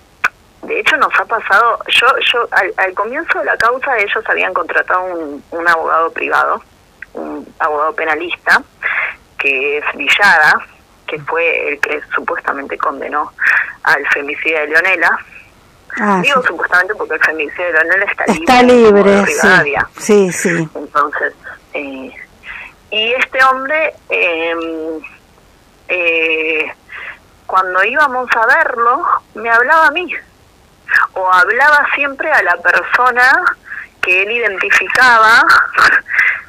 de 0.63 0.79
hecho 0.79 0.97
nos 0.97 1.13
ha 1.19 1.25
pasado, 1.25 1.79
yo, 1.87 2.07
yo 2.31 2.47
al, 2.77 2.93
comienzo 2.93 3.39
de 3.39 3.45
la 3.45 3.57
causa 3.57 3.97
ellos 3.97 4.23
habían 4.27 4.53
contratado 4.53 5.03
un, 5.03 5.43
un 5.51 5.67
abogado 5.67 6.11
privado 6.11 6.61
un 7.15 7.47
abogado 7.59 7.95
penalista, 7.95 8.61
que 9.37 9.77
es 9.77 9.85
Villada, 9.95 10.59
que 11.07 11.19
fue 11.19 11.69
el 11.69 11.79
que 11.79 12.01
supuestamente 12.13 12.77
condenó 12.77 13.31
al 13.83 14.05
femicidio 14.07 14.59
de 14.59 14.67
Leonela. 14.67 15.17
Ah, 15.99 16.19
Digo 16.21 16.41
supuestamente 16.43 16.93
porque 16.95 17.15
el 17.15 17.23
femicidio 17.23 17.65
de 17.65 17.71
Leonela 17.73 18.05
está, 18.05 18.23
está 18.25 18.63
libre. 18.63 19.25
sí, 19.97 20.31
sí, 20.31 20.69
Entonces, 20.75 21.33
eh, 21.73 22.11
y 22.91 23.13
este 23.13 23.43
hombre, 23.45 23.93
em, 24.09 25.01
eh, 25.87 26.71
cuando 27.45 27.83
íbamos 27.83 28.29
a 28.35 28.45
verlo, 28.45 29.05
me 29.35 29.49
hablaba 29.49 29.87
a 29.87 29.91
mí, 29.91 30.11
o 31.13 31.31
hablaba 31.33 31.85
siempre 31.95 32.31
a 32.31 32.41
la 32.43 32.57
persona 32.57 33.43
que 34.01 34.23
él 34.23 34.31
identificaba 34.31 35.43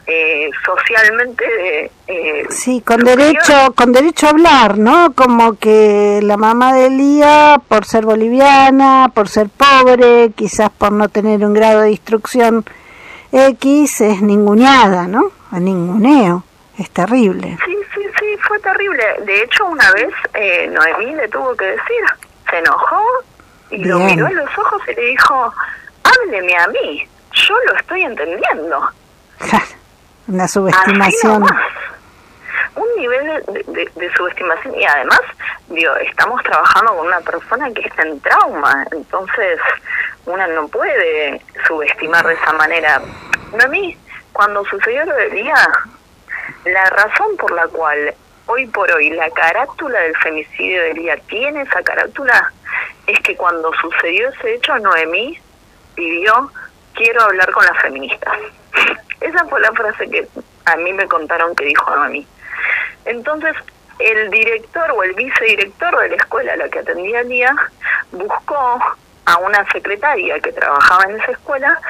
eh, 0.07 0.51
socialmente 0.65 1.91
eh, 2.07 2.47
sí 2.49 2.81
con 2.81 3.03
derecho 3.03 3.75
con 3.75 3.93
derecho 3.93 4.27
a 4.27 4.31
hablar 4.31 4.79
no 4.79 5.13
como 5.15 5.59
que 5.59 6.21
la 6.23 6.37
mamá 6.37 6.73
de 6.75 6.87
Elía 6.87 7.61
por 7.67 7.85
ser 7.85 8.05
boliviana 8.05 9.11
por 9.13 9.29
ser 9.29 9.49
pobre 9.49 10.31
quizás 10.37 10.71
por 10.71 10.93
no 10.93 11.09
tener 11.09 11.45
un 11.45 11.55
grado 11.55 11.81
de 11.81 11.91
instrucción 11.91 12.65
X 13.33 14.01
es 14.01 14.23
ninguneada 14.23 15.09
no 15.09 15.33
a 15.51 15.59
ninguneo 15.59 16.45
es 16.79 16.91
terrible. 16.91 17.57
Sí 17.65 17.77
sí 17.95 18.03
sí 18.21 18.27
fue 18.47 18.59
terrible. 18.61 19.03
De 19.25 19.43
hecho 19.43 19.65
una 19.65 19.91
vez 19.93 20.13
eh, 20.35 20.69
Noemí 20.69 21.15
le 21.15 21.27
tuvo 21.29 21.55
que 21.57 21.65
decir 21.65 22.05
se 22.51 22.59
enojó 22.59 23.03
y 23.71 23.85
lo 23.85 23.99
miró 23.99 24.29
en 24.29 24.37
los 24.37 24.59
ojos 24.59 24.83
y 24.89 24.95
le 24.95 25.07
dijo 25.07 25.53
hábleme 26.05 26.57
a 26.57 26.69
mí 26.69 27.09
yo 27.33 27.55
lo 27.67 27.77
estoy 27.77 28.03
entendiendo. 28.03 28.89
Una 30.29 30.49
subestimación. 30.49 31.45
Un 32.75 33.01
nivel 33.01 33.45
de, 33.47 34.11
subestimación 34.17 34.75
y 34.75 34.85
además, 34.85 35.21
digo, 35.69 35.95
estamos 35.97 36.43
trabajando 36.43 36.97
con 36.97 37.07
una 37.07 37.21
persona 37.21 37.71
que 37.73 37.83
está 37.83 38.03
en 38.03 38.21
trauma, 38.21 38.85
entonces 38.93 39.59
una 40.27 40.47
no 40.49 40.69
puede 40.69 41.41
subestimar 41.67 42.27
de 42.27 42.35
esa 42.35 42.53
manera. 42.53 43.01
A 43.63 43.69
mí, 43.69 43.97
cuando 44.33 44.65
sucedió 44.67 45.05
lo 45.07 45.15
del 45.15 45.31
día, 45.31 45.57
la 46.65 46.85
razón 46.91 47.37
por 47.39 47.53
la 47.53 47.67
cual 47.69 48.15
hoy 48.47 48.67
por 48.67 48.91
hoy 48.93 49.11
la 49.11 49.31
carátula 49.31 50.01
del 50.01 50.17
femicidio 50.19 50.83
de 50.83 50.95
día 50.95 51.17
tiene 51.29 51.63
esa 51.63 51.83
carátula 51.83 52.53
es 53.07 53.19
que 53.21 53.37
cuando 53.37 53.73
sucedió 53.81 54.29
ese 54.31 54.55
hecho, 54.55 54.77
Noemí 54.79 55.39
pidió 55.95 56.51
quiero 56.95 57.23
hablar 57.23 57.51
con 57.53 57.65
las 57.65 57.81
feministas. 57.83 58.35
Esa 59.21 59.45
fue 59.47 59.61
la 59.61 59.73
frase 59.73 60.09
que 60.11 60.29
a 60.67 60.77
mí 60.77 60.93
me 60.93 61.07
contaron 61.07 61.55
que 61.55 61.65
dijo 61.65 61.91
a 61.91 62.09
mí. 62.09 62.27
Entonces, 63.05 63.55
el 63.99 64.31
director 64.31 64.91
o 64.91 65.03
el 65.03 65.15
vicedirector 65.15 65.99
de 66.01 66.09
la 66.11 66.17
escuela 66.17 66.53
a 66.53 66.57
la 66.57 66.69
que 66.69 66.81
atendía 66.81 67.25
día 67.25 67.55
buscó 68.13 68.81
a 69.25 69.39
una 69.39 69.65
secretaria 69.73 70.39
que 70.41 70.53
trabajaba 70.53 71.05
en 71.05 71.21
esa 71.21 71.33
escuela 71.33 71.81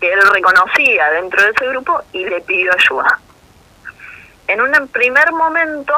que 0.00 0.12
él 0.12 0.20
reconocía 0.32 1.10
dentro 1.10 1.42
de 1.42 1.50
ese 1.50 1.66
grupo 1.68 2.02
y 2.12 2.24
le 2.26 2.40
pidió 2.42 2.72
ayuda. 2.72 3.18
En 4.46 4.60
un 4.60 4.88
primer 4.88 5.32
momento, 5.32 5.94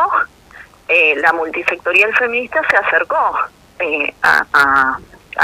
eh, 0.89 1.17
la 1.17 1.33
multisectorial 1.33 2.15
feminista 2.15 2.63
se 2.71 2.77
acercó 2.77 3.39
eh, 3.81 4.15
a 4.23 4.47
a 4.53 4.99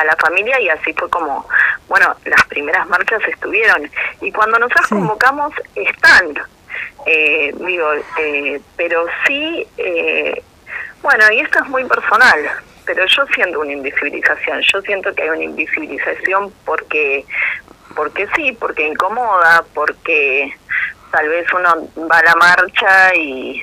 la 0.04 0.16
familia 0.16 0.60
y 0.60 0.68
así 0.68 0.92
fue 0.94 1.08
como, 1.10 1.46
bueno, 1.88 2.14
las 2.24 2.44
primeras 2.46 2.88
marchas 2.88 3.20
estuvieron. 3.28 3.90
Y 4.20 4.32
cuando 4.32 4.58
nosotros 4.58 4.88
convocamos, 4.88 5.52
están. 5.74 6.34
Eh, 7.06 7.52
digo, 7.66 7.92
eh, 8.18 8.60
pero 8.76 9.04
sí, 9.26 9.66
eh, 9.76 10.42
bueno, 11.02 11.24
y 11.32 11.40
esto 11.40 11.58
es 11.58 11.68
muy 11.68 11.84
personal, 11.84 12.38
pero 12.84 13.04
yo 13.06 13.26
siento 13.34 13.60
una 13.60 13.72
invisibilización, 13.72 14.60
yo 14.72 14.80
siento 14.82 15.12
que 15.14 15.22
hay 15.22 15.30
una 15.30 15.44
invisibilización 15.44 16.52
porque, 16.64 17.24
porque 17.96 18.28
sí, 18.36 18.52
porque 18.52 18.86
incomoda, 18.86 19.64
porque 19.74 20.54
tal 21.10 21.28
vez 21.28 21.46
uno 21.52 21.88
va 22.10 22.18
a 22.18 22.22
la 22.22 22.34
marcha 22.36 23.14
y 23.16 23.62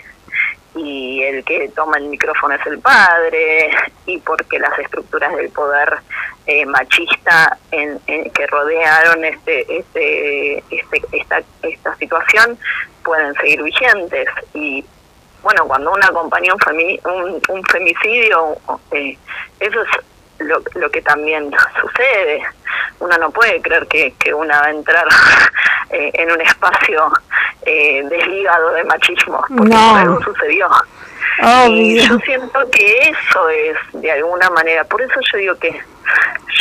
y 0.76 1.24
el 1.24 1.44
que 1.44 1.70
toma 1.70 1.98
el 1.98 2.06
micrófono 2.06 2.56
es 2.56 2.66
el 2.68 2.80
padre 2.80 3.72
y 4.06 4.18
porque 4.20 4.60
las 4.60 4.78
estructuras 4.80 5.36
del 5.36 5.50
poder 5.50 5.98
eh, 6.46 6.66
machista 6.66 7.58
en, 7.72 8.00
que 8.06 8.48
rodearon 8.48 9.24
este, 9.26 9.78
este, 9.78 10.58
este, 10.70 11.02
esta, 11.12 11.42
esta 11.64 11.96
situación 11.96 12.58
pueden 13.04 13.34
seguir 13.36 13.64
vigentes. 13.64 14.28
Y 14.54 14.84
bueno 15.42 15.66
cuando 15.68 15.92
uno 15.92 16.06
acompaña 16.06 16.54
un, 16.54 17.42
un, 17.50 17.64
femicidio 17.66 18.58
eh, 18.92 19.18
eso 19.60 19.82
es 19.82 19.90
lo, 20.40 20.62
lo 20.76 20.90
que 20.90 21.02
también 21.02 21.52
sucede 21.82 22.44
uno 23.00 23.18
no 23.18 23.32
puede 23.32 23.62
creer 23.62 23.88
que, 23.88 24.14
que 24.20 24.34
una 24.34 24.60
va 24.60 24.68
a 24.68 24.72
entrar 24.72 25.08
eh, 25.90 26.12
en 26.14 26.32
un 26.32 26.42
espacio 26.42 27.12
eh, 27.66 28.04
desligado 28.10 28.72
de 28.74 28.84
machismo, 28.84 29.44
porque 29.56 29.76
algo 29.76 30.22
sucedió. 30.22 30.70
Y 31.70 32.06
yo 32.06 32.20
siento 32.20 32.70
que 32.70 32.98
eso 33.10 33.50
es, 33.50 33.78
de 33.94 34.12
alguna 34.12 34.50
manera, 34.50 34.84
por 34.84 35.02
eso 35.02 35.20
yo 35.32 35.38
digo 35.38 35.56
que 35.56 35.82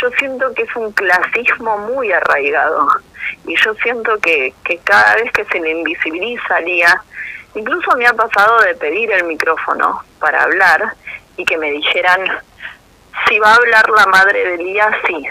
yo 0.01 0.11
siento 0.11 0.55
que 0.55 0.62
es 0.62 0.77
un 0.77 0.93
clasismo 0.93 1.79
muy 1.79 2.12
arraigado. 2.12 2.87
Y 3.45 3.57
yo 3.57 3.75
siento 3.83 4.19
que, 4.21 4.55
que 4.64 4.79
cada 4.79 5.17
vez 5.17 5.33
que 5.33 5.45
se 5.47 5.59
le 5.59 5.71
invisibiliza 5.71 6.57
a 6.57 6.61
Lía, 6.61 7.03
incluso 7.57 7.97
me 7.97 8.07
ha 8.07 8.12
pasado 8.12 8.61
de 8.61 8.77
pedir 8.77 9.11
el 9.11 9.25
micrófono 9.25 10.01
para 10.21 10.45
hablar 10.45 10.95
y 11.37 11.45
que 11.45 11.59
me 11.59 11.73
dijeran, 11.73 12.21
si 13.26 13.38
va 13.38 13.52
a 13.52 13.57
hablar 13.57 13.88
la 13.90 14.07
madre 14.07 14.44
de 14.44 14.59
Lía, 14.59 14.90
sí, 15.07 15.26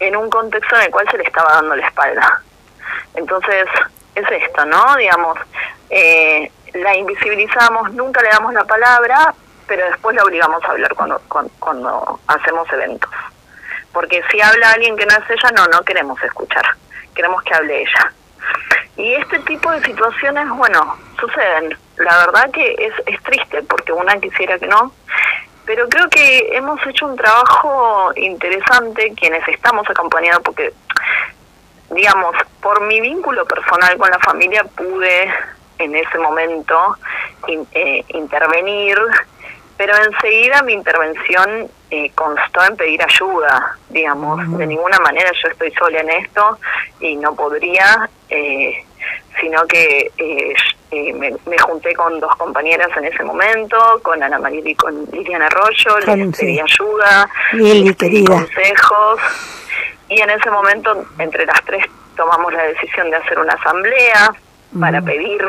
en 0.00 0.16
un 0.16 0.28
contexto 0.28 0.76
en 0.76 0.82
el 0.82 0.90
cual 0.90 1.08
se 1.10 1.18
le 1.18 1.24
estaba 1.24 1.52
dando 1.54 1.76
la 1.76 1.86
espalda. 1.86 2.42
Entonces, 3.14 3.66
es 4.14 4.30
esto, 4.30 4.64
¿no? 4.64 4.96
Digamos, 4.96 5.38
eh, 5.90 6.50
la 6.74 6.96
invisibilizamos, 6.96 7.92
nunca 7.92 8.22
le 8.22 8.30
damos 8.30 8.52
la 8.52 8.64
palabra, 8.64 9.34
pero 9.66 9.84
después 9.86 10.16
la 10.16 10.24
obligamos 10.24 10.62
a 10.64 10.70
hablar 10.70 10.94
cuando, 10.94 11.20
cuando, 11.58 12.20
hacemos 12.26 12.70
eventos. 12.72 13.10
Porque 13.92 14.22
si 14.30 14.40
habla 14.40 14.72
alguien 14.72 14.96
que 14.96 15.06
no 15.06 15.12
es 15.12 15.30
ella, 15.30 15.50
no, 15.54 15.66
no 15.66 15.82
queremos 15.82 16.22
escuchar, 16.22 16.64
queremos 17.14 17.42
que 17.42 17.54
hable 17.54 17.82
ella. 17.82 18.12
Y 18.96 19.14
este 19.14 19.38
tipo 19.40 19.70
de 19.70 19.82
situaciones, 19.82 20.48
bueno, 20.50 20.96
suceden. 21.18 21.76
La 21.96 22.26
verdad 22.26 22.50
que 22.50 22.74
es, 22.78 22.94
es 23.06 23.22
triste 23.22 23.62
porque 23.62 23.92
una 23.92 24.18
quisiera 24.18 24.58
que 24.58 24.66
no, 24.66 24.92
pero 25.64 25.88
creo 25.88 26.08
que 26.08 26.56
hemos 26.56 26.84
hecho 26.86 27.06
un 27.06 27.16
trabajo 27.16 28.12
interesante 28.16 29.12
quienes 29.16 29.46
estamos 29.48 29.88
acompañados 29.88 30.42
porque 30.42 30.72
digamos, 31.92 32.34
por 32.60 32.80
mi 32.86 33.00
vínculo 33.00 33.44
personal 33.44 33.96
con 33.98 34.10
la 34.10 34.18
familia 34.18 34.64
pude 34.64 35.30
en 35.78 35.94
ese 35.94 36.18
momento 36.18 36.96
eh, 37.72 38.04
intervenir, 38.08 38.98
pero 39.76 39.94
enseguida 39.96 40.62
mi 40.62 40.72
intervención 40.74 41.68
eh, 41.90 42.10
constó 42.14 42.64
en 42.64 42.76
pedir 42.76 43.02
ayuda, 43.02 43.76
digamos, 43.90 44.58
de 44.58 44.66
ninguna 44.66 44.98
manera 45.00 45.30
yo 45.42 45.48
estoy 45.50 45.72
sola 45.72 46.00
en 46.00 46.10
esto 46.10 46.58
y 47.00 47.16
no 47.16 47.34
podría, 47.34 48.08
eh, 48.28 48.84
sino 49.40 49.66
que 49.66 50.10
me, 50.92 51.58
junté 51.58 51.94
con 51.94 52.20
dos 52.20 52.34
compañeras 52.36 52.88
en 52.96 53.04
ese 53.06 53.24
momento, 53.24 53.78
con 54.02 54.22
Ana 54.22 54.38
María 54.38 54.62
y 54.64 54.74
con 54.74 55.04
Liliana 55.12 55.46
Arroyo, 55.46 55.98
les 56.00 56.36
pedí 56.36 56.60
ayuda, 56.60 57.28
les 57.52 57.96
pedí 57.96 58.24
consejos. 58.24 59.20
Y 60.08 60.20
en 60.20 60.30
ese 60.30 60.50
momento 60.50 61.06
entre 61.18 61.46
las 61.46 61.64
tres 61.64 61.86
tomamos 62.16 62.52
la 62.52 62.64
decisión 62.64 63.10
de 63.10 63.16
hacer 63.16 63.38
una 63.38 63.54
asamblea 63.54 64.34
para 64.78 65.00
pedir 65.00 65.42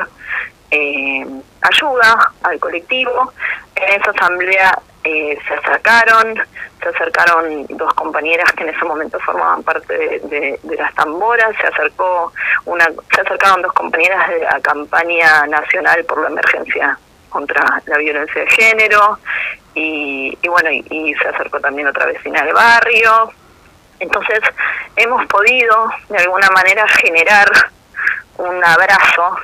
eh, 0.71 1.25
ayuda 1.61 2.31
al 2.43 2.59
colectivo. 2.59 3.33
En 3.75 4.01
esa 4.01 4.11
asamblea 4.11 4.79
eh, 5.03 5.37
se 5.47 5.53
acercaron, 5.53 6.35
se 6.81 6.89
acercaron 6.89 7.65
dos 7.69 7.93
compañeras 7.93 8.51
que 8.53 8.63
en 8.63 8.69
ese 8.69 8.85
momento 8.85 9.19
formaban 9.19 9.63
parte 9.63 9.93
de, 9.93 10.59
las 10.77 10.93
tamboras, 10.95 11.55
se 11.59 11.67
acercó 11.67 12.31
una, 12.65 12.85
se 13.13 13.21
acercaron 13.21 13.61
dos 13.61 13.73
compañeras 13.73 14.29
de 14.29 14.39
la 14.39 14.59
campaña 14.61 15.45
nacional 15.47 16.05
por 16.05 16.21
la 16.21 16.29
emergencia 16.29 16.97
contra 17.29 17.81
la 17.85 17.97
violencia 17.97 18.41
de 18.41 18.49
género 18.51 19.19
y, 19.73 20.37
bueno 20.47 20.69
y 20.71 21.13
se 21.15 21.27
acercó 21.27 21.59
también 21.59 21.87
otra 21.87 22.05
vecina 22.05 22.43
del 22.43 22.53
barrio. 22.53 23.31
Entonces 23.99 24.39
hemos 24.95 25.25
podido 25.27 25.89
de 26.09 26.17
alguna 26.17 26.49
manera 26.51 26.87
generar 26.87 27.49
un 28.37 28.63
abrazo 28.63 29.35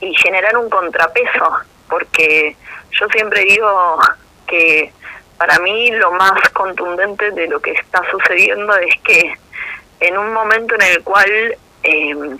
y 0.00 0.14
generar 0.16 0.56
un 0.56 0.68
contrapeso, 0.68 1.56
porque 1.88 2.56
yo 2.90 3.08
siempre 3.08 3.40
digo 3.44 3.98
que 4.46 4.92
para 5.38 5.58
mí 5.58 5.90
lo 5.92 6.12
más 6.12 6.48
contundente 6.50 7.30
de 7.32 7.46
lo 7.48 7.60
que 7.60 7.72
está 7.72 8.02
sucediendo 8.10 8.74
es 8.76 8.94
que 9.02 9.34
en 10.00 10.18
un 10.18 10.32
momento 10.32 10.74
en 10.74 10.82
el 10.82 11.02
cual 11.02 11.56
em, 11.82 12.38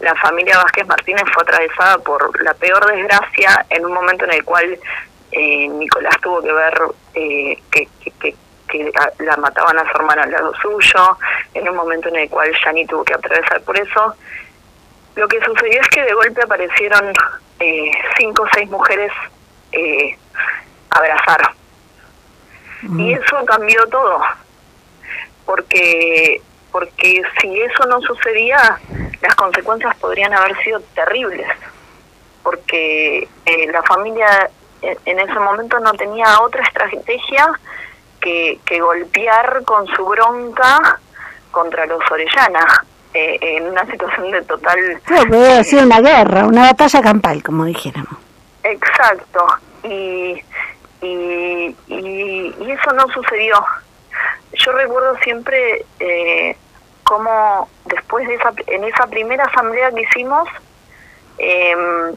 la 0.00 0.14
familia 0.16 0.58
Vázquez 0.58 0.86
Martínez 0.86 1.24
fue 1.32 1.42
atravesada 1.42 1.98
por 1.98 2.42
la 2.42 2.54
peor 2.54 2.86
desgracia 2.86 3.66
en 3.70 3.84
un 3.84 3.92
momento 3.92 4.24
en 4.24 4.32
el 4.32 4.44
cual 4.44 4.78
eh, 5.32 5.68
Nicolás 5.68 6.16
tuvo 6.22 6.40
que 6.40 6.52
ver 6.52 6.80
eh, 7.14 7.58
que, 7.70 7.88
que, 8.20 8.34
la 9.20 9.36
mataban 9.38 9.78
a 9.78 9.90
su 9.90 9.96
hermana 9.96 10.24
al 10.24 10.30
lado 10.30 10.52
suyo, 10.60 11.16
en 11.54 11.66
un 11.70 11.74
momento 11.74 12.10
en 12.10 12.16
el 12.16 12.28
cual 12.28 12.52
Yani 12.62 12.84
tuvo 12.86 13.02
que 13.02 13.14
atravesar 13.14 13.62
por 13.62 13.78
eso. 13.78 14.14
Lo 15.16 15.26
que 15.26 15.42
sucedió 15.42 15.80
es 15.80 15.88
que 15.88 16.02
de 16.02 16.12
golpe 16.12 16.42
aparecieron 16.42 17.14
eh, 17.60 17.90
cinco 18.18 18.42
o 18.42 18.48
seis 18.52 18.68
mujeres 18.68 19.10
eh, 20.88 20.96
abrazar. 20.98 21.54
Y 22.96 23.12
eso 23.12 23.44
cambió 23.44 23.86
todo, 23.88 24.20
porque 25.44 26.40
porque 26.70 27.22
si 27.40 27.60
eso 27.60 27.86
no 27.86 28.00
sucedía, 28.02 28.78
las 29.20 29.34
consecuencias 29.34 29.96
podrían 29.96 30.32
haber 30.32 30.56
sido 30.62 30.80
terribles, 30.94 31.48
porque 32.42 33.26
eh, 33.46 33.72
la 33.72 33.82
familia 33.82 34.50
en 34.82 35.18
ese 35.18 35.40
momento 35.40 35.80
no 35.80 35.92
tenía 35.94 36.40
otra 36.40 36.62
estrategia 36.62 37.48
que, 38.20 38.60
que 38.64 38.80
golpear 38.80 39.64
con 39.64 39.86
su 39.88 40.06
bronca 40.06 41.00
contra 41.50 41.86
los 41.86 42.00
Orellana. 42.10 42.84
Eh, 43.14 43.38
en 43.40 43.66
una 43.66 43.86
situación 43.86 44.30
de 44.30 44.42
total... 44.42 44.78
Claro, 45.04 45.28
puede 45.28 45.64
ser 45.64 45.84
una 45.86 46.00
guerra, 46.00 46.44
una 46.44 46.66
batalla 46.66 47.00
campal, 47.00 47.42
como 47.42 47.64
dijéramos. 47.64 48.18
Exacto, 48.62 49.46
y, 49.82 50.42
y, 51.00 51.76
y, 51.88 52.70
eso 52.70 52.92
no 52.92 53.06
sucedió. 53.08 53.64
Yo 54.52 54.72
recuerdo 54.72 55.16
siempre 55.18 55.84
eh, 56.00 56.56
cómo 57.04 57.68
después 57.84 58.26
de 58.26 58.34
esa, 58.34 58.52
en 58.66 58.84
esa 58.84 59.06
primera 59.06 59.44
asamblea 59.44 59.90
que 59.92 60.02
hicimos, 60.02 60.48
eh, 61.38 62.14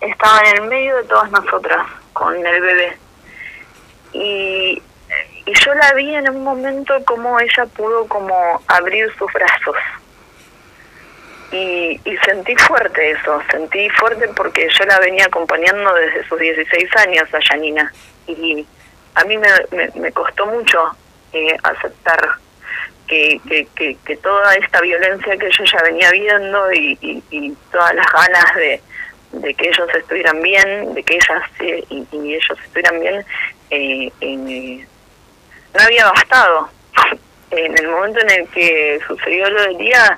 estaba 0.00 0.40
en 0.40 0.62
el 0.62 0.68
medio 0.68 0.96
de 0.96 1.04
todas 1.04 1.30
nosotras, 1.30 1.86
con 2.12 2.34
el 2.34 2.60
bebé. 2.60 2.98
Y 4.12 4.82
y 5.46 5.54
yo 5.64 5.74
la 5.74 5.92
vi 5.94 6.14
en 6.14 6.28
un 6.28 6.44
momento 6.44 6.94
como 7.04 7.38
ella 7.40 7.66
pudo 7.76 8.06
como 8.06 8.62
abrir 8.68 9.12
sus 9.16 9.32
brazos 9.32 9.76
y, 11.52 12.00
y 12.04 12.16
sentí 12.24 12.54
fuerte 12.56 13.10
eso, 13.10 13.42
sentí 13.50 13.88
fuerte 13.90 14.28
porque 14.36 14.68
yo 14.78 14.84
la 14.84 14.98
venía 15.00 15.24
acompañando 15.26 15.92
desde 15.94 16.26
sus 16.28 16.38
16 16.38 16.96
años 16.96 17.34
a 17.34 17.40
Janina 17.42 17.92
y 18.26 18.66
a 19.14 19.24
mí 19.24 19.36
me, 19.36 20.12
costó 20.12 20.46
mucho 20.46 20.96
eh, 21.32 21.56
aceptar 21.62 22.36
que, 23.06 23.40
que, 23.74 24.16
toda 24.18 24.54
esta 24.54 24.80
violencia 24.80 25.36
que 25.36 25.50
yo 25.50 25.64
ya 25.64 25.82
venía 25.82 26.10
viendo 26.12 26.72
y, 26.72 26.96
y, 27.30 27.52
todas 27.72 27.92
las 27.94 28.06
ganas 28.12 28.54
de, 28.54 28.80
de 29.32 29.54
que 29.54 29.68
ellos 29.68 29.88
estuvieran 29.96 30.40
bien, 30.40 30.94
de 30.94 31.02
que 31.02 31.14
ellas 31.14 31.42
y, 31.58 32.06
ellos 32.12 32.58
estuvieran 32.64 33.00
bien, 33.00 33.24
eh, 33.70 34.12
eh, 34.20 34.86
no 35.74 35.82
había 35.82 36.10
bastado. 36.10 36.68
En 37.52 37.76
el 37.76 37.88
momento 37.88 38.20
en 38.20 38.30
el 38.30 38.48
que 38.50 39.00
sucedió 39.08 39.50
lo 39.50 39.60
del 39.62 39.78
día, 39.78 40.16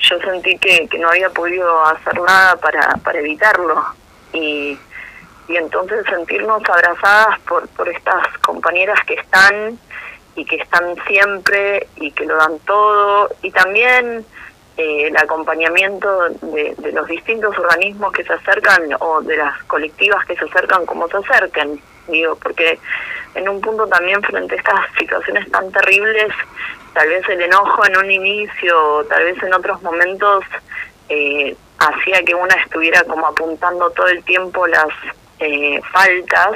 yo 0.00 0.18
sentí 0.20 0.56
que, 0.58 0.88
que 0.88 0.98
no 0.98 1.08
había 1.08 1.30
podido 1.30 1.84
hacer 1.86 2.20
nada 2.20 2.56
para, 2.56 2.88
para 3.04 3.18
evitarlo. 3.18 3.84
Y, 4.32 4.78
y 5.48 5.56
entonces 5.56 6.04
sentirnos 6.06 6.62
abrazadas 6.68 7.40
por, 7.40 7.68
por 7.70 7.88
estas 7.88 8.38
compañeras 8.38 8.98
que 9.06 9.14
están 9.14 9.78
y 10.36 10.44
que 10.44 10.56
están 10.56 10.94
siempre 11.06 11.88
y 11.96 12.12
que 12.12 12.24
lo 12.24 12.36
dan 12.36 12.58
todo. 12.60 13.30
Y 13.42 13.50
también 13.50 14.24
eh, 14.76 15.08
el 15.08 15.16
acompañamiento 15.16 16.28
de, 16.42 16.74
de 16.78 16.92
los 16.92 17.06
distintos 17.08 17.58
organismos 17.58 18.12
que 18.12 18.24
se 18.24 18.32
acercan 18.32 18.82
o 19.00 19.20
de 19.22 19.36
las 19.36 19.62
colectivas 19.64 20.24
que 20.26 20.36
se 20.36 20.44
acercan 20.44 20.86
como 20.86 21.08
se 21.08 21.16
acerquen. 21.16 21.80
Digo, 22.06 22.36
porque 22.36 22.78
en 23.34 23.48
un 23.48 23.60
punto 23.60 23.86
también 23.86 24.22
frente 24.22 24.54
a 24.54 24.58
estas 24.58 24.80
situaciones 24.98 25.50
tan 25.50 25.70
terribles, 25.72 26.32
tal 26.94 27.08
vez 27.08 27.28
el 27.28 27.40
enojo 27.40 27.86
en 27.86 27.96
un 27.96 28.10
inicio, 28.10 29.04
tal 29.08 29.24
vez 29.24 29.42
en 29.42 29.54
otros 29.54 29.82
momentos, 29.82 30.44
eh, 31.08 31.56
hacía 31.78 32.22
que 32.22 32.34
una 32.34 32.54
estuviera 32.56 33.02
como 33.04 33.26
apuntando 33.26 33.90
todo 33.90 34.08
el 34.08 34.22
tiempo 34.24 34.66
las 34.66 34.88
eh, 35.38 35.80
faltas, 35.92 36.52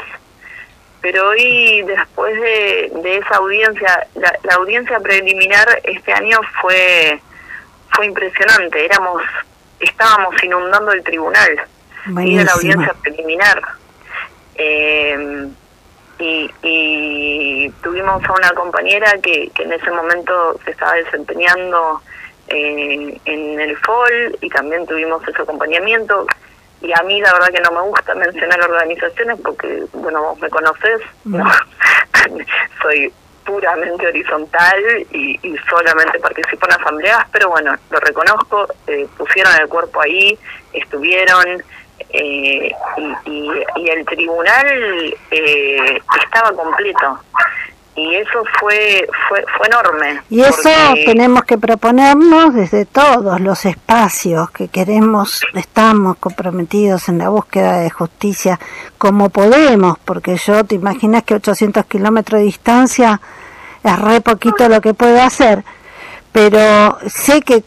pero 1.00 1.28
hoy 1.28 1.82
después 1.82 2.34
de, 2.40 2.92
de 3.02 3.18
esa 3.18 3.36
audiencia, 3.36 4.06
la, 4.14 4.32
la, 4.42 4.54
audiencia 4.54 5.00
preliminar 5.00 5.66
este 5.84 6.12
año 6.12 6.38
fue 6.60 7.20
fue 7.90 8.06
impresionante, 8.06 8.84
éramos 8.84 9.22
estábamos 9.80 10.34
inundando 10.42 10.92
el 10.92 11.02
tribunal. 11.02 11.60
Y 12.06 12.36
de 12.36 12.44
la 12.44 12.52
audiencia 12.52 12.94
preliminar. 13.02 13.62
Eh, 14.56 15.48
y, 16.18 17.70
tuvimos 17.82 18.24
a 18.24 18.32
una 18.32 18.50
compañera 18.52 19.12
que, 19.22 19.50
que 19.54 19.62
en 19.62 19.72
ese 19.72 19.90
momento 19.90 20.58
se 20.64 20.70
estaba 20.70 20.92
desempeñando 20.94 22.00
eh, 22.48 23.20
en 23.24 23.60
el 23.60 23.76
FOL 23.78 24.38
y 24.40 24.48
también 24.50 24.86
tuvimos 24.86 25.26
ese 25.26 25.42
acompañamiento. 25.42 26.26
Y 26.82 26.92
a 26.92 27.02
mí 27.02 27.20
la 27.20 27.32
verdad 27.32 27.48
que 27.48 27.60
no 27.60 27.72
me 27.72 27.80
gusta 27.80 28.14
mencionar 28.14 28.60
organizaciones 28.60 29.38
porque, 29.42 29.84
bueno, 29.94 30.22
vos 30.22 30.38
me 30.40 30.50
conocés, 30.50 31.00
¿no? 31.24 31.44
soy 32.82 33.12
puramente 33.44 34.06
horizontal 34.06 34.82
y, 35.10 35.38
y, 35.42 35.56
solamente 35.68 36.18
participo 36.18 36.66
en 36.66 36.80
asambleas, 36.80 37.24
pero 37.30 37.50
bueno, 37.50 37.74
lo 37.90 38.00
reconozco, 38.00 38.66
eh, 38.86 39.06
pusieron 39.16 39.52
el 39.60 39.68
cuerpo 39.68 40.00
ahí, 40.00 40.38
estuvieron, 40.72 41.62
eh, 42.10 42.70
y, 43.26 43.30
y, 43.76 43.88
el 43.88 44.04
tribunal 44.06 45.14
eh, 45.30 46.00
estaba 46.22 46.52
completo. 46.52 47.18
Y 47.96 48.16
eso 48.16 48.42
fue 48.58 49.06
fue, 49.28 49.44
fue 49.56 49.68
enorme 49.68 50.20
y 50.28 50.40
eso 50.40 50.68
tenemos 51.06 51.44
que 51.44 51.58
proponernos 51.58 52.52
desde 52.52 52.86
todos 52.86 53.40
los 53.40 53.64
espacios 53.66 54.50
que 54.50 54.66
queremos 54.66 55.42
estamos 55.54 56.16
comprometidos 56.16 57.08
en 57.08 57.18
la 57.18 57.28
búsqueda 57.28 57.78
de 57.78 57.90
justicia 57.90 58.58
como 58.98 59.28
podemos 59.28 59.96
porque 60.04 60.36
yo 60.38 60.64
te 60.64 60.74
imaginas 60.74 61.22
que 61.22 61.34
800 61.34 61.86
kilómetros 61.86 62.40
de 62.40 62.46
distancia 62.46 63.20
es 63.84 63.98
re 64.00 64.20
poquito 64.20 64.68
lo 64.68 64.80
que 64.80 64.92
puedo 64.92 65.22
hacer 65.22 65.62
pero 66.32 66.98
sé 67.06 67.42
que 67.42 67.62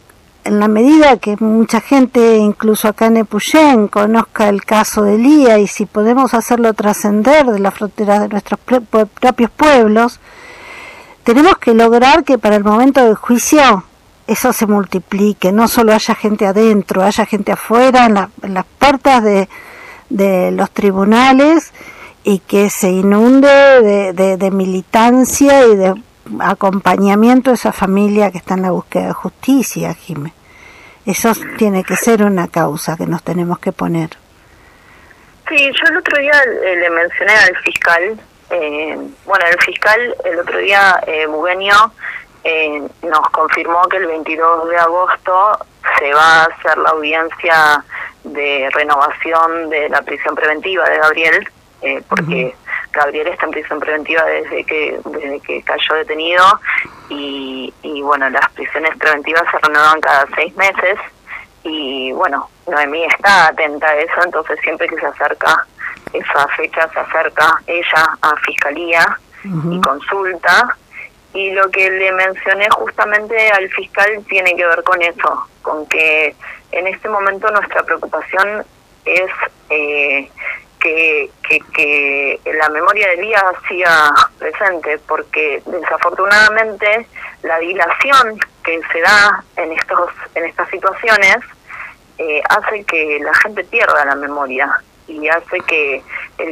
en 0.48 0.62
la 0.62 0.70
medida 0.70 1.18
que 1.18 1.36
mucha 1.39 1.82
gente, 1.82 2.38
incluso 2.38 2.88
acá 2.88 3.08
en 3.08 3.18
Epuyén, 3.18 3.89
conozca 3.89 4.48
el 4.48 4.64
caso 4.64 5.04
de 5.04 5.18
Lía 5.18 5.60
y 5.60 5.68
si 5.68 5.86
podemos 5.86 6.34
hacerlo 6.34 6.74
trascender 6.74 7.45
de 7.48 7.60
las 7.60 7.74
fronteras 7.74 8.22
de 8.22 8.30
nuestros 8.30 8.60
propios 8.62 9.52
pueblos, 9.52 10.22
tenemos 11.24 11.58
que 11.58 11.74
lograr 11.74 12.24
que 12.24 12.38
para 12.38 12.56
el 12.56 12.64
momento 12.64 13.04
del 13.04 13.16
juicio 13.16 13.84
eso 14.26 14.54
se 14.54 14.68
multiplique, 14.68 15.52
no 15.52 15.68
solo 15.68 15.93
haya 15.93 16.16
gente 16.16 16.45
adentro, 16.45 17.04
haya 17.04 17.26
gente 17.26 17.52
afuera, 17.52 18.06
en, 18.06 18.54
las 18.54 18.66
puertas 18.80 19.24
de, 19.24 19.50
los 20.52 20.72
tribunales 20.72 21.74
y 22.24 22.39
que 22.39 22.70
se 22.70 22.89
inunde 22.89 24.14
de, 24.14 24.38
de 24.38 24.52
militancia 24.52 25.68
y 25.68 25.76
de 25.76 25.93
acompañamiento 26.39 27.50
de 27.50 27.56
esa 27.56 27.74
familia 27.74 28.32
que 28.32 28.38
está 28.38 28.54
en 28.54 28.62
la 28.62 28.72
búsqueda 28.72 29.08
de 29.08 29.14
justicia, 29.14 29.93
Jiménez. 29.93 30.36
Eso 31.08 31.32
tiene 31.58 31.86
que 31.86 31.95
ser 31.95 32.22
una 32.22 32.49
causa 32.49 32.97
que 32.97 33.05
nos 33.05 33.24
tenemos 33.24 33.60
que 33.60 33.72
poner. 33.72 34.10
Sí, 35.47 35.55
yo 35.58 35.88
el 35.89 35.97
otro 35.97 36.22
día 36.22 36.34
eh, 36.66 36.76
le 36.76 36.89
mencioné 36.89 37.34
al 37.34 37.55
fiscal, 37.64 38.20
eh, 38.49 38.97
bueno, 39.26 39.45
el 39.49 39.58
fiscal 39.64 40.16
el 40.26 40.39
otro 40.39 40.58
día, 40.58 41.01
eh, 41.08 41.26
Bugueño, 41.26 41.93
eh, 42.43 42.82
nos 43.03 43.30
confirmó 43.32 43.84
que 43.84 43.97
el 43.97 44.08
22 44.08 44.70
de 44.70 44.78
agosto 44.78 45.60
se 45.97 46.14
va 46.14 46.41
a 46.41 46.43
hacer 46.43 46.78
la 46.78 46.89
audiencia 46.89 47.84
de 48.26 48.70
renovación 48.74 49.70
de 49.70 49.88
la 49.88 50.01
prisión 50.01 50.36
preventiva 50.36 50.89
de 50.89 50.97
Gabriel, 50.97 51.49
eh, 51.84 52.03
porque 52.10 52.53
Gabriel 52.98 53.28
está 53.28 53.45
en 53.45 53.52
prisión 53.52 53.80
preventiva 53.80 54.24
desde 54.26 54.64
que 54.66 55.00
desde 55.06 55.39
que 55.41 55.62
cayó 55.64 55.95
detenido 55.95 56.43
y, 57.10 57.74
y 57.84 58.02
bueno, 58.02 58.30
las 58.30 58.50
prisiones 58.52 58.98
preventivas 58.98 59.43
se 59.52 59.58
renuevan 59.60 60.02
cada 60.02 60.28
seis 60.36 60.56
meses 60.56 61.00
y 61.64 62.12
bueno, 62.14 62.50
Noemí 62.68 63.04
está 63.06 63.48
atenta 63.48 63.88
a 63.88 63.95
eso, 63.98 64.24
entonces 64.24 64.60
siempre 64.62 64.88
que 64.88 64.98
se 64.98 65.06
acerca 65.06 65.66
esa 66.14 66.48
fecha 66.50 66.89
se 66.89 67.00
acerca 67.00 67.62
ella 67.68 68.18
a 68.22 68.36
fiscalía 68.38 69.20
y 69.43 69.80
consulta. 69.82 70.76
Y 71.34 71.52
lo 71.52 71.70
que 71.70 71.89
le 71.89 72.12
mencioné 72.14 72.68
justamente 72.72 73.52
al 73.52 73.70
fiscal 73.70 74.10
tiene 74.28 74.56
que 74.56 74.66
ver 74.66 74.84
con 74.84 75.02
eso, 75.02 75.48
con 75.62 75.86
que 75.88 76.36
en 76.72 76.88
este 76.88 77.10
momento 77.10 77.50
nuestra 77.52 77.84
preocupación 77.84 78.66
es 79.06 79.32
eh, 79.70 80.30
que, 81.73 82.39
la 82.45 82.69
memoria 82.69 83.09
de 83.09 83.17
día 83.17 83.43
siga 83.67 84.13
presente, 84.38 84.99
porque 85.07 85.61
desafortunadamente 85.65 87.07
la 87.43 87.59
dilación 87.59 88.39
que 88.63 88.79
se 88.91 89.01
da 89.01 89.43
en 89.55 89.71
estos 89.71 90.09
en 90.35 90.45
estas 90.45 90.69
situaciones 90.69 91.38
eh, 92.17 92.41
hace 92.49 92.83
que 92.83 93.19
la 93.21 93.33
gente 93.35 93.63
pierda 93.63 94.05
la 94.05 94.15
memoria 94.15 94.81
y 95.07 95.27
hace 95.29 95.59
que 95.61 96.03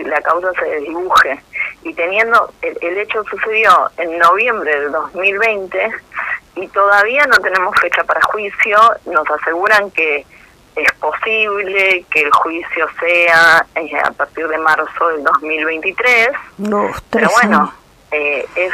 la 0.06 0.22
causa 0.22 0.52
se 0.60 0.66
desdibuje. 0.66 1.40
Y 1.84 1.94
teniendo, 1.94 2.54
el, 2.62 2.78
el 2.82 2.98
hecho 3.00 3.24
sucedió 3.26 3.90
en 3.98 4.18
noviembre 4.18 4.80
del 4.80 4.92
2020 4.92 5.92
y 6.56 6.68
todavía 6.70 7.26
no 7.26 7.38
tenemos 7.40 7.76
fecha 7.82 8.04
para 8.04 8.22
juicio, 8.22 8.78
nos 9.06 9.30
aseguran 9.30 9.92
que 9.92 10.26
es 10.76 10.92
posible 10.94 12.06
que 12.12 12.22
el 12.22 12.32
juicio 12.32 12.88
sea 13.00 13.66
eh, 13.76 13.98
a 14.04 14.12
partir 14.12 14.48
de 14.48 14.58
marzo 14.58 15.08
del 15.10 15.24
2023, 15.24 16.30
no, 16.58 16.92
pero 17.10 17.30
bueno, 17.42 17.74
eh, 18.12 18.46
es 18.56 18.74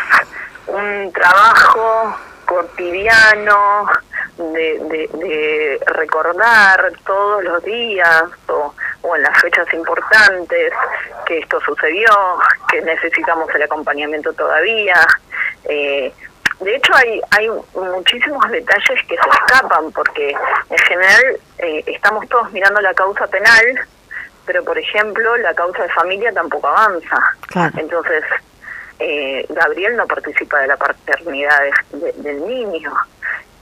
un 0.68 1.12
trabajo 1.14 2.16
cotidiano 2.45 3.88
de, 4.38 5.08
de, 5.14 5.80
recordar 5.86 6.91
todos 7.06 7.43
los 7.43 7.64
días 7.64 8.24
o, 8.47 8.74
o, 9.04 9.16
en 9.16 9.22
las 9.22 9.39
fechas 9.39 9.72
importantes 9.74 10.74
que 11.26 11.38
esto 11.39 11.60
sucedió, 11.62 12.10
que 12.70 12.82
necesitamos 12.82 13.47
el 13.54 13.64
acompañamiento 13.64 14.34
todavía. 14.34 14.95
Eh, 15.66 16.12
de 16.62 16.76
hecho, 16.76 16.93
hay, 16.95 17.20
hay 17.32 17.49
muchísimos 17.74 18.49
detalles 18.51 18.99
que 19.07 19.16
se 19.16 19.30
escapan, 19.30 19.91
porque 19.91 20.30
en 20.70 20.78
general 20.78 21.38
eh, 21.57 21.84
estamos 21.88 22.28
todos 22.30 22.51
mirando 22.51 22.80
la 22.82 22.93
causa 22.93 23.26
penal, 23.28 23.66
pero 24.45 24.64
por 24.64 24.78
ejemplo, 24.78 25.38
la 25.38 25.53
causa 25.55 25.84
de 25.84 25.89
familia 25.89 26.32
tampoco 26.32 26.68
avanza. 26.68 27.20
Entonces, 27.78 28.24
eh, 28.99 29.45
Gabriel 29.49 29.97
no 29.97 30.05
participa 30.05 30.59
de 30.59 30.68
la 30.68 30.78
paternidad 30.78 31.62
del 32.18 32.47
niño. 32.47 32.93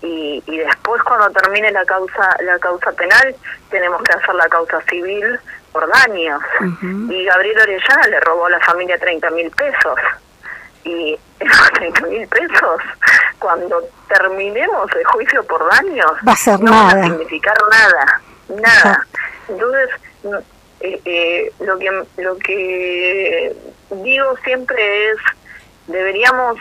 Y, 0.02 0.44
y 0.46 0.58
después, 0.58 1.02
cuando 1.04 1.30
termine 1.32 1.72
la 1.72 1.86
causa, 1.86 2.36
la 2.42 2.60
causa 2.60 2.92
penal, 2.94 3.36
tenemos 3.70 4.02
que 4.04 4.14
hacer 4.14 4.36
la 4.36 4.48
causa 4.48 4.82
civil 4.90 5.40
por 5.72 5.88
daños. 5.88 6.42
Y 7.10 7.26
Gabriel 7.26 7.60
Orellana 7.60 8.08
le 8.08 8.20
robó 8.22 8.48
a 8.48 8.50
la 8.50 8.60
familia 8.62 8.98
30 8.98 9.30
mil 9.32 9.52
pesos 9.52 10.00
y 10.84 11.18
esos 11.40 11.72
30 11.74 12.02
mil 12.08 12.28
pesos, 12.28 12.82
cuando 13.40 13.82
terminemos 14.08 14.90
el 14.96 15.06
juicio 15.06 15.44
por 15.46 15.70
daños, 15.72 16.12
va 16.28 16.34
a 16.34 16.38
ser 16.38 16.60
no 16.60 16.72
nada. 16.72 16.96
van 16.96 17.00
a 17.00 17.08
significar 17.08 17.58
nada, 17.72 18.22
nada. 18.50 19.08
Entonces, 19.48 19.90
eh, 20.82 21.02
eh, 21.06 21.54
lo 21.60 21.78
que 21.78 22.04
lo 22.18 22.38
que 22.38 23.56
digo 23.92 24.38
siempre 24.44 25.12
es, 25.12 25.18
deberíamos 25.88 26.58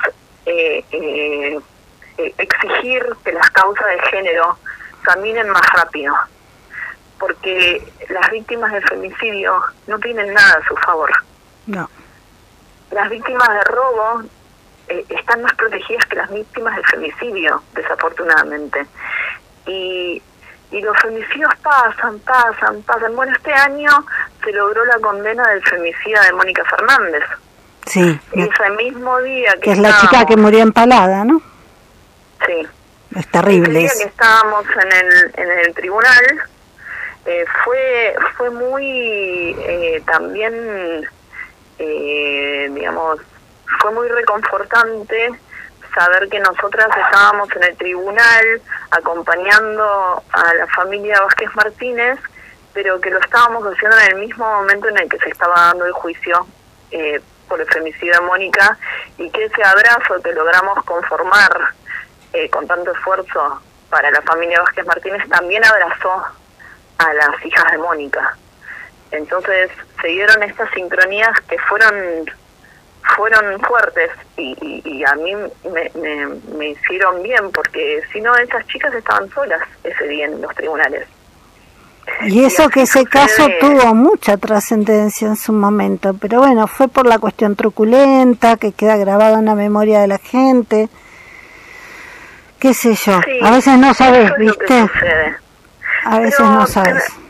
eh, 0.46 0.84
eh, 0.90 1.60
exigir 2.16 3.04
que 3.24 3.32
las 3.32 3.50
causas 3.50 3.86
de 3.86 4.00
género 4.10 4.58
caminen 5.02 5.48
más 5.50 5.66
rápido, 5.74 6.14
porque 7.18 7.82
las 8.08 8.30
víctimas 8.30 8.72
de 8.72 8.80
femicidio 8.82 9.60
no 9.86 9.98
tienen 9.98 10.32
nada 10.32 10.60
a 10.62 10.68
su 10.68 10.76
favor. 10.76 11.10
No 11.66 11.88
las 12.90 13.10
víctimas 13.10 13.48
de 13.48 13.60
robo 13.64 14.22
eh, 14.88 15.04
están 15.08 15.42
más 15.42 15.54
protegidas 15.54 16.06
que 16.06 16.16
las 16.16 16.30
víctimas 16.30 16.76
de 16.76 16.82
femicidio, 16.84 17.62
desafortunadamente. 17.74 18.86
Y, 19.66 20.22
y 20.70 20.80
los 20.80 20.96
femicidios 20.98 21.54
pasan, 21.62 22.18
pasan, 22.20 22.82
pasan. 22.82 23.14
Bueno, 23.14 23.32
este 23.34 23.52
año 23.52 23.90
se 24.42 24.52
logró 24.52 24.84
la 24.86 24.98
condena 24.98 25.46
del 25.48 25.62
femicida 25.64 26.22
de 26.22 26.32
Mónica 26.32 26.64
Fernández. 26.64 27.24
Sí. 27.86 28.20
Ese 28.32 28.70
mismo 28.76 29.18
día 29.20 29.52
que... 29.54 29.60
Que 29.60 29.72
es 29.72 29.78
la 29.78 29.98
chica 30.00 30.26
que 30.26 30.36
murió 30.36 30.60
empalada, 30.60 31.24
¿no? 31.24 31.40
Sí. 32.46 32.66
Es 33.16 33.30
terrible. 33.30 33.84
Ese 33.84 33.96
día 33.96 34.04
que 34.04 34.10
estábamos 34.10 34.64
en 34.66 34.92
el, 34.92 35.32
en 35.36 35.58
el 35.60 35.74
tribunal, 35.74 36.42
eh, 37.24 37.44
fue, 37.64 38.16
fue 38.36 38.50
muy 38.50 39.56
eh, 39.58 40.02
también 40.06 41.08
eh, 41.78 42.68
digamos, 42.72 43.20
fue 43.80 43.92
muy 43.92 44.08
reconfortante 44.08 45.32
saber 45.94 46.28
que 46.28 46.40
nosotras 46.40 46.88
estábamos 46.88 47.48
en 47.56 47.64
el 47.64 47.76
tribunal 47.76 48.62
acompañando 48.90 50.22
a 50.32 50.54
la 50.54 50.66
familia 50.68 51.20
Vázquez 51.20 51.54
Martínez, 51.54 52.18
pero 52.72 53.00
que 53.00 53.10
lo 53.10 53.18
estábamos 53.18 53.64
haciendo 53.64 53.98
en 53.98 54.06
el 54.12 54.16
mismo 54.16 54.44
momento 54.44 54.88
en 54.88 54.98
el 54.98 55.08
que 55.08 55.18
se 55.18 55.30
estaba 55.30 55.54
dando 55.54 55.86
el 55.86 55.92
juicio 55.92 56.46
eh, 56.90 57.20
por 57.48 57.60
el 57.60 57.66
femicidio 57.66 58.14
de 58.14 58.20
Mónica 58.20 58.78
y 59.16 59.30
que 59.30 59.44
ese 59.44 59.64
abrazo 59.64 60.22
que 60.22 60.32
logramos 60.32 60.84
conformar 60.84 61.74
eh, 62.32 62.48
con 62.50 62.66
tanto 62.66 62.92
esfuerzo 62.92 63.60
para 63.90 64.10
la 64.10 64.20
familia 64.22 64.60
Vázquez 64.60 64.86
Martínez 64.86 65.28
también 65.28 65.64
abrazó 65.64 66.22
a 66.98 67.14
las 67.14 67.44
hijas 67.44 67.72
de 67.72 67.78
Mónica. 67.78 68.36
Entonces 69.10 69.70
se 70.00 70.08
dieron 70.08 70.42
estas 70.42 70.70
sincronías 70.72 71.38
que 71.48 71.58
fueron 71.58 72.26
fueron 73.16 73.58
fuertes 73.60 74.10
y, 74.36 74.82
y, 74.84 75.04
a 75.04 75.14
mí 75.14 75.34
me, 75.34 75.90
me, 75.94 76.26
me, 76.56 76.68
hicieron 76.70 77.22
bien 77.22 77.50
porque 77.52 78.02
si 78.12 78.20
no 78.20 78.36
esas 78.36 78.66
chicas 78.66 78.92
estaban 78.92 79.30
solas 79.30 79.62
ese 79.82 80.08
día 80.08 80.26
en 80.26 80.42
los 80.42 80.54
tribunales. 80.54 81.06
Y 82.22 82.44
eso 82.44 82.68
que 82.68 82.82
ese 82.82 83.04
caso 83.04 83.48
tuvo 83.60 83.94
mucha 83.94 84.36
trascendencia 84.36 85.28
en 85.28 85.36
su 85.36 85.52
momento, 85.52 86.14
pero 86.20 86.40
bueno, 86.40 86.66
fue 86.66 86.88
por 86.88 87.06
la 87.06 87.18
cuestión 87.18 87.54
truculenta 87.54 88.56
que 88.56 88.72
queda 88.72 88.96
grabada 88.96 89.38
en 89.38 89.46
la 89.46 89.54
memoria 89.54 90.00
de 90.00 90.08
la 90.08 90.18
gente. 90.18 90.88
¿Qué 92.58 92.74
sé 92.74 92.94
yo? 92.94 93.20
Sí, 93.24 93.38
a 93.42 93.50
veces 93.52 93.78
no 93.78 93.94
sabes, 93.94 94.32
¿viste? 94.36 94.88
A 96.04 96.18
veces 96.18 96.34
pero, 96.38 96.50
no 96.50 96.66
sabes. 96.66 97.04
Pero, 97.06 97.27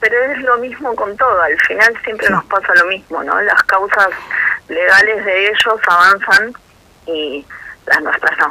pero, 0.00 0.32
es 0.32 0.38
lo 0.42 0.58
mismo 0.58 0.94
con 0.94 1.16
todo, 1.16 1.40
al 1.40 1.58
final 1.60 1.92
siempre 2.04 2.28
nos 2.30 2.44
pasa 2.44 2.74
lo 2.74 2.86
mismo, 2.86 3.22
¿no? 3.22 3.40
Las 3.42 3.62
causas 3.64 4.08
legales 4.68 5.24
de 5.24 5.48
ellos 5.48 5.80
avanzan 5.86 6.52
y 7.06 7.44
las 7.86 8.02
nuestras 8.02 8.38
no. 8.38 8.48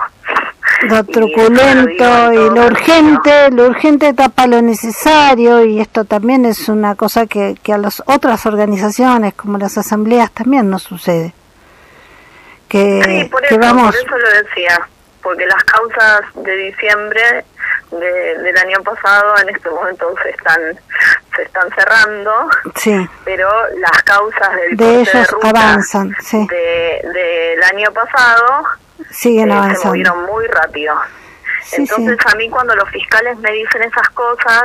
Lo 0.90 1.04
truculento 1.06 2.34
y, 2.34 2.36
y 2.36 2.50
lo 2.50 2.66
urgente, 2.66 3.52
lo 3.52 3.68
urgente 3.68 4.14
tapa 4.14 4.48
lo 4.48 4.62
necesario 4.62 5.64
y 5.66 5.80
esto 5.80 6.06
también 6.06 6.46
es 6.46 6.70
una 6.70 6.96
cosa 6.96 7.26
que, 7.28 7.56
que 7.62 7.74
a 7.74 7.78
las 7.78 8.02
otras 8.06 8.46
organizaciones 8.46 9.34
como 9.34 9.58
las 9.58 9.78
asambleas 9.78 10.32
también 10.32 10.70
nos 10.70 10.84
sucede. 10.84 11.34
Que, 12.68 13.02
sí, 13.04 13.30
por 13.30 13.42
que 13.42 13.56
eso, 13.56 13.60
vamos... 13.60 13.96
por 13.96 14.06
eso 14.06 14.18
lo 14.18 14.44
decía, 14.44 14.90
porque 15.22 15.46
las 15.46 15.64
causas 15.64 16.22
de 16.36 16.56
diciembre 16.56 17.46
de, 17.92 18.38
del 18.42 18.58
año 18.58 18.82
pasado 18.84 19.38
en 19.40 19.50
este 19.50 19.70
momento 19.70 20.14
se 20.24 20.30
están 20.30 20.60
se 21.36 21.44
están 21.44 21.70
cerrando 21.76 22.50
sí. 22.76 23.08
pero 23.24 23.50
las 23.78 24.04
causas 24.04 24.56
del 24.56 24.78
de 24.78 25.02
ellos 25.02 25.14
de 25.14 25.26
ruta 25.26 25.50
avanzan 25.50 26.16
sí. 26.22 26.48
de, 26.48 27.02
del 27.14 27.64
año 27.64 27.92
pasado 27.92 28.64
siguen 29.12 29.50
eh, 29.50 29.54
avanzando. 29.54 29.82
se 29.82 29.88
movieron 29.88 30.26
muy 30.26 30.48
rápido. 30.48 30.96
Sí, 31.64 31.78
entonces 31.78 32.18
a 32.26 32.36
mí 32.36 32.50
cuando 32.50 32.76
los 32.76 32.90
fiscales 32.90 33.38
me 33.40 33.52
dicen 33.52 33.84
esas 33.84 34.10
cosas 34.10 34.64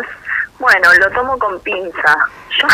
bueno 0.59 0.89
lo 0.99 1.11
tomo 1.11 1.39
con 1.39 1.59
pinza. 1.61 2.17
Ya, 2.61 2.69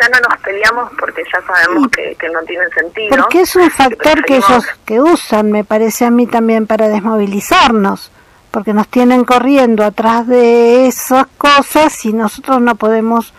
ya 0.00 0.08
no 0.08 0.28
nos 0.28 0.40
peleamos 0.40 0.90
porque 0.98 1.22
ya 1.32 1.40
sabemos 1.46 1.88
que, 1.88 2.16
que, 2.16 2.28
no 2.30 2.42
tiene 2.42 2.68
sentido. 2.70 3.16
Porque 3.16 3.42
es 3.42 3.54
un 3.54 3.70
factor 3.70 4.16
que, 4.22 4.22
que 4.22 4.36
ellos 4.36 4.66
que 4.86 5.00
usan 5.00 5.52
me 5.52 5.62
parece 5.62 6.06
a 6.06 6.10
mí 6.10 6.26
también 6.26 6.66
para 6.66 6.88
desmovilizarnos 6.88 8.10
porque 8.50 8.72
nos 8.72 8.88
tienen 8.88 9.24
corriendo 9.24 9.84
atrás 9.84 10.26
de 10.26 10.86
esas 10.86 11.26
cosas 11.38 12.04
y 12.04 12.12
nosotros 12.12 12.60
no 12.60 12.74
podemos 12.74 13.32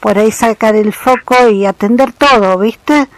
por 0.00 0.18
ahí 0.18 0.32
sacar 0.32 0.74
el 0.74 0.92
foco 0.92 1.48
y 1.48 1.66
atender 1.66 2.12
todo, 2.12 2.58
¿viste? 2.58 3.08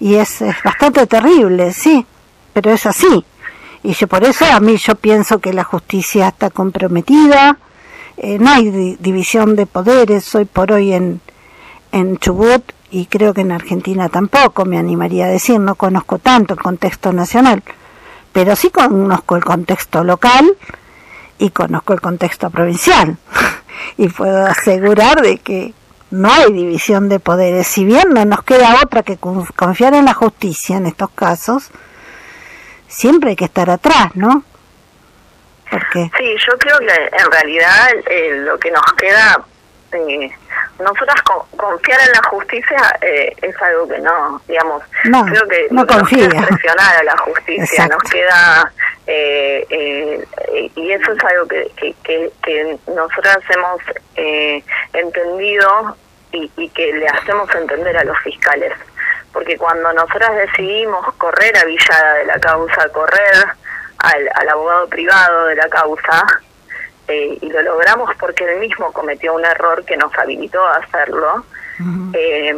Y 0.00 0.14
es, 0.16 0.42
es 0.42 0.56
bastante 0.62 1.06
terrible, 1.06 1.72
sí, 1.72 2.04
pero 2.52 2.72
es 2.72 2.86
así. 2.86 3.24
Y 3.82 3.92
yo 3.92 4.08
por 4.08 4.24
eso 4.24 4.44
a 4.44 4.60
mí 4.60 4.76
yo 4.76 4.96
pienso 4.96 5.38
que 5.38 5.52
la 5.52 5.64
justicia 5.64 6.28
está 6.28 6.50
comprometida, 6.50 7.58
eh, 8.16 8.38
no 8.38 8.50
hay 8.50 8.70
di 8.70 8.96
división 8.96 9.56
de 9.56 9.66
poderes 9.66 10.34
hoy 10.34 10.46
por 10.46 10.72
hoy 10.72 10.92
en, 10.92 11.20
en 11.92 12.16
Chubut 12.18 12.72
y 12.90 13.06
creo 13.06 13.34
que 13.34 13.42
en 13.42 13.52
Argentina 13.52 14.08
tampoco, 14.08 14.64
me 14.64 14.78
animaría 14.78 15.26
a 15.26 15.28
decir, 15.28 15.60
no 15.60 15.74
conozco 15.74 16.18
tanto 16.18 16.54
el 16.54 16.60
contexto 16.60 17.12
nacional 17.12 17.62
pero 18.36 18.54
sí 18.54 18.68
conozco 18.68 19.36
el 19.36 19.44
contexto 19.44 20.04
local 20.04 20.44
y 21.38 21.48
conozco 21.48 21.94
el 21.94 22.02
contexto 22.02 22.50
provincial 22.50 23.16
y 23.96 24.10
puedo 24.10 24.44
asegurar 24.44 25.22
de 25.22 25.38
que 25.38 25.72
no 26.10 26.30
hay 26.30 26.52
división 26.52 27.08
de 27.08 27.18
poderes, 27.18 27.66
si 27.66 27.86
bien 27.86 28.10
no 28.10 28.26
nos 28.26 28.42
queda 28.42 28.82
otra 28.84 29.02
que 29.02 29.16
confiar 29.16 29.94
en 29.94 30.04
la 30.04 30.12
justicia 30.12 30.76
en 30.76 30.84
estos 30.84 31.08
casos, 31.12 31.70
siempre 32.88 33.30
hay 33.30 33.36
que 33.36 33.46
estar 33.46 33.70
atrás, 33.70 34.14
¿no? 34.16 34.44
Sí, 35.94 36.10
yo 36.46 36.58
creo 36.58 36.78
que 36.80 37.16
en 37.16 37.32
realidad 37.32 37.88
eh, 38.10 38.32
lo 38.44 38.58
que 38.58 38.70
nos 38.70 38.84
queda, 38.98 39.46
eh, 39.92 40.30
nosotras 40.78 41.22
con, 41.22 41.38
confiar 41.56 42.00
en 42.00 42.12
la 42.12 42.22
justicia 42.28 42.98
eh, 43.00 43.32
es 43.42 43.62
algo 43.62 43.88
que 43.88 43.98
no, 43.98 44.40
digamos, 44.46 44.82
no, 45.04 45.24
creo 45.24 45.48
que 45.48 45.66
no 45.70 45.84
nos 45.84 46.08
queda 46.08 46.46
presionar 46.46 46.96
a 46.96 47.02
la 47.02 47.16
justicia, 47.18 47.84
Exacto. 47.84 47.96
nos 47.96 48.10
queda 48.10 48.72
Eh, 49.06 49.64
eh, 49.70 50.26
y 50.74 50.90
eso 50.90 51.12
es 51.12 51.24
algo 51.24 51.46
que, 51.46 51.94
que, 52.02 52.32
que, 52.42 52.78
nosotras 52.88 53.38
hemos 53.50 53.80
eh, 54.16 54.62
entendido 54.92 55.96
y, 56.32 56.50
y, 56.56 56.68
que 56.70 56.92
le 56.92 57.06
hacemos 57.06 57.48
entender 57.54 57.96
a 57.96 58.04
los 58.04 58.18
fiscales. 58.18 58.72
Porque 59.32 59.56
cuando 59.56 59.92
nosotras 59.92 60.34
decidimos 60.34 61.06
correr 61.14 61.56
a 61.56 61.64
Villada 61.64 62.14
de 62.14 62.24
la 62.24 62.40
causa, 62.40 62.88
correr 62.88 63.46
al, 63.98 64.30
al 64.34 64.48
abogado 64.48 64.88
privado 64.88 65.46
de 65.46 65.56
la 65.56 65.68
causa, 65.68 66.24
eh, 67.08 67.38
y 67.40 67.48
lo 67.50 67.62
logramos 67.62 68.10
porque 68.16 68.44
él 68.44 68.60
mismo 68.60 68.92
cometió 68.92 69.34
un 69.34 69.44
error 69.44 69.84
que 69.84 69.96
nos 69.96 70.12
habilitó 70.18 70.64
a 70.66 70.76
hacerlo, 70.76 71.44
eh, 72.14 72.54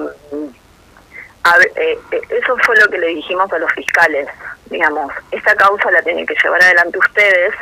eh, 1.76 1.99
eh, 2.11 2.20
eso 2.30 2.57
fue 2.64 2.76
lo 2.76 2.88
que 2.88 2.99
le 2.99 3.09
dijimos 3.09 3.51
a 3.53 3.59
los 3.59 3.72
fiscales, 3.72 4.28
digamos, 4.66 5.12
esta 5.30 5.55
causa 5.55 5.90
la 5.90 6.03
tienen 6.03 6.26
que 6.26 6.34
llevar 6.42 6.62
adelante 6.62 6.99
ustedes, 6.99 7.55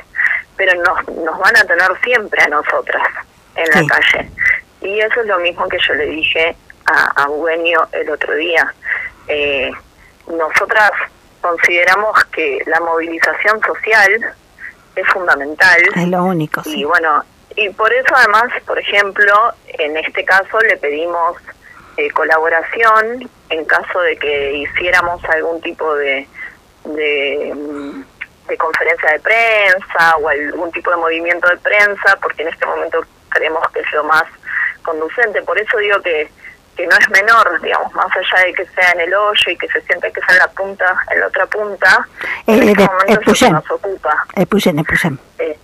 pero 0.56 0.74
nos, 0.82 1.08
nos 1.16 1.38
van 1.38 1.56
a 1.56 1.64
tener 1.64 1.88
siempre 2.02 2.42
a 2.42 2.48
nosotras 2.48 3.06
en 3.54 3.68
la 3.70 3.94
calle. 3.94 4.30
Y 4.80 5.00
eso 5.00 5.20
es 5.20 5.26
lo 5.26 5.38
mismo 5.38 5.68
que 5.68 5.78
yo 5.86 5.94
le 5.94 6.06
dije 6.06 6.56
a, 6.86 7.24
a 7.24 7.28
el 7.92 8.10
otro 8.10 8.34
día. 8.34 8.74
Eh, 9.28 9.70
nosotras 10.28 10.90
consideramos 11.40 12.24
que 12.26 12.62
la 12.66 12.80
movilización 12.80 13.60
social 13.62 14.34
es 14.96 15.06
fundamental. 15.08 15.80
Es 15.94 16.08
lo 16.08 16.24
único. 16.24 16.62
Y 16.64 16.84
bueno, 16.84 17.22
y 17.54 17.68
por 17.70 17.92
eso 17.92 18.14
además, 18.14 18.50
por 18.66 18.78
ejemplo, 18.78 19.32
en 19.66 19.96
este 19.96 20.24
caso 20.24 20.58
le 20.60 20.76
pedimos 20.76 21.36
eh, 21.96 22.10
colaboración 22.10 23.30
en 23.48 23.64
caso 23.64 24.00
de 24.00 24.16
que 24.16 24.52
hiciéramos 24.56 25.22
algún 25.24 25.60
tipo 25.60 25.94
de, 25.94 26.28
de, 26.84 27.54
conferencia 28.58 29.12
de 29.12 29.20
prensa 29.20 30.16
o 30.20 30.28
algún 30.28 30.70
tipo 30.72 30.90
de 30.90 30.96
movimiento 30.96 31.48
de 31.48 31.56
prensa, 31.58 32.18
porque 32.20 32.42
en 32.42 32.48
este 32.48 32.66
momento 32.66 33.00
creemos 33.28 33.62
que 33.70 33.80
es 33.80 33.92
lo 33.92 34.04
más 34.04 34.24
conducente. 34.82 35.42
Por 35.42 35.58
eso 35.58 35.78
digo 35.78 36.00
que, 36.02 36.30
que 36.76 36.86
no 36.86 36.96
es 36.96 37.08
menor, 37.10 37.60
digamos, 37.62 37.92
más 37.94 38.08
allá 38.14 38.44
de 38.44 38.52
que 38.52 38.66
sea 38.66 38.90
en 38.92 39.00
el 39.00 39.14
hoyo 39.14 39.50
y 39.50 39.56
que 39.56 39.68
se 39.68 39.80
sienta 39.82 40.10
que 40.10 40.20
sea 40.20 40.34
en 40.34 40.38
la 40.38 40.48
punta, 40.48 40.96
en 41.10 41.20
la 41.20 41.26
otra 41.26 41.46
punta, 41.46 42.06
en 42.46 42.62
eh, 42.62 42.70
este 42.72 42.86
momento 42.86 43.32
es 43.32 43.50
nos 43.50 43.70
ocupa. 43.70 44.26
Eh, 45.38 45.58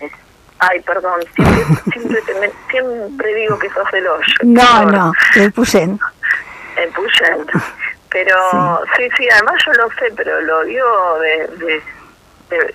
ay, 0.59 0.81
perdón, 0.81 1.21
siempre, 1.35 2.53
siempre, 2.71 3.35
digo 3.35 3.59
que 3.59 3.69
sos 3.71 3.91
del 3.93 4.07
hoyo. 4.07 4.35
No, 4.43 4.85
no, 4.85 5.13
el 5.37 5.53
Puyen 5.53 5.99
en 6.77 6.93
Puyent. 6.93 7.51
Pero 8.11 8.37
sí. 8.97 9.09
sí, 9.17 9.29
además 9.31 9.55
yo 9.67 9.73
lo 9.73 9.89
sé, 9.93 10.13
pero 10.17 10.41
lo 10.43 10.65
digo 10.65 11.19
de, 11.21 11.83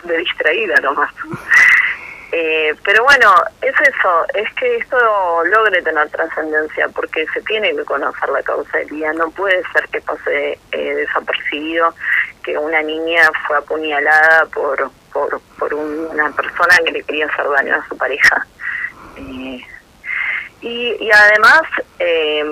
de, 0.03 0.17
distraída 0.17 0.75
nomás. 0.81 1.11
Eh, 2.31 2.75
pero 2.83 3.03
bueno, 3.05 3.33
es 3.61 3.73
eso, 3.81 4.25
es 4.33 4.53
que 4.55 4.77
esto 4.77 4.97
logre 5.45 5.81
tener 5.81 6.09
trascendencia, 6.09 6.89
porque 6.89 7.25
se 7.33 7.41
tiene 7.41 7.75
que 7.75 7.85
conocer 7.85 8.29
la 8.29 8.43
causa 8.43 8.77
del 8.79 8.89
día. 8.89 9.13
No 9.13 9.29
puede 9.31 9.63
ser 9.71 9.87
que 9.89 10.01
pase 10.01 10.59
eh, 10.71 10.95
desapercibido 10.95 11.93
que 12.43 12.57
una 12.57 12.81
niña 12.81 13.29
fue 13.45 13.57
apuñalada 13.57 14.45
por, 14.47 14.89
por, 15.13 15.39
por 15.57 15.73
una 15.73 16.31
persona 16.31 16.77
que 16.85 16.91
le 16.91 17.03
quería 17.03 17.27
hacer 17.27 17.49
daño 17.49 17.75
a 17.75 17.87
su 17.87 17.97
pareja. 17.97 18.45
Eh, 19.17 19.65
y, 20.61 20.97
y 20.99 21.11
además, 21.11 21.61
eh, 21.99 22.43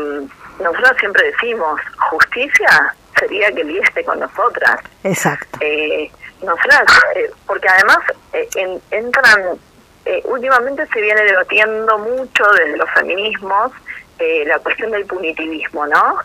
nosotros 0.59 0.97
siempre 0.99 1.31
decimos, 1.31 1.79
justicia 2.09 2.95
sería 3.19 3.51
que 3.51 3.61
él 3.61 3.77
esté 3.83 4.03
con 4.03 4.19
nosotras. 4.19 4.79
Exacto. 5.03 5.59
Eh, 5.61 6.11
nosotras, 6.41 6.85
eh, 7.15 7.31
porque 7.45 7.67
además 7.67 7.99
eh, 8.33 8.79
entran, 8.91 9.57
eh, 10.05 10.21
últimamente 10.25 10.85
se 10.87 11.01
viene 11.01 11.23
debatiendo 11.23 11.97
mucho 11.99 12.43
desde 12.51 12.77
los 12.77 12.89
feminismos 12.91 13.71
la 14.45 14.57
cuestión 14.59 14.91
del 14.91 15.05
punitivismo, 15.05 15.85
¿no? 15.87 16.19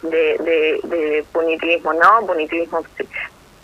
De, 0.00 0.80
de, 0.82 1.24
punitivismo, 1.30 1.92
¿no? 1.92 2.26
Punitivismo. 2.26 2.82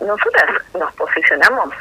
Nosotras 0.00 0.62
nos 0.78 0.92
posicionamos 0.96 1.74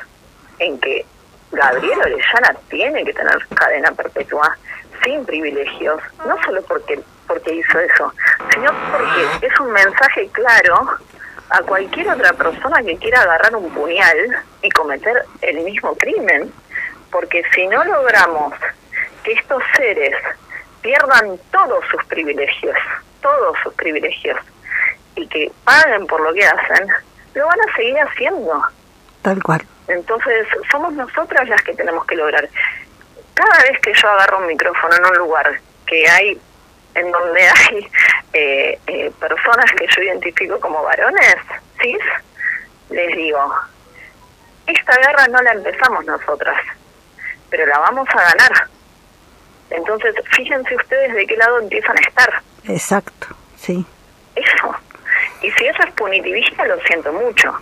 en 0.60 0.80
que 0.80 1.06
Gabriel 1.52 2.00
Orellana 2.00 2.56
tiene 2.70 3.04
que 3.04 3.14
tener 3.14 3.46
cadena 3.54 3.92
perpetua 3.92 4.58
sin 5.04 5.26
privilegios, 5.26 6.02
no 6.26 6.42
solo 6.44 6.62
porque 6.64 7.02
porque 7.28 7.54
hizo 7.54 7.80
eso, 7.80 8.14
sino 8.52 8.72
porque 8.92 9.46
es 9.46 9.60
un 9.60 9.72
mensaje 9.72 10.28
claro 10.30 10.98
a 11.50 11.62
cualquier 11.64 12.10
otra 12.10 12.34
persona 12.34 12.82
que 12.84 12.98
quiera 12.98 13.22
agarrar 13.22 13.56
un 13.56 13.70
puñal 13.72 14.44
y 14.62 14.70
cometer 14.70 15.24
el 15.42 15.60
mismo 15.62 15.96
crimen. 15.96 16.52
Porque 17.12 17.44
si 17.56 17.68
no 17.68 17.84
logramos 17.84 18.54
que 19.24 19.34
estos 19.34 19.64
seres 19.76 20.16
pierdan 20.82 21.40
todos 21.52 21.84
sus 21.90 22.04
privilegios, 22.06 22.78
todos 23.22 23.58
sus 23.64 23.74
privilegios, 23.74 24.38
y 25.16 25.28
que 25.28 25.52
paguen 25.64 26.06
por 26.08 26.22
lo 26.22 26.34
que 26.34 26.46
hacen, 26.46 26.88
lo 27.34 27.46
van 27.48 27.60
a 27.60 27.76
seguir 27.76 27.98
haciendo. 28.00 28.64
Tal 29.22 29.42
cual. 29.44 29.62
Entonces, 29.88 30.48
somos 30.72 30.94
nosotras 30.94 31.50
las 31.50 31.62
que 31.64 31.74
tenemos 31.74 32.06
que 32.06 32.16
lograr. 32.16 32.48
Cada 33.34 33.64
vez 33.64 33.80
que 33.82 33.94
yo 33.94 34.08
agarro 34.08 34.40
un 34.40 34.48
micrófono 34.48 34.96
en 34.96 35.06
un 35.06 35.18
lugar 35.18 35.60
que 35.88 36.08
hay 36.08 36.40
en 37.00 37.12
donde 37.12 37.42
hay 37.42 37.92
eh, 38.34 38.80
eh, 38.88 39.12
personas 39.20 39.72
que 39.78 39.88
yo 39.88 40.02
identifico 40.04 40.60
como 40.60 40.84
varones, 40.84 41.38
¿sí? 41.82 41.98
les 42.90 43.16
digo, 43.16 43.54
esta 44.68 44.96
guerra 44.98 45.28
no 45.28 45.42
la 45.42 45.54
empezamos 45.54 46.06
nosotras, 46.06 46.62
pero 47.50 47.66
la 47.66 47.80
vamos 47.80 48.08
a 48.10 48.22
ganar. 48.22 48.68
Entonces, 49.70 50.16
fíjense 50.36 50.76
ustedes 50.76 51.14
de 51.14 51.28
qué 51.28 51.38
lado 51.38 51.60
empiezan 51.60 51.98
a 51.98 52.02
estar. 52.02 52.42
Exacto, 52.68 53.28
sí. 53.56 53.86
Eso. 54.36 54.76
Y 55.42 55.52
si 55.52 55.66
eso 55.66 55.84
es 55.84 55.92
punitivista, 55.94 56.66
lo 56.66 56.80
siento 56.82 57.14
mucho. 57.14 57.56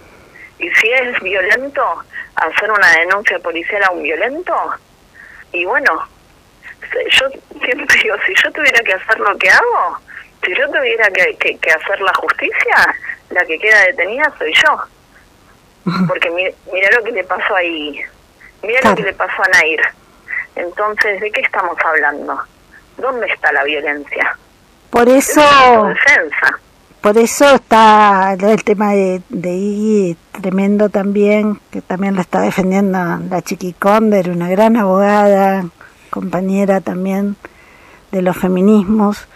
Y 0.59 0.69
si 0.71 0.91
es 0.91 1.19
violento, 1.21 2.03
hacer 2.35 2.71
una 2.71 2.91
denuncia 2.91 3.39
policial 3.39 3.83
a 3.83 3.91
un 3.91 4.03
violento, 4.03 4.55
y 5.51 5.65
bueno, 5.65 6.07
yo 7.09 7.29
siempre 7.63 8.01
digo, 8.01 8.15
si 8.25 8.33
yo 8.43 8.51
tuviera 8.51 8.79
que 8.81 8.93
hacer 8.93 9.19
lo 9.19 9.37
que 9.37 9.49
hago, 9.49 9.97
si 10.45 10.53
yo 10.55 10.67
tuviera 10.67 11.09
que, 11.09 11.57
que, 11.57 11.71
hacer 11.71 12.01
la 12.01 12.13
justicia, 12.15 12.95
la 13.29 13.45
que 13.45 13.59
queda 13.59 13.81
detenida 13.85 14.31
soy 14.37 14.53
yo. 14.53 14.83
Porque 16.07 16.29
mira, 16.29 16.89
lo 16.97 17.03
que 17.03 17.11
le 17.11 17.23
pasó 17.23 17.55
ahí, 17.55 18.01
mira 18.61 18.89
lo 18.89 18.95
que 18.95 19.03
le 19.03 19.13
pasó 19.13 19.41
a 19.41 19.47
Nair. 19.57 19.81
Entonces, 20.55 21.21
¿de 21.21 21.31
qué 21.31 21.41
estamos 21.41 21.77
hablando? 21.83 22.39
¿Dónde 22.97 23.27
está 23.27 23.51
la 23.51 23.63
violencia? 23.63 24.37
Por 24.89 25.07
eso... 25.07 25.41
defensa. 25.87 26.59
Por 27.01 27.17
eso 27.17 27.55
está 27.55 28.33
el 28.33 28.63
tema 28.63 28.91
de, 28.91 29.21
de 29.29 30.17
tremendo 30.41 30.89
también, 30.89 31.59
que 31.71 31.81
también 31.81 32.15
la 32.15 32.21
está 32.21 32.41
defendiendo 32.41 32.97
la 33.29 33.41
Chiqui 33.41 33.73
Conder, 33.73 34.29
una 34.29 34.49
gran 34.49 34.75
abogada, 34.75 35.65
compañera 36.17 36.81
también 36.81 37.35
de 38.11 38.23
los 38.23 38.35
feminismos. 38.35 39.27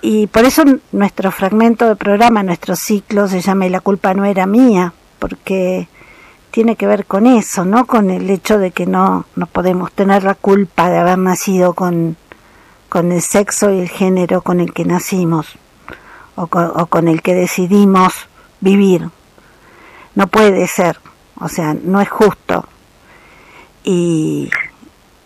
Y 0.00 0.28
por 0.28 0.44
eso 0.44 0.62
nuestro 0.92 1.32
fragmento 1.32 1.88
de 1.88 1.96
programa, 1.96 2.44
nuestro 2.44 2.76
ciclo 2.76 3.26
se 3.26 3.40
llama 3.40 3.66
La 3.68 3.80
culpa 3.80 4.14
no 4.14 4.24
era 4.24 4.46
mía, 4.46 4.92
porque 5.18 5.88
tiene 6.52 6.76
que 6.76 6.86
ver 6.86 7.04
con 7.04 7.26
eso, 7.26 7.64
¿no? 7.64 7.84
Con 7.84 8.10
el 8.10 8.30
hecho 8.30 8.58
de 8.60 8.70
que 8.70 8.86
no, 8.86 9.24
no 9.34 9.46
podemos 9.46 9.90
tener 9.90 10.22
la 10.22 10.36
culpa 10.36 10.88
de 10.88 10.98
haber 10.98 11.18
nacido 11.18 11.74
con, 11.74 12.16
con 12.88 13.10
el 13.10 13.22
sexo 13.22 13.72
y 13.72 13.80
el 13.80 13.88
género 13.88 14.42
con 14.42 14.60
el 14.60 14.72
que 14.72 14.84
nacimos 14.84 15.58
o 16.36 16.46
con, 16.46 16.70
o 16.76 16.86
con 16.86 17.08
el 17.08 17.22
que 17.22 17.34
decidimos 17.34 18.12
vivir. 18.60 19.10
No 20.14 20.28
puede 20.28 20.68
ser, 20.68 21.00
o 21.40 21.48
sea, 21.48 21.74
no 21.74 22.00
es 22.00 22.08
justo. 22.08 22.64
Y, 23.82 24.48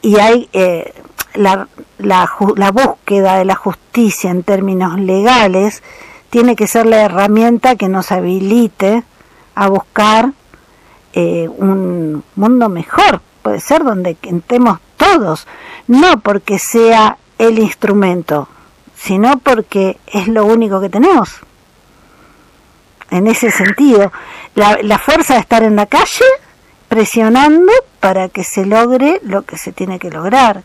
y 0.02 0.18
hay 0.18 0.48
eh, 0.52 0.94
la, 1.34 1.68
la, 1.98 2.30
la, 2.56 2.70
búsqueda 2.70 3.36
de 3.36 3.44
la 3.44 3.54
justicia 3.54 4.30
en 4.30 4.42
términos 4.42 4.98
legales 4.98 5.82
tiene 6.30 6.56
que 6.56 6.66
ser 6.66 6.86
la 6.86 7.02
herramienta 7.02 7.76
que 7.76 7.88
nos 7.88 8.12
habilite 8.12 9.02
a 9.54 9.68
buscar 9.68 10.32
eh, 11.12 11.48
un 11.48 12.22
mundo 12.36 12.68
mejor, 12.68 13.20
puede 13.42 13.60
ser 13.60 13.82
donde 13.82 14.16
entremos 14.22 14.78
todos, 14.96 15.46
no 15.88 16.20
porque 16.20 16.58
sea 16.58 17.16
el 17.38 17.58
instrumento, 17.58 18.48
sino 18.96 19.38
porque 19.38 19.98
es 20.06 20.28
lo 20.28 20.44
único 20.46 20.80
que 20.80 20.88
tenemos. 20.88 21.30
En 23.10 23.26
ese 23.26 23.50
sentido, 23.50 24.12
la, 24.54 24.78
la 24.82 24.98
fuerza 24.98 25.34
de 25.34 25.40
estar 25.40 25.64
en 25.64 25.74
la 25.74 25.86
calle 25.86 26.24
presionando 26.90 27.72
para 28.00 28.28
que 28.28 28.42
se 28.42 28.66
logre 28.66 29.20
lo 29.22 29.42
que 29.42 29.56
se 29.56 29.70
tiene 29.70 30.00
que 30.00 30.10
lograr. 30.10 30.64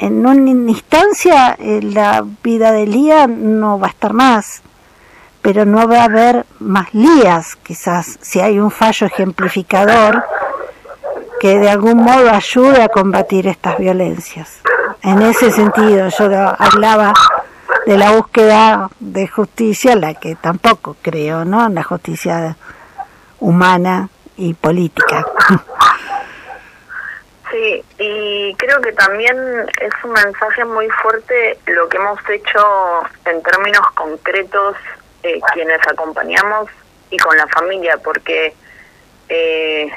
En 0.00 0.26
una 0.26 0.50
instancia 0.50 1.56
eh, 1.60 1.80
la 1.80 2.24
vida 2.42 2.72
de 2.72 2.88
Lía 2.88 3.28
no 3.28 3.78
va 3.78 3.86
a 3.86 3.90
estar 3.90 4.12
más, 4.12 4.62
pero 5.42 5.64
no 5.64 5.86
va 5.86 6.00
a 6.00 6.04
haber 6.04 6.44
más 6.58 6.92
Lías, 6.92 7.54
quizás 7.54 8.18
si 8.20 8.40
hay 8.40 8.58
un 8.58 8.72
fallo 8.72 9.06
ejemplificador, 9.06 10.24
que 11.38 11.60
de 11.60 11.70
algún 11.70 11.98
modo 11.98 12.30
ayude 12.30 12.82
a 12.82 12.88
combatir 12.88 13.46
estas 13.46 13.78
violencias. 13.78 14.58
En 15.02 15.22
ese 15.22 15.52
sentido, 15.52 16.08
yo 16.08 16.24
hablaba 16.58 17.12
de 17.86 17.96
la 17.96 18.10
búsqueda 18.10 18.90
de 18.98 19.28
justicia, 19.28 19.94
la 19.94 20.14
que 20.14 20.34
tampoco 20.34 20.96
creo, 21.00 21.44
¿no? 21.44 21.64
En 21.64 21.76
la 21.76 21.84
justicia 21.84 22.56
humana 23.38 24.08
y 24.36 24.54
política. 24.54 25.26
Sí, 27.50 27.84
y 27.98 28.54
creo 28.56 28.80
que 28.80 28.92
también 28.92 29.36
es 29.80 29.92
un 30.02 30.12
mensaje 30.12 30.64
muy 30.64 30.88
fuerte 31.02 31.56
lo 31.66 31.88
que 31.88 31.98
hemos 31.98 32.18
hecho 32.28 33.02
en 33.26 33.40
términos 33.42 33.86
concretos 33.94 34.76
eh, 35.22 35.40
quienes 35.52 35.78
acompañamos 35.86 36.68
y 37.10 37.16
con 37.18 37.36
la 37.36 37.46
familia, 37.48 37.96
porque 38.02 38.54
eh, 39.28 39.88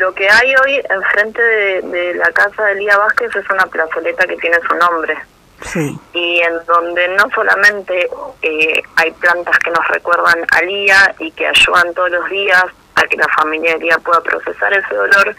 lo 0.00 0.12
que 0.14 0.28
hay 0.28 0.54
hoy 0.56 0.82
enfrente 0.90 1.40
de, 1.40 1.82
de 1.82 2.14
la 2.14 2.32
casa 2.32 2.64
de 2.64 2.74
Lía 2.76 2.98
Vázquez 2.98 3.36
es 3.36 3.48
una 3.50 3.66
plazoleta 3.66 4.26
que 4.26 4.36
tiene 4.36 4.58
su 4.68 4.74
nombre. 4.74 5.16
Sí. 5.62 5.98
Y 6.12 6.40
en 6.40 6.54
donde 6.66 7.08
no 7.08 7.24
solamente 7.34 8.08
eh, 8.42 8.82
hay 8.96 9.10
plantas 9.12 9.56
que 9.60 9.70
nos 9.70 9.86
recuerdan 9.88 10.44
a 10.50 10.62
Lía 10.62 11.14
y 11.20 11.30
que 11.30 11.46
ayudan 11.46 11.94
todos 11.94 12.10
los 12.10 12.28
días 12.28 12.64
a 12.94 13.02
que 13.02 13.16
la 13.16 13.28
familia 13.28 13.78
de 13.78 13.98
pueda 13.98 14.20
procesar 14.20 14.72
ese 14.72 14.94
dolor, 14.94 15.36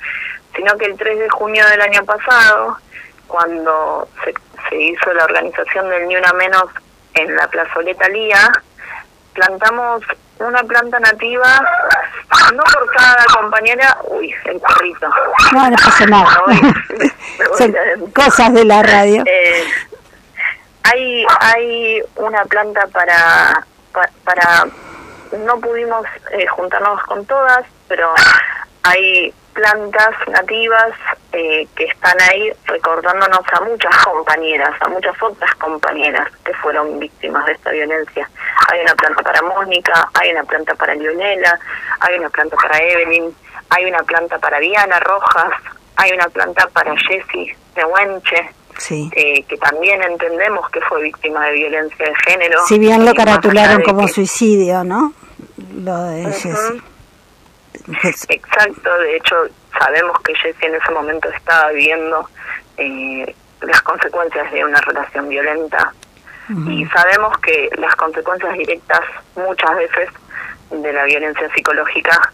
sino 0.55 0.77
que 0.77 0.85
el 0.85 0.97
3 0.97 1.19
de 1.19 1.29
junio 1.29 1.67
del 1.67 1.81
año 1.81 2.03
pasado, 2.05 2.77
cuando 3.27 4.07
se, 4.23 4.33
se 4.69 4.75
hizo 4.75 5.13
la 5.13 5.25
organización 5.25 5.89
del 5.89 6.07
Ni 6.07 6.15
Una 6.15 6.33
Menos 6.33 6.65
en 7.13 7.35
la 7.35 7.47
plazoleta 7.47 8.07
Lía, 8.09 8.51
plantamos 9.33 10.03
una 10.39 10.63
planta 10.63 10.99
nativa, 10.99 11.61
no 12.53 12.63
por 12.63 12.91
cada 12.93 13.23
compañera, 13.33 13.97
uy, 14.03 14.33
el 14.45 14.59
perrito. 14.59 15.09
No, 15.53 15.69
no 15.69 15.75
pasa 15.75 16.05
nada. 16.07 16.41
cosas 18.15 18.53
de 18.53 18.65
la 18.65 18.83
radio. 18.83 19.23
Eh, 19.25 19.63
hay, 20.83 21.25
hay 21.39 22.03
una 22.15 22.43
planta 22.45 22.87
para, 22.87 23.65
para, 24.23 24.67
no 25.31 25.59
pudimos 25.59 26.05
eh, 26.31 26.45
juntarnos 26.47 27.01
con 27.03 27.25
todas, 27.25 27.65
pero 27.87 28.13
hay 28.83 29.33
plantas 29.53 30.15
nativas 30.27 30.91
eh, 31.31 31.67
que 31.75 31.85
están 31.85 32.17
ahí 32.29 32.51
recordándonos 32.65 33.41
a 33.51 33.61
muchas 33.61 33.95
compañeras, 34.03 34.71
a 34.81 34.89
muchas 34.89 35.15
otras 35.21 35.53
compañeras 35.55 36.29
que 36.43 36.53
fueron 36.55 36.99
víctimas 36.99 37.45
de 37.45 37.53
esta 37.53 37.71
violencia. 37.71 38.29
Hay 38.69 38.81
una 38.81 38.95
planta 38.95 39.23
para 39.23 39.41
Mónica, 39.41 40.09
hay 40.13 40.31
una 40.31 40.43
planta 40.43 40.75
para 40.75 40.93
Lionela, 40.95 41.59
hay 42.01 42.19
una 42.19 42.29
planta 42.29 42.55
para 42.57 42.77
Evelyn, 42.77 43.35
hay 43.69 43.85
una 43.85 44.03
planta 44.03 44.37
para 44.39 44.59
Diana 44.59 44.99
Rojas, 44.99 45.53
hay 45.95 46.11
una 46.11 46.27
planta 46.29 46.67
para 46.73 46.93
Jessie 46.97 47.55
Huenche, 47.83 48.49
sí. 48.77 49.09
Eh, 49.15 49.43
que 49.43 49.57
también 49.57 50.01
entendemos 50.03 50.69
que 50.69 50.81
fue 50.81 51.03
víctima 51.03 51.45
de 51.47 51.53
violencia 51.53 52.05
de 52.05 52.15
género. 52.27 52.59
Si 52.67 52.79
bien 52.79 53.05
lo 53.05 53.13
caratularon 53.13 53.81
como 53.83 54.07
suicidio, 54.07 54.83
¿no? 54.83 55.13
Lo 55.83 56.03
de 56.03 56.25
Jessie. 56.31 56.81
Exacto, 58.29 58.97
de 58.99 59.17
hecho 59.17 59.35
sabemos 59.77 60.19
que 60.21 60.33
Jessie 60.35 60.67
en 60.67 60.75
ese 60.75 60.91
momento 60.91 61.29
estaba 61.29 61.71
viviendo 61.71 62.27
eh, 62.77 63.35
las 63.61 63.81
consecuencias 63.81 64.51
de 64.51 64.63
una 64.63 64.79
relación 64.81 65.29
violenta 65.29 65.93
y 66.67 66.85
sabemos 66.85 67.35
que 67.39 67.69
las 67.77 67.95
consecuencias 67.95 68.53
directas 68.53 69.01
muchas 69.35 69.75
veces 69.77 70.09
de 70.69 70.93
la 70.93 71.03
violencia 71.05 71.49
psicológica 71.55 72.33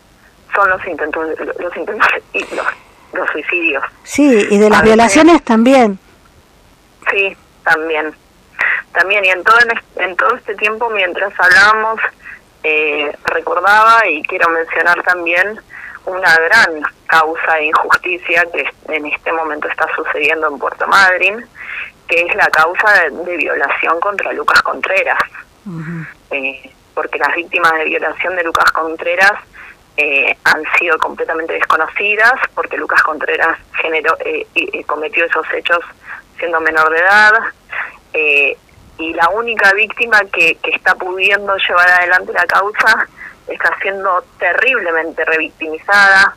son 0.54 0.70
los 0.70 0.86
intentos, 0.86 1.28
los 1.60 1.78
intentos 1.78 2.08
y 2.34 2.40
los, 2.40 2.66
los 3.14 3.30
suicidios. 3.32 3.84
Sí, 4.04 4.48
y 4.50 4.58
de 4.58 4.70
las 4.70 4.84
violaciones 4.84 5.42
también. 5.44 5.98
Sí, 7.12 7.36
también. 7.64 8.14
También, 8.94 9.26
y 9.26 9.30
en 9.30 9.44
todo, 9.44 9.58
en 9.98 10.16
todo 10.16 10.36
este 10.36 10.56
tiempo, 10.56 10.90
mientras 10.90 11.34
hablábamos, 11.40 12.00
eh, 12.64 13.12
recordaba 13.26 14.06
y 14.08 14.22
quiero 14.24 14.50
mencionar 14.50 15.02
también 15.04 15.60
una 16.06 16.36
gran 16.38 16.82
causa 17.08 17.56
de 17.56 17.66
injusticia 17.66 18.46
que 18.52 18.66
en 18.94 19.06
este 19.06 19.32
momento 19.32 19.68
está 19.68 19.88
sucediendo 19.96 20.48
en 20.48 20.60
Puerto 20.60 20.88
Madryn, 20.88 21.46
que 22.08 22.22
es 22.22 22.36
la 22.36 22.48
causa 22.50 23.10
de, 23.10 23.38
violación 23.38 24.00
contra 24.00 24.34
Lucas 24.34 24.62
Contreras. 24.62 25.20
eh, 26.32 26.72
porque 26.94 27.20
las 27.20 27.34
víctimas 27.36 27.74
de 27.74 27.86
violación 27.86 28.36
de 28.36 28.44
Lucas 28.44 28.70
Contreras 28.72 29.34
eh, 29.98 30.38
han 30.44 30.64
sido 30.78 30.98
completamente 30.98 31.54
desconocidas, 31.54 32.34
porque 32.56 32.78
Lucas 32.78 33.02
Contreras 33.04 33.58
generó, 33.82 34.18
eh, 34.26 34.48
y, 34.54 34.84
cometió 34.86 35.26
esos 35.26 35.46
hechos 35.54 35.80
siendo 36.42 36.60
menor 36.60 36.90
de 36.90 37.00
edad. 37.00 37.32
Eh, 38.14 38.58
y 38.98 39.14
la 39.14 39.30
única 39.30 39.72
víctima 39.74 40.20
que, 40.26 40.56
que 40.56 40.72
está 40.72 40.96
pudiendo 40.96 41.56
llevar 41.56 41.90
adelante 41.90 42.34
la 42.34 42.46
causa 42.46 43.08
está 43.48 43.74
siendo 43.82 44.24
terriblemente 44.38 45.24
revictimizada. 45.24 46.36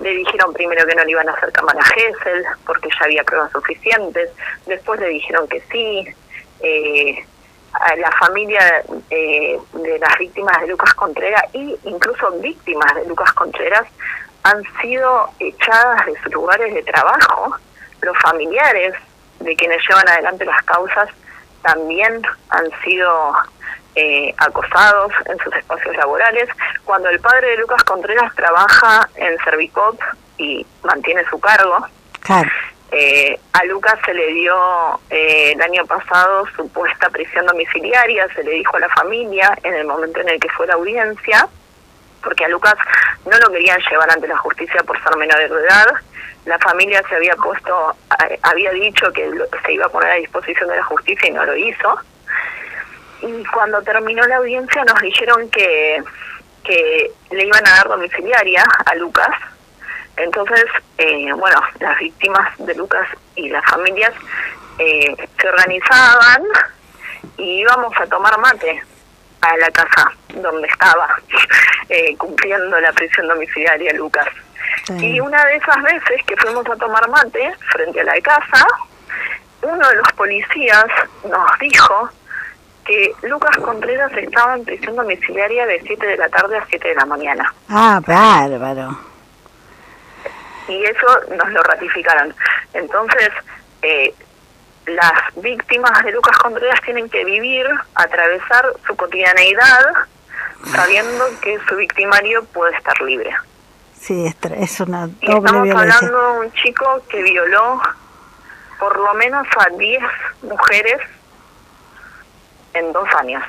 Le 0.00 0.10
dijeron 0.10 0.54
primero 0.54 0.86
que 0.86 0.94
no 0.94 1.04
le 1.04 1.10
iban 1.10 1.28
a 1.28 1.32
hacer 1.32 1.52
cámara 1.52 1.82
Gesell 1.82 2.44
porque 2.64 2.88
ya 2.88 3.04
había 3.04 3.24
pruebas 3.24 3.52
suficientes. 3.52 4.30
Después 4.66 4.98
le 5.00 5.08
dijeron 5.08 5.46
que 5.48 5.60
sí. 5.70 6.06
Eh, 6.60 7.26
a 7.80 7.96
la 7.96 8.10
familia 8.12 8.84
eh, 9.10 9.58
de 9.72 9.98
las 9.98 10.18
víctimas 10.18 10.60
de 10.60 10.68
Lucas 10.68 10.94
Contreras 10.94 11.42
y 11.52 11.76
incluso 11.84 12.30
víctimas 12.40 12.94
de 12.94 13.06
Lucas 13.06 13.32
Contreras 13.32 13.86
han 14.44 14.62
sido 14.80 15.30
echadas 15.40 16.06
de 16.06 16.14
sus 16.22 16.32
lugares 16.32 16.72
de 16.74 16.82
trabajo. 16.82 17.56
Los 18.02 18.16
familiares 18.18 18.94
de 19.44 19.56
quienes 19.56 19.80
llevan 19.86 20.08
adelante 20.08 20.44
las 20.44 20.62
causas 20.64 21.08
también 21.62 22.22
han 22.50 22.70
sido 22.82 23.32
eh, 23.94 24.34
acosados 24.38 25.12
en 25.26 25.38
sus 25.38 25.54
espacios 25.54 25.96
laborales. 25.96 26.48
Cuando 26.84 27.08
el 27.08 27.20
padre 27.20 27.50
de 27.50 27.56
Lucas 27.58 27.82
Contreras 27.84 28.34
trabaja 28.34 29.08
en 29.16 29.36
Servicop 29.44 29.98
y 30.36 30.66
mantiene 30.82 31.24
su 31.30 31.38
cargo, 31.38 31.86
eh, 32.90 33.38
a 33.52 33.64
Lucas 33.64 33.98
se 34.04 34.14
le 34.14 34.26
dio 34.34 35.00
eh, 35.10 35.52
el 35.52 35.62
año 35.62 35.84
pasado 35.86 36.46
supuesta 36.56 37.08
prisión 37.10 37.46
domiciliaria, 37.46 38.28
se 38.34 38.44
le 38.44 38.52
dijo 38.52 38.76
a 38.76 38.80
la 38.80 38.88
familia 38.90 39.56
en 39.62 39.74
el 39.74 39.86
momento 39.86 40.20
en 40.20 40.28
el 40.28 40.40
que 40.40 40.48
fue 40.50 40.66
la 40.66 40.74
audiencia, 40.74 41.48
porque 42.22 42.44
a 42.44 42.48
Lucas 42.48 42.74
no 43.26 43.36
lo 43.38 43.50
querían 43.50 43.80
llevar 43.90 44.10
ante 44.10 44.28
la 44.28 44.38
justicia 44.38 44.82
por 44.82 45.02
ser 45.02 45.16
menor 45.16 45.38
de 45.38 45.46
edad. 45.46 45.86
La 46.46 46.58
familia 46.58 47.02
se 47.08 47.16
había 47.16 47.34
puesto, 47.36 47.96
había 48.42 48.70
dicho 48.72 49.10
que 49.12 49.30
se 49.64 49.72
iba 49.72 49.86
a 49.86 49.88
poner 49.88 50.10
a 50.10 50.16
disposición 50.16 50.68
de 50.68 50.76
la 50.76 50.84
justicia 50.84 51.28
y 51.28 51.32
no 51.32 51.44
lo 51.44 51.56
hizo 51.56 51.98
y 53.26 53.44
cuando 53.46 53.82
terminó 53.82 54.22
la 54.26 54.36
audiencia 54.36 54.84
nos 54.84 55.00
dijeron 55.00 55.48
que, 55.50 56.02
que 56.62 57.10
le 57.30 57.46
iban 57.46 57.66
a 57.66 57.70
dar 57.70 57.88
domiciliaria 57.88 58.64
a 58.84 58.94
Lucas. 58.96 59.30
Entonces, 60.16 60.64
eh, 60.98 61.32
bueno, 61.32 61.60
las 61.80 61.98
víctimas 61.98 62.56
de 62.58 62.74
Lucas 62.74 63.08
y 63.34 63.48
las 63.48 63.64
familias 63.64 64.12
eh, 64.78 65.16
se 65.40 65.48
organizaban 65.48 66.42
y 67.36 67.60
íbamos 67.60 67.92
a 67.98 68.06
tomar 68.06 68.38
mate 68.38 68.82
a 69.40 69.56
la 69.56 69.70
casa 69.70 70.12
donde 70.34 70.68
estaba 70.68 71.08
eh, 71.88 72.16
cumpliendo 72.16 72.78
la 72.80 72.92
prisión 72.92 73.26
domiciliaria 73.28 73.92
Lucas. 73.94 74.28
Y 74.88 75.20
una 75.20 75.44
de 75.46 75.56
esas 75.56 75.82
veces 75.82 76.22
que 76.26 76.36
fuimos 76.36 76.66
a 76.68 76.76
tomar 76.76 77.08
mate 77.08 77.54
frente 77.72 78.00
a 78.00 78.04
la 78.04 78.20
casa, 78.20 78.66
uno 79.62 79.88
de 79.88 79.96
los 79.96 80.12
policías 80.12 80.86
nos 81.24 81.58
dijo 81.58 82.10
que 82.84 83.14
Lucas 83.22 83.56
Contreras 83.56 84.12
estaba 84.12 84.54
en 84.54 84.64
prisión 84.64 84.96
domiciliaria 84.96 85.66
de 85.66 85.80
7 85.86 86.06
de 86.06 86.16
la 86.18 86.28
tarde 86.28 86.58
a 86.58 86.66
7 86.68 86.86
de 86.86 86.94
la 86.94 87.06
mañana. 87.06 87.54
Ah, 87.70 88.00
bárbaro. 88.06 88.98
Y 90.68 90.84
eso 90.84 91.06
nos 91.36 91.50
lo 91.50 91.62
ratificaron. 91.62 92.34
Entonces, 92.74 93.30
eh, 93.82 94.14
las 94.86 95.12
víctimas 95.36 96.04
de 96.04 96.12
Lucas 96.12 96.36
Contreras 96.38 96.80
tienen 96.82 97.08
que 97.08 97.24
vivir, 97.24 97.66
atravesar 97.94 98.66
su 98.86 98.94
cotidianeidad, 98.96 99.84
sabiendo 100.74 101.24
que 101.40 101.58
su 101.68 101.76
victimario 101.76 102.44
puede 102.46 102.76
estar 102.76 103.00
libre. 103.00 103.34
Sí, 104.06 104.26
es 104.58 104.80
una 104.80 105.06
doble 105.06 105.16
y 105.22 105.30
estamos 105.30 105.62
violencia. 105.62 105.96
hablando 105.96 106.32
de 106.34 106.46
un 106.46 106.52
chico 106.52 106.84
que 107.08 107.22
violó 107.22 107.80
por 108.78 108.98
lo 108.98 109.14
menos 109.14 109.46
a 109.58 109.70
10 109.70 110.02
mujeres 110.42 111.00
en 112.74 112.92
dos 112.92 113.08
años. 113.18 113.42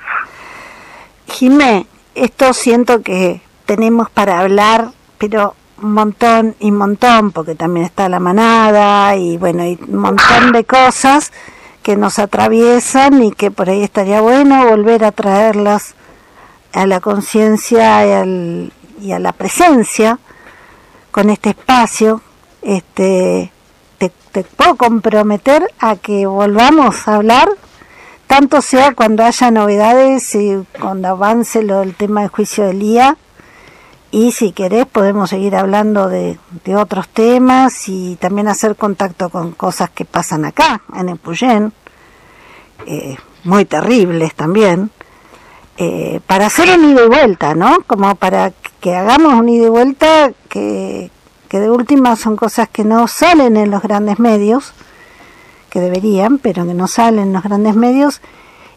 Jimé, 1.28 1.88
esto 2.14 2.54
siento 2.54 3.02
que 3.02 3.42
tenemos 3.66 4.10
para 4.10 4.40
hablar, 4.40 4.92
pero 5.18 5.56
un 5.82 5.92
montón 5.92 6.56
y 6.62 6.72
un 6.72 6.78
montón, 6.78 7.34
porque 7.34 7.56
también 7.56 7.86
está 7.86 8.08
la 8.08 8.22
manada 8.22 9.14
y 9.18 9.36
bueno, 9.36 9.64
hay 9.64 9.78
un 9.86 9.98
montón 9.98 10.54
de 10.54 10.64
cosas 10.64 11.34
que 11.84 11.98
nos 11.98 12.18
atraviesan 12.18 13.22
y 13.22 13.34
que 13.34 13.52
por 13.52 13.70
ahí 13.70 13.84
estaría 13.84 14.22
bueno 14.22 14.66
volver 14.70 15.04
a 15.04 15.12
traerlas 15.12 15.96
a 16.72 16.86
la 16.86 17.02
conciencia 17.02 18.24
y, 18.26 18.72
y 19.02 19.12
a 19.12 19.20
la 19.20 19.34
presencia 19.34 20.18
con 21.16 21.30
este 21.30 21.52
espacio. 21.52 22.22
Este, 22.62 23.50
te, 23.98 24.44
puedo 24.44 24.76
comprometer 24.76 25.66
a 25.80 25.96
que 25.96 26.26
volvamos 26.26 27.08
a 27.08 27.16
hablar, 27.16 27.48
tanto 28.28 28.62
sea 28.62 28.94
cuando 28.94 29.24
haya 29.24 29.50
novedades 29.50 30.36
y 30.36 30.62
cuando 30.78 31.08
avance 31.08 31.64
lo, 31.64 31.84
el 31.84 31.96
tema 31.96 32.20
del 32.20 32.32
juicio 32.32 32.66
del 32.66 32.80
día. 32.80 33.16
Y 34.12 34.34
si 34.34 34.52
querés 34.52 34.88
podemos 34.88 35.30
seguir 35.30 35.56
hablando 35.56 36.10
de, 36.10 36.38
otros 36.76 37.08
temas 37.08 37.88
y 37.88 38.18
también 38.18 38.50
hacer 38.50 38.76
contacto 38.76 39.30
con 39.30 39.54
cosas 39.54 39.92
que 39.92 40.04
pasan 40.04 40.44
acá, 40.44 40.82
en 40.98 41.08
el 41.08 41.18
Puyén, 41.18 41.72
eh, 42.88 43.16
muy 43.46 43.64
terribles 43.64 44.36
también, 44.36 44.92
eh, 45.78 46.20
para 46.28 46.48
hacer 46.48 46.78
un 46.78 46.92
ida 46.92 47.06
y 47.06 47.08
vuelta, 47.08 47.56
¿no? 47.56 47.78
Como 47.88 48.16
para 48.16 48.52
que 48.86 48.96
hagamos 48.96 49.34
un 49.34 49.50
ida 49.50 49.66
y 49.66 49.70
vuelta 49.70 50.32
que, 50.48 51.10
que 51.50 51.60
de 51.60 51.72
última 51.72 52.16
son 52.16 52.36
cosas 52.36 52.70
que 52.70 52.84
no 52.84 53.08
salen 53.08 53.58
en 53.58 53.72
los 53.72 53.82
grandes 53.82 54.20
medios, 54.20 54.76
que 55.72 55.80
deberían, 55.80 56.38
pero 56.38 56.68
que 56.68 56.76
no 56.76 56.88
salen 56.88 57.24
en 57.24 57.34
los 57.34 57.42
grandes 57.42 57.76
medios, 57.76 58.22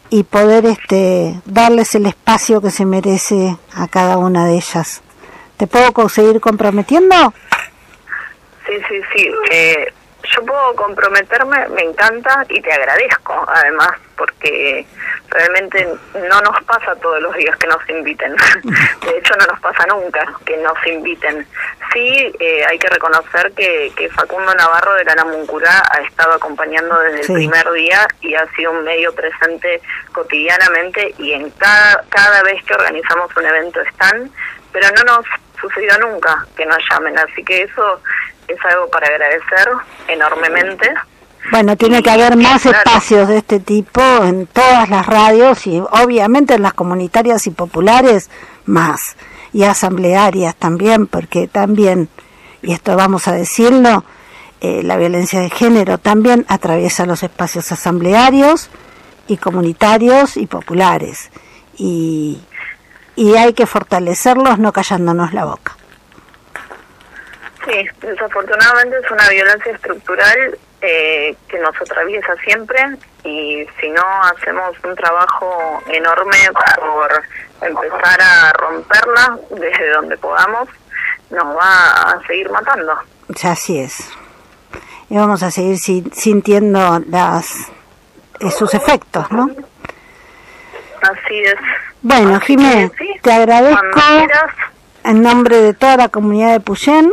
y 0.08 0.22
poder 0.22 0.64
este 0.64 1.38
darles 1.44 1.94
el 1.94 2.06
espacio 2.06 2.62
que 2.62 2.70
se 2.70 2.86
merece 2.86 3.58
a 3.74 3.86
cada 3.86 4.16
una 4.16 4.46
de 4.46 4.54
ellas. 4.54 5.02
¿Te 5.58 5.66
puedo 5.66 6.08
seguir 6.08 6.40
comprometiendo? 6.40 7.34
Sí, 8.66 8.72
sí, 8.88 9.00
sí. 9.14 9.30
Eh, 9.50 9.92
yo 10.34 10.44
puedo 10.44 10.74
comprometerme, 10.74 11.68
me 11.68 11.82
encanta 11.82 12.44
y 12.48 12.60
te 12.60 12.72
agradezco 12.72 13.44
además 13.48 13.92
porque 14.16 14.84
realmente 15.28 15.88
no 16.14 16.40
nos 16.40 16.62
pasa 16.64 16.94
todos 16.96 17.22
los 17.22 17.34
días 17.36 17.56
que 17.56 17.68
nos 17.68 17.88
inviten. 17.88 18.34
De 19.02 19.18
hecho, 19.18 19.34
no 19.36 19.46
nos 19.46 19.60
pasa 19.60 19.86
nunca 19.86 20.26
que 20.44 20.56
nos 20.56 20.86
inviten. 20.86 21.46
Sí, 21.92 22.32
eh, 22.40 22.64
hay 22.68 22.78
que 22.78 22.88
reconocer 22.88 23.52
que, 23.52 23.92
que 23.96 24.08
Facundo 24.10 24.52
Navarro 24.54 24.94
de 24.94 25.04
la 25.04 25.14
Namuncurá 25.14 25.82
ha 25.92 26.00
estado 26.02 26.32
acompañando 26.32 26.98
desde 27.00 27.20
el 27.20 27.38
primer 27.38 27.70
día 27.72 28.06
y 28.20 28.34
ha 28.34 28.46
sido 28.54 28.72
un 28.72 28.84
medio 28.84 29.14
presente 29.14 29.80
cotidianamente 30.12 31.14
y 31.18 31.32
en 31.32 31.50
cada, 31.50 32.04
cada 32.08 32.42
vez 32.42 32.62
que 32.64 32.74
organizamos 32.74 33.34
un 33.36 33.46
evento 33.46 33.80
están, 33.82 34.30
pero 34.72 34.88
no 34.96 35.14
nos 35.14 35.26
sucedió 35.60 35.96
nunca 35.98 36.44
que 36.56 36.66
nos 36.66 36.78
llamen, 36.90 37.18
así 37.18 37.42
que 37.44 37.62
eso 37.62 38.00
es 38.48 38.58
algo 38.64 38.88
para 38.88 39.06
agradecer 39.06 39.68
enormemente. 40.08 40.92
Bueno, 41.50 41.76
tiene 41.76 42.02
que 42.02 42.10
haber 42.10 42.36
más 42.36 42.66
espacios 42.66 43.28
de 43.28 43.38
este 43.38 43.60
tipo 43.60 44.02
en 44.22 44.46
todas 44.46 44.88
las 44.90 45.06
radios 45.06 45.66
y 45.66 45.80
obviamente 45.80 46.54
en 46.54 46.62
las 46.62 46.74
comunitarias 46.74 47.46
y 47.46 47.50
populares 47.50 48.30
más 48.66 49.16
y 49.52 49.62
asamblearias 49.62 50.54
también, 50.56 51.06
porque 51.06 51.48
también, 51.48 52.08
y 52.60 52.72
esto 52.72 52.96
vamos 52.96 53.28
a 53.28 53.32
decirlo, 53.32 54.04
eh, 54.60 54.82
la 54.82 54.96
violencia 54.96 55.40
de 55.40 55.48
género 55.48 55.96
también 55.96 56.44
atraviesa 56.48 57.06
los 57.06 57.22
espacios 57.22 57.72
asamblearios 57.72 58.68
y 59.26 59.38
comunitarios 59.38 60.36
y 60.36 60.46
populares. 60.46 61.30
Y, 61.78 62.40
y 63.16 63.36
hay 63.36 63.54
que 63.54 63.66
fortalecerlos 63.66 64.58
no 64.58 64.72
callándonos 64.72 65.32
la 65.32 65.44
boca. 65.44 65.77
Sí, 67.68 67.86
desafortunadamente 68.00 68.96
es 69.04 69.10
una 69.10 69.28
violencia 69.28 69.72
estructural 69.72 70.58
eh, 70.80 71.36
que 71.48 71.58
nos 71.58 71.78
atraviesa 71.78 72.34
siempre 72.42 72.80
y 73.24 73.66
si 73.78 73.90
no 73.90 74.02
hacemos 74.22 74.74
un 74.84 74.94
trabajo 74.96 75.82
enorme 75.88 76.36
por 76.76 77.22
empezar 77.68 78.22
a 78.22 78.52
romperla 78.54 79.38
desde 79.50 79.90
donde 79.90 80.16
podamos, 80.16 80.68
nos 81.28 81.44
va 81.44 82.12
a 82.12 82.26
seguir 82.26 82.50
matando. 82.50 82.94
Así 83.44 83.80
es. 83.80 84.08
Y 85.10 85.16
vamos 85.18 85.42
a 85.42 85.50
seguir 85.50 85.76
sintiendo 85.78 87.02
las 87.10 87.70
sus 88.56 88.72
efectos, 88.72 89.30
¿no? 89.30 89.50
Así 91.02 91.38
es. 91.40 91.56
Bueno, 92.00 92.40
Jiménez, 92.40 92.92
te 93.22 93.32
agradezco 93.32 93.82
en 95.04 95.22
nombre 95.22 95.60
de 95.60 95.74
toda 95.74 95.96
la 95.96 96.08
comunidad 96.08 96.52
de 96.52 96.60
Puyén 96.60 97.10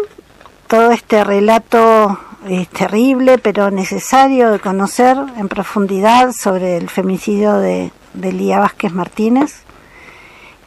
todo 0.67 0.91
este 0.91 1.23
relato 1.23 2.19
es 2.47 2.67
terrible 2.69 3.37
pero 3.37 3.71
necesario 3.71 4.51
de 4.51 4.59
conocer 4.59 5.17
en 5.37 5.47
profundidad 5.47 6.31
sobre 6.31 6.77
el 6.77 6.89
femicidio 6.89 7.57
de, 7.57 7.91
de 8.13 8.33
Lía 8.33 8.59
Vázquez 8.59 8.93
Martínez. 8.93 9.63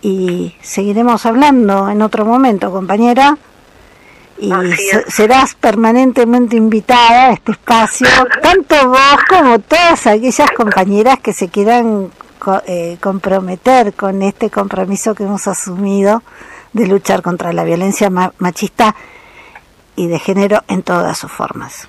Y 0.01 0.55
seguiremos 0.62 1.26
hablando 1.26 1.88
en 1.88 2.03
otro 2.03 2.24
momento, 2.24 2.70
compañera, 2.70 3.36
y 4.38 4.53
serás 5.09 5.55
permanentemente 5.57 6.57
invitada 6.57 7.26
a 7.26 7.32
este 7.32 7.53
espacio, 7.53 8.07
tanto 8.42 8.88
vos 8.88 9.24
como 9.28 9.59
todas 9.59 10.07
aquellas 10.07 10.51
compañeras 10.53 11.18
que 11.18 11.32
se 11.32 11.49
quieran 11.49 12.11
eh, 12.66 12.96
comprometer 13.01 13.92
con 13.94 14.22
este 14.22 14.51
compromiso 14.51 15.14
que 15.14 15.24
hemos 15.24 15.49
asumido 15.49 16.22
de 16.72 16.86
luchar 16.86 17.22
contra 17.22 17.53
la 17.53 17.64
violencia 17.64 18.11
machista 18.38 18.94
y 19.99 20.07
de 20.07 20.18
género 20.20 20.62
en 20.68 20.82
todas 20.82 21.18
sus 21.18 21.30
formas. 21.30 21.88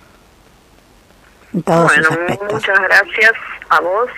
En 1.54 1.62
todos 1.62 1.92
sus 1.92 2.10
aspectos. 2.10 2.54
Muchas 2.54 2.80
gracias 2.80 3.34
a 3.70 3.80
vos 3.82 4.10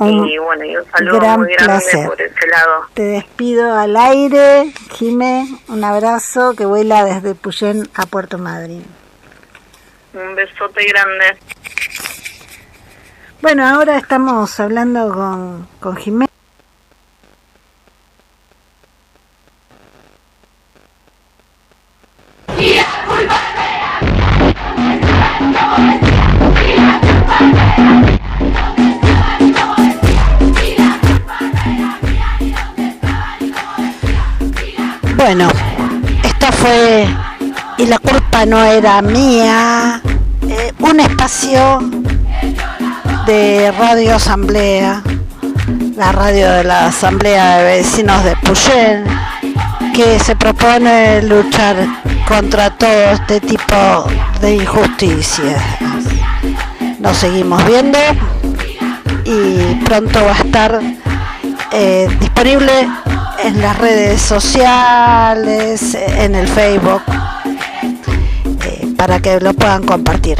y 0.00 0.38
bueno, 0.38 0.64
y 0.64 0.76
un 0.76 0.84
saludo 0.90 1.20
gran 1.20 1.40
muy 1.40 1.52
grande 1.54 1.64
placer. 1.64 2.06
por 2.06 2.20
ese 2.20 2.46
lado. 2.48 2.86
Te 2.94 3.02
despido 3.02 3.76
al 3.76 3.96
aire, 3.96 4.72
Jimé, 4.92 5.46
un 5.68 5.84
abrazo 5.84 6.54
que 6.56 6.64
vuela 6.64 7.04
desde 7.04 7.34
Puyén 7.34 7.88
a 7.94 8.06
Puerto 8.06 8.38
Madryn. 8.38 8.84
Un 10.14 10.34
besote 10.34 10.84
grande. 10.86 11.38
Bueno, 13.40 13.66
ahora 13.66 13.96
estamos 13.98 14.58
hablando 14.60 15.12
con, 15.12 15.68
con 15.80 15.96
Jimé. 15.96 16.26
Bueno, 35.24 35.48
esto 36.24 36.46
fue, 36.58 37.06
y 37.78 37.86
la 37.86 37.98
culpa 38.00 38.44
no 38.44 38.62
era 38.64 39.00
mía, 39.00 40.02
eh, 40.48 40.72
un 40.80 40.98
espacio 40.98 41.78
de 43.26 43.72
Radio 43.78 44.16
Asamblea, 44.16 45.00
la 45.96 46.10
radio 46.10 46.50
de 46.50 46.64
la 46.64 46.88
Asamblea 46.88 47.58
de 47.58 47.64
Vecinos 47.76 48.24
de 48.24 48.34
Puyén, 48.36 49.04
que 49.92 50.18
se 50.18 50.34
propone 50.36 51.22
luchar 51.22 51.76
contra 52.26 52.70
todo 52.70 53.10
este 53.12 53.40
tipo 53.40 54.06
de 54.40 54.54
injusticias. 54.54 55.62
Nos 56.98 57.16
seguimos 57.16 57.64
viendo 57.66 57.98
y 59.24 59.74
pronto 59.84 60.24
va 60.24 60.32
a 60.32 60.38
estar 60.38 60.80
eh, 61.72 62.08
disponible 62.20 62.88
en 63.44 63.60
las 63.60 63.78
redes 63.78 64.22
sociales, 64.22 65.94
en 65.94 66.34
el 66.36 66.48
Facebook, 66.48 67.02
eh, 68.64 68.86
para 68.96 69.20
que 69.20 69.40
lo 69.40 69.52
puedan 69.52 69.84
compartir. 69.84 70.38